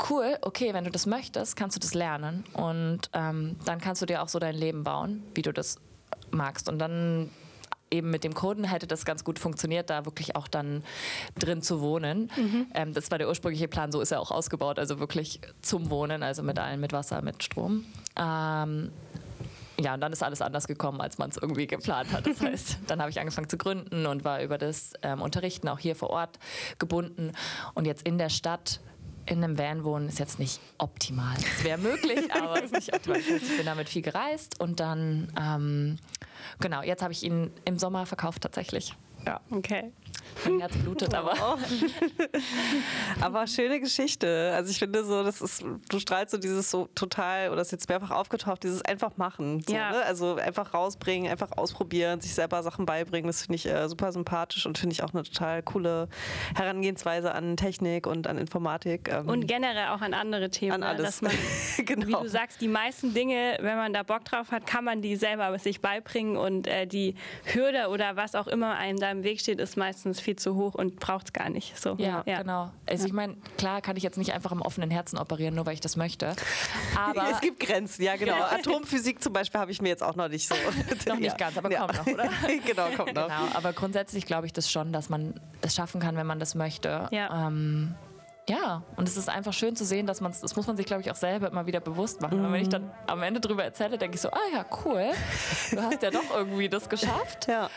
cool, 0.09 0.39
okay, 0.43 0.75
wenn 0.75 0.85
du 0.85 0.91
das 0.91 1.07
möchtest, 1.07 1.57
kannst 1.57 1.77
du 1.77 1.81
das 1.81 1.95
lernen. 1.95 2.45
Und 2.53 3.11
ähm, 3.13 3.57
dann 3.65 3.81
kannst 3.81 4.03
du 4.03 4.07
dir 4.07 4.23
auch 4.23 4.29
so 4.29 4.39
dein 4.39 4.55
Leben 4.55 4.85
bauen, 4.85 5.23
wie 5.35 5.43
du 5.43 5.53
das 5.53 5.77
magst. 6.31 6.69
Und 6.69 6.79
dann 6.79 7.31
eben 7.91 8.11
mit 8.11 8.25
dem 8.25 8.35
Coden 8.35 8.65
hätte 8.65 8.87
das 8.87 9.05
ganz 9.05 9.25
gut 9.25 9.39
funktioniert, 9.39 9.91
da 9.91 10.05
wirklich 10.05 10.37
auch 10.37 10.49
dann 10.49 10.83
drin 11.39 11.63
zu 11.63 11.81
wohnen. 11.81 12.31
Ähm, 12.75 12.93
das 12.93 13.11
war 13.11 13.19
der 13.19 13.29
ursprüngliche 13.29 13.69
Plan, 13.69 13.93
so 13.93 14.01
ist 14.01 14.13
er 14.13 14.21
auch 14.21 14.31
ausgebaut, 14.31 14.79
also 14.79 14.99
wirklich 14.99 15.41
zum 15.63 15.91
Wohnen, 15.91 16.23
also 16.23 16.43
mit 16.43 16.59
allem, 16.59 16.81
mit 16.81 16.93
Wasser, 16.93 17.23
mit 17.23 17.43
Strom. 17.43 17.87
Ähm, 18.17 18.91
ja, 19.81 19.95
und 19.95 20.01
dann 20.01 20.13
ist 20.13 20.23
alles 20.25 20.43
anders 20.43 20.67
gekommen, 20.67 21.01
als 21.01 21.19
man 21.19 21.31
es 21.31 21.37
irgendwie 21.37 21.67
geplant 21.67 22.13
hat. 22.13 22.27
Das 22.27 22.41
heißt, 22.43 22.79
dann 22.89 23.01
habe 23.01 23.11
ich 23.11 23.21
angefangen 23.21 23.49
zu 23.49 23.57
gründen 23.57 24.07
und 24.07 24.25
war 24.25 24.43
über 24.43 24.59
das 24.59 24.93
ähm, 25.03 25.23
Unterrichten 25.23 25.69
auch 25.69 25.79
hier 25.79 25.95
vor 25.95 26.11
Ort 26.11 26.39
gebunden. 26.79 27.33
Und 27.75 27.87
jetzt 27.87 28.03
in 28.03 28.19
der 28.19 28.29
Stadt 28.29 28.81
in 29.29 29.45
einem 29.45 29.59
Van 29.59 29.85
wohnen 29.85 30.09
ist 30.09 30.19
jetzt 30.19 30.39
nicht 30.39 30.61
optimal. 30.79 31.37
Es 31.39 31.65
wäre 31.65 31.79
möglich, 31.79 32.33
aber 32.41 32.59
es 32.59 32.65
ist 32.71 32.73
nicht 32.75 32.95
optimal. 32.95 33.19
Ich 33.21 33.57
bin 33.57 33.67
damit 33.67 33.89
viel 33.89 34.03
gereist 34.03 34.61
und 34.61 34.81
dann, 34.81 35.33
ähm, 35.39 35.99
genau, 36.61 36.83
jetzt 36.83 37.03
habe 37.03 37.13
ich 37.13 37.23
ihn 37.23 37.51
im 37.65 37.79
Sommer 37.79 38.07
verkauft 38.07 38.43
tatsächlich. 38.43 38.95
Ja, 39.27 39.41
Okay. 39.51 39.93
Mein 40.45 40.61
Herz 40.61 40.77
blutet, 40.77 41.15
aber 41.15 41.35
Aber 43.21 43.47
schöne 43.47 43.81
Geschichte. 43.81 44.53
Also 44.55 44.71
ich 44.71 44.79
finde 44.79 45.05
so, 45.05 45.23
das 45.23 45.41
ist, 45.41 45.65
du 45.89 45.99
strahlst 45.99 46.31
so 46.33 46.39
dieses 46.39 46.71
so 46.71 46.89
total, 46.95 47.51
oder 47.51 47.63
ist 47.63 47.73
jetzt 47.73 47.89
mehrfach 47.89 48.11
aufgetaucht, 48.11 48.63
dieses 48.63 48.83
einfach 48.85 49.17
machen. 49.17 49.63
So, 49.67 49.75
Ja. 49.75 49.91
ne? 49.91 50.03
Also 50.05 50.37
einfach 50.37 50.75
rausbringen, 50.75 51.31
einfach 51.31 51.53
ausprobieren, 51.57 52.21
sich 52.21 52.35
selber 52.35 52.63
Sachen 52.63 52.87
beibringen. 52.87 53.27
Das 53.27 53.43
finde 53.43 53.57
ich 53.57 53.67
äh, 53.67 53.89
super 53.89 54.13
sympathisch 54.13 54.67
und 54.67 54.79
finde 54.79 54.95
ich 54.95 55.03
auch 55.03 55.13
eine 55.13 55.23
total 55.23 55.63
coole 55.63 56.09
Herangehensweise 56.55 57.35
an 57.35 57.57
Technik 57.57 58.07
und 58.07 58.27
an 58.27 58.39
Informatik. 58.39 59.09
Ähm, 59.13 59.29
Und 59.29 59.47
generell 59.47 59.89
auch 59.89 60.01
an 60.01 60.15
andere 60.15 60.51
Themen. 60.51 60.73
an 60.73 60.81
ne? 60.81 60.87
alles. 60.87 61.23
Man, 61.23 61.33
wie 61.77 61.85
genau. 61.85 62.23
du 62.23 62.29
sagst, 62.29 62.61
die 62.61 62.69
meisten 62.69 63.15
Dinge, 63.15 63.59
wenn 63.61 63.77
man 63.77 63.93
da 63.93 64.03
Bock 64.03 64.25
drauf 64.25 64.51
hat, 64.53 64.67
kann 64.67 64.85
man 64.85 65.03
die 65.03 65.17
selber 65.17 65.59
sich 65.59 65.81
beibringen 65.81 66.37
und 66.37 66.67
äh, 66.67 66.87
die 66.87 67.15
Hürde 67.53 67.89
oder 67.89 68.17
was 68.17 68.35
auch 68.35 68.47
immer 68.47 68.77
einem 68.77 68.99
da 68.99 69.11
im 69.11 69.23
Weg 69.23 69.41
steht, 69.41 69.61
ist 69.61 69.77
meistens 69.77 70.18
viel 70.21 70.37
zu 70.37 70.55
hoch 70.57 70.75
und 70.75 71.01
braucht 71.01 71.27
es 71.27 71.33
gar 71.33 71.51
nicht. 71.51 71.79
So. 71.79 71.95
ja, 71.99 72.23
genau. 72.23 72.71
Also 72.87 73.07
ich 73.07 73.13
meine, 73.13 73.37
klar 73.57 73.81
kann 73.81 73.97
ich 73.97 74.03
jetzt 74.03 74.19
nicht 74.19 74.33
einfach 74.33 74.53
im 74.53 74.63
offenen 74.63 74.91
Herzen 74.91 75.19
operieren, 75.19 75.55
nur 75.55 75.67
weil 75.67 75.75
ich 75.75 75.81
das 75.81 75.97
möchte. 75.97 76.35
Aber 76.97 77.31
es 77.33 77.41
gibt 77.41 77.61
Grenzen, 77.61 78.03
ja 78.03 78.17
genau. 78.17 78.37
Atomphysik 78.43 79.23
zum 79.23 79.33
Beispiel 79.33 79.61
habe 79.61 79.71
ich 79.71 79.81
mir 79.81 79.89
jetzt 79.89 80.03
auch 80.03 80.17
noch 80.17 80.29
nicht 80.29 80.49
so. 80.49 80.55
Noch 81.09 81.19
nicht 81.19 81.39
ganz, 81.39 81.57
aber 81.57 81.71
kommt 81.71 81.95
noch, 81.95 82.07
oder? 82.07 82.29
genau, 82.67 82.89
kommt 82.97 83.15
noch. 83.15 83.29
Genau, 83.29 83.49
aber 83.55 83.73
grundsätzlich 83.73 84.27
glaube 84.27 84.47
ich 84.47 84.53
das 84.53 84.71
schon, 84.71 84.93
dass 84.93 85.09
man 85.09 85.35
es 85.61 85.75
schaffen 85.75 86.01
kann, 86.01 86.17
wenn 86.17 86.27
man 86.27 86.39
das 86.39 86.55
möchte. 86.55 87.09
Ja. 87.11 87.47
Ähm, 87.47 87.95
ja, 88.49 88.83
und 88.97 89.09
es 89.09 89.17
ist 89.17 89.29
einfach 89.29 89.53
schön 89.53 89.77
zu 89.77 89.85
sehen, 89.85 90.07
dass 90.07 90.21
man 90.21 90.33
das 90.41 90.57
muss 90.57 90.67
man 90.67 90.77
sich, 90.77 90.87
glaube 90.87 91.03
ich, 91.03 91.11
auch 91.11 91.17
selber 91.17 91.49
immer 91.49 91.67
wieder 91.67 91.81
bewusst 91.81 92.21
machen. 92.23 92.45
Und 92.45 92.53
wenn 92.53 92.63
ich 92.63 92.69
dann 92.69 92.91
am 93.07 93.23
Ende 93.23 93.41
drüber 93.41 93.65
erzähle, 93.65 93.99
denke 93.99 94.15
ich 94.17 94.21
so, 94.21 94.31
ah 94.31 94.39
ja, 94.53 94.65
cool, 94.85 95.11
du 95.71 95.83
hast 95.83 96.03
ja 96.03 96.11
doch 96.11 96.35
irgendwie 96.35 96.69
das 96.69 96.89
geschafft. 96.89 97.47
Ja. 97.49 97.69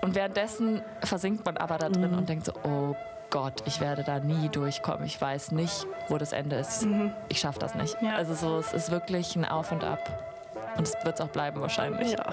Und 0.00 0.14
währenddessen 0.14 0.82
versinkt 1.02 1.44
man 1.44 1.56
aber 1.56 1.78
da 1.78 1.88
drin 1.88 2.14
und 2.14 2.28
denkt 2.28 2.46
so, 2.46 2.52
oh 2.64 2.94
Gott, 3.30 3.62
ich 3.66 3.80
werde 3.80 4.04
da 4.04 4.20
nie 4.20 4.48
durchkommen. 4.48 5.04
Ich 5.04 5.20
weiß 5.20 5.52
nicht, 5.52 5.86
wo 6.08 6.18
das 6.18 6.32
Ende 6.32 6.56
ist. 6.56 6.86
Ich 7.28 7.40
schaffe 7.40 7.58
das 7.58 7.74
nicht. 7.74 7.96
Ja. 8.02 8.14
Also 8.14 8.34
so, 8.34 8.58
es 8.58 8.72
ist 8.72 8.90
wirklich 8.90 9.34
ein 9.36 9.44
Auf 9.44 9.72
und 9.72 9.82
Ab. 9.84 10.31
Und 10.76 10.88
es 10.88 10.94
wird 11.04 11.14
es 11.16 11.20
auch 11.20 11.28
bleiben 11.28 11.60
wahrscheinlich. 11.60 12.12
Ja. 12.12 12.24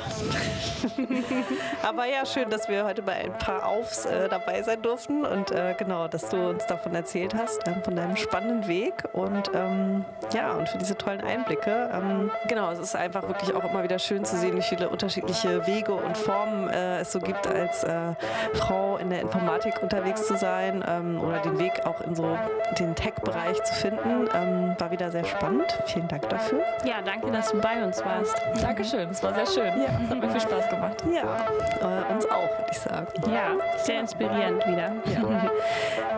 Aber 1.87 2.05
ja, 2.05 2.25
schön, 2.25 2.49
dass 2.49 2.69
wir 2.69 2.85
heute 2.85 3.01
bei 3.01 3.13
ein 3.13 3.37
paar 3.37 3.65
Aufs 3.65 4.05
äh, 4.05 4.29
dabei 4.29 4.61
sein 4.63 4.81
durften 4.81 5.25
und 5.25 5.51
äh, 5.51 5.75
genau, 5.77 6.07
dass 6.07 6.29
du 6.29 6.49
uns 6.49 6.65
davon 6.65 6.95
erzählt 6.95 7.35
hast, 7.35 7.67
ähm, 7.67 7.83
von 7.83 7.95
deinem 7.95 8.15
spannenden 8.15 8.67
Weg 8.67 9.03
und 9.13 9.51
ähm, 9.53 10.05
ja, 10.33 10.53
und 10.53 10.69
für 10.69 10.77
diese 10.77 10.97
tollen 10.97 11.21
Einblicke. 11.21 11.89
Ähm, 11.93 12.31
genau, 12.47 12.71
es 12.71 12.79
ist 12.79 12.95
einfach 12.95 13.27
wirklich 13.27 13.53
auch 13.53 13.63
immer 13.69 13.83
wieder 13.83 13.99
schön 13.99 14.23
zu 14.25 14.37
sehen, 14.37 14.55
wie 14.57 14.61
viele 14.61 14.89
unterschiedliche 14.89 15.65
Wege 15.67 15.93
und 15.93 16.17
Formen 16.17 16.69
äh, 16.69 16.99
es 16.99 17.11
so 17.11 17.19
gibt, 17.19 17.47
als 17.47 17.83
äh, 17.83 18.13
Frau 18.53 18.97
in 18.97 19.09
der 19.09 19.21
Informatik 19.21 19.81
unterwegs 19.81 20.27
zu 20.27 20.37
sein 20.37 20.83
ähm, 20.87 21.21
oder 21.21 21.39
den 21.39 21.59
Weg 21.59 21.85
auch 21.85 22.01
in 22.01 22.15
so 22.15 22.37
den 22.79 22.95
Tech-Bereich 22.95 23.61
zu 23.63 23.73
finden. 23.75 24.29
Ähm, 24.33 24.75
war 24.77 24.91
wieder 24.91 25.11
sehr 25.11 25.25
spannend. 25.25 25.77
Vielen 25.85 26.07
Dank 26.07 26.29
dafür. 26.29 26.61
Ja, 26.83 27.01
danke, 27.03 27.31
dass 27.31 27.51
du 27.51 27.59
bei 27.59 27.83
uns 27.83 28.03
warst. 28.03 28.28
Dankeschön, 28.61 29.09
es 29.09 29.21
war 29.23 29.33
sehr 29.33 29.45
schön. 29.45 29.81
Ja. 29.81 29.89
Es 30.03 30.09
hat 30.09 30.19
mir 30.19 30.29
viel 30.29 30.41
Spaß 30.41 30.69
gemacht. 30.69 31.03
Ja, 31.11 32.03
äh, 32.09 32.13
uns 32.13 32.25
auch, 32.29 32.49
würde 32.57 32.71
ich 32.71 32.79
sagen. 32.79 33.07
Ja, 33.31 33.51
sehr 33.77 33.99
inspirierend 34.01 34.65
wieder. 34.67 34.91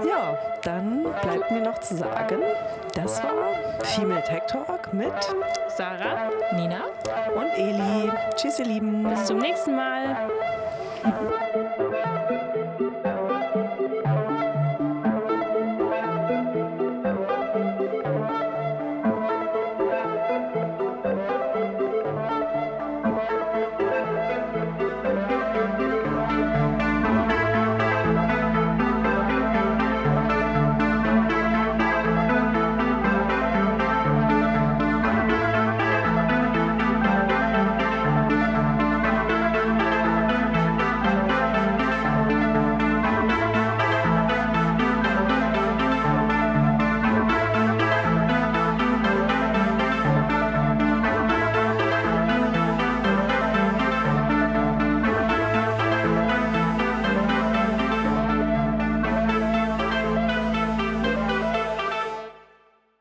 Ja, 0.07 0.37
dann 0.63 1.03
bleibt 1.21 1.51
mir 1.51 1.61
noch 1.61 1.79
zu 1.79 1.95
sagen, 1.95 2.41
das 2.95 3.23
war 3.23 3.33
Female 3.83 4.23
Tech 4.23 4.43
Talk 4.47 4.93
mit 4.93 5.13
Sarah, 5.75 6.29
Nina? 6.53 6.81
und 7.35 7.57
Eli. 7.57 8.11
Tschüss, 8.35 8.59
ihr 8.59 8.65
Lieben. 8.65 9.03
bis 9.03 9.25
zum 9.25 9.37
nächsten 9.37 9.75
Mal. 9.75 10.29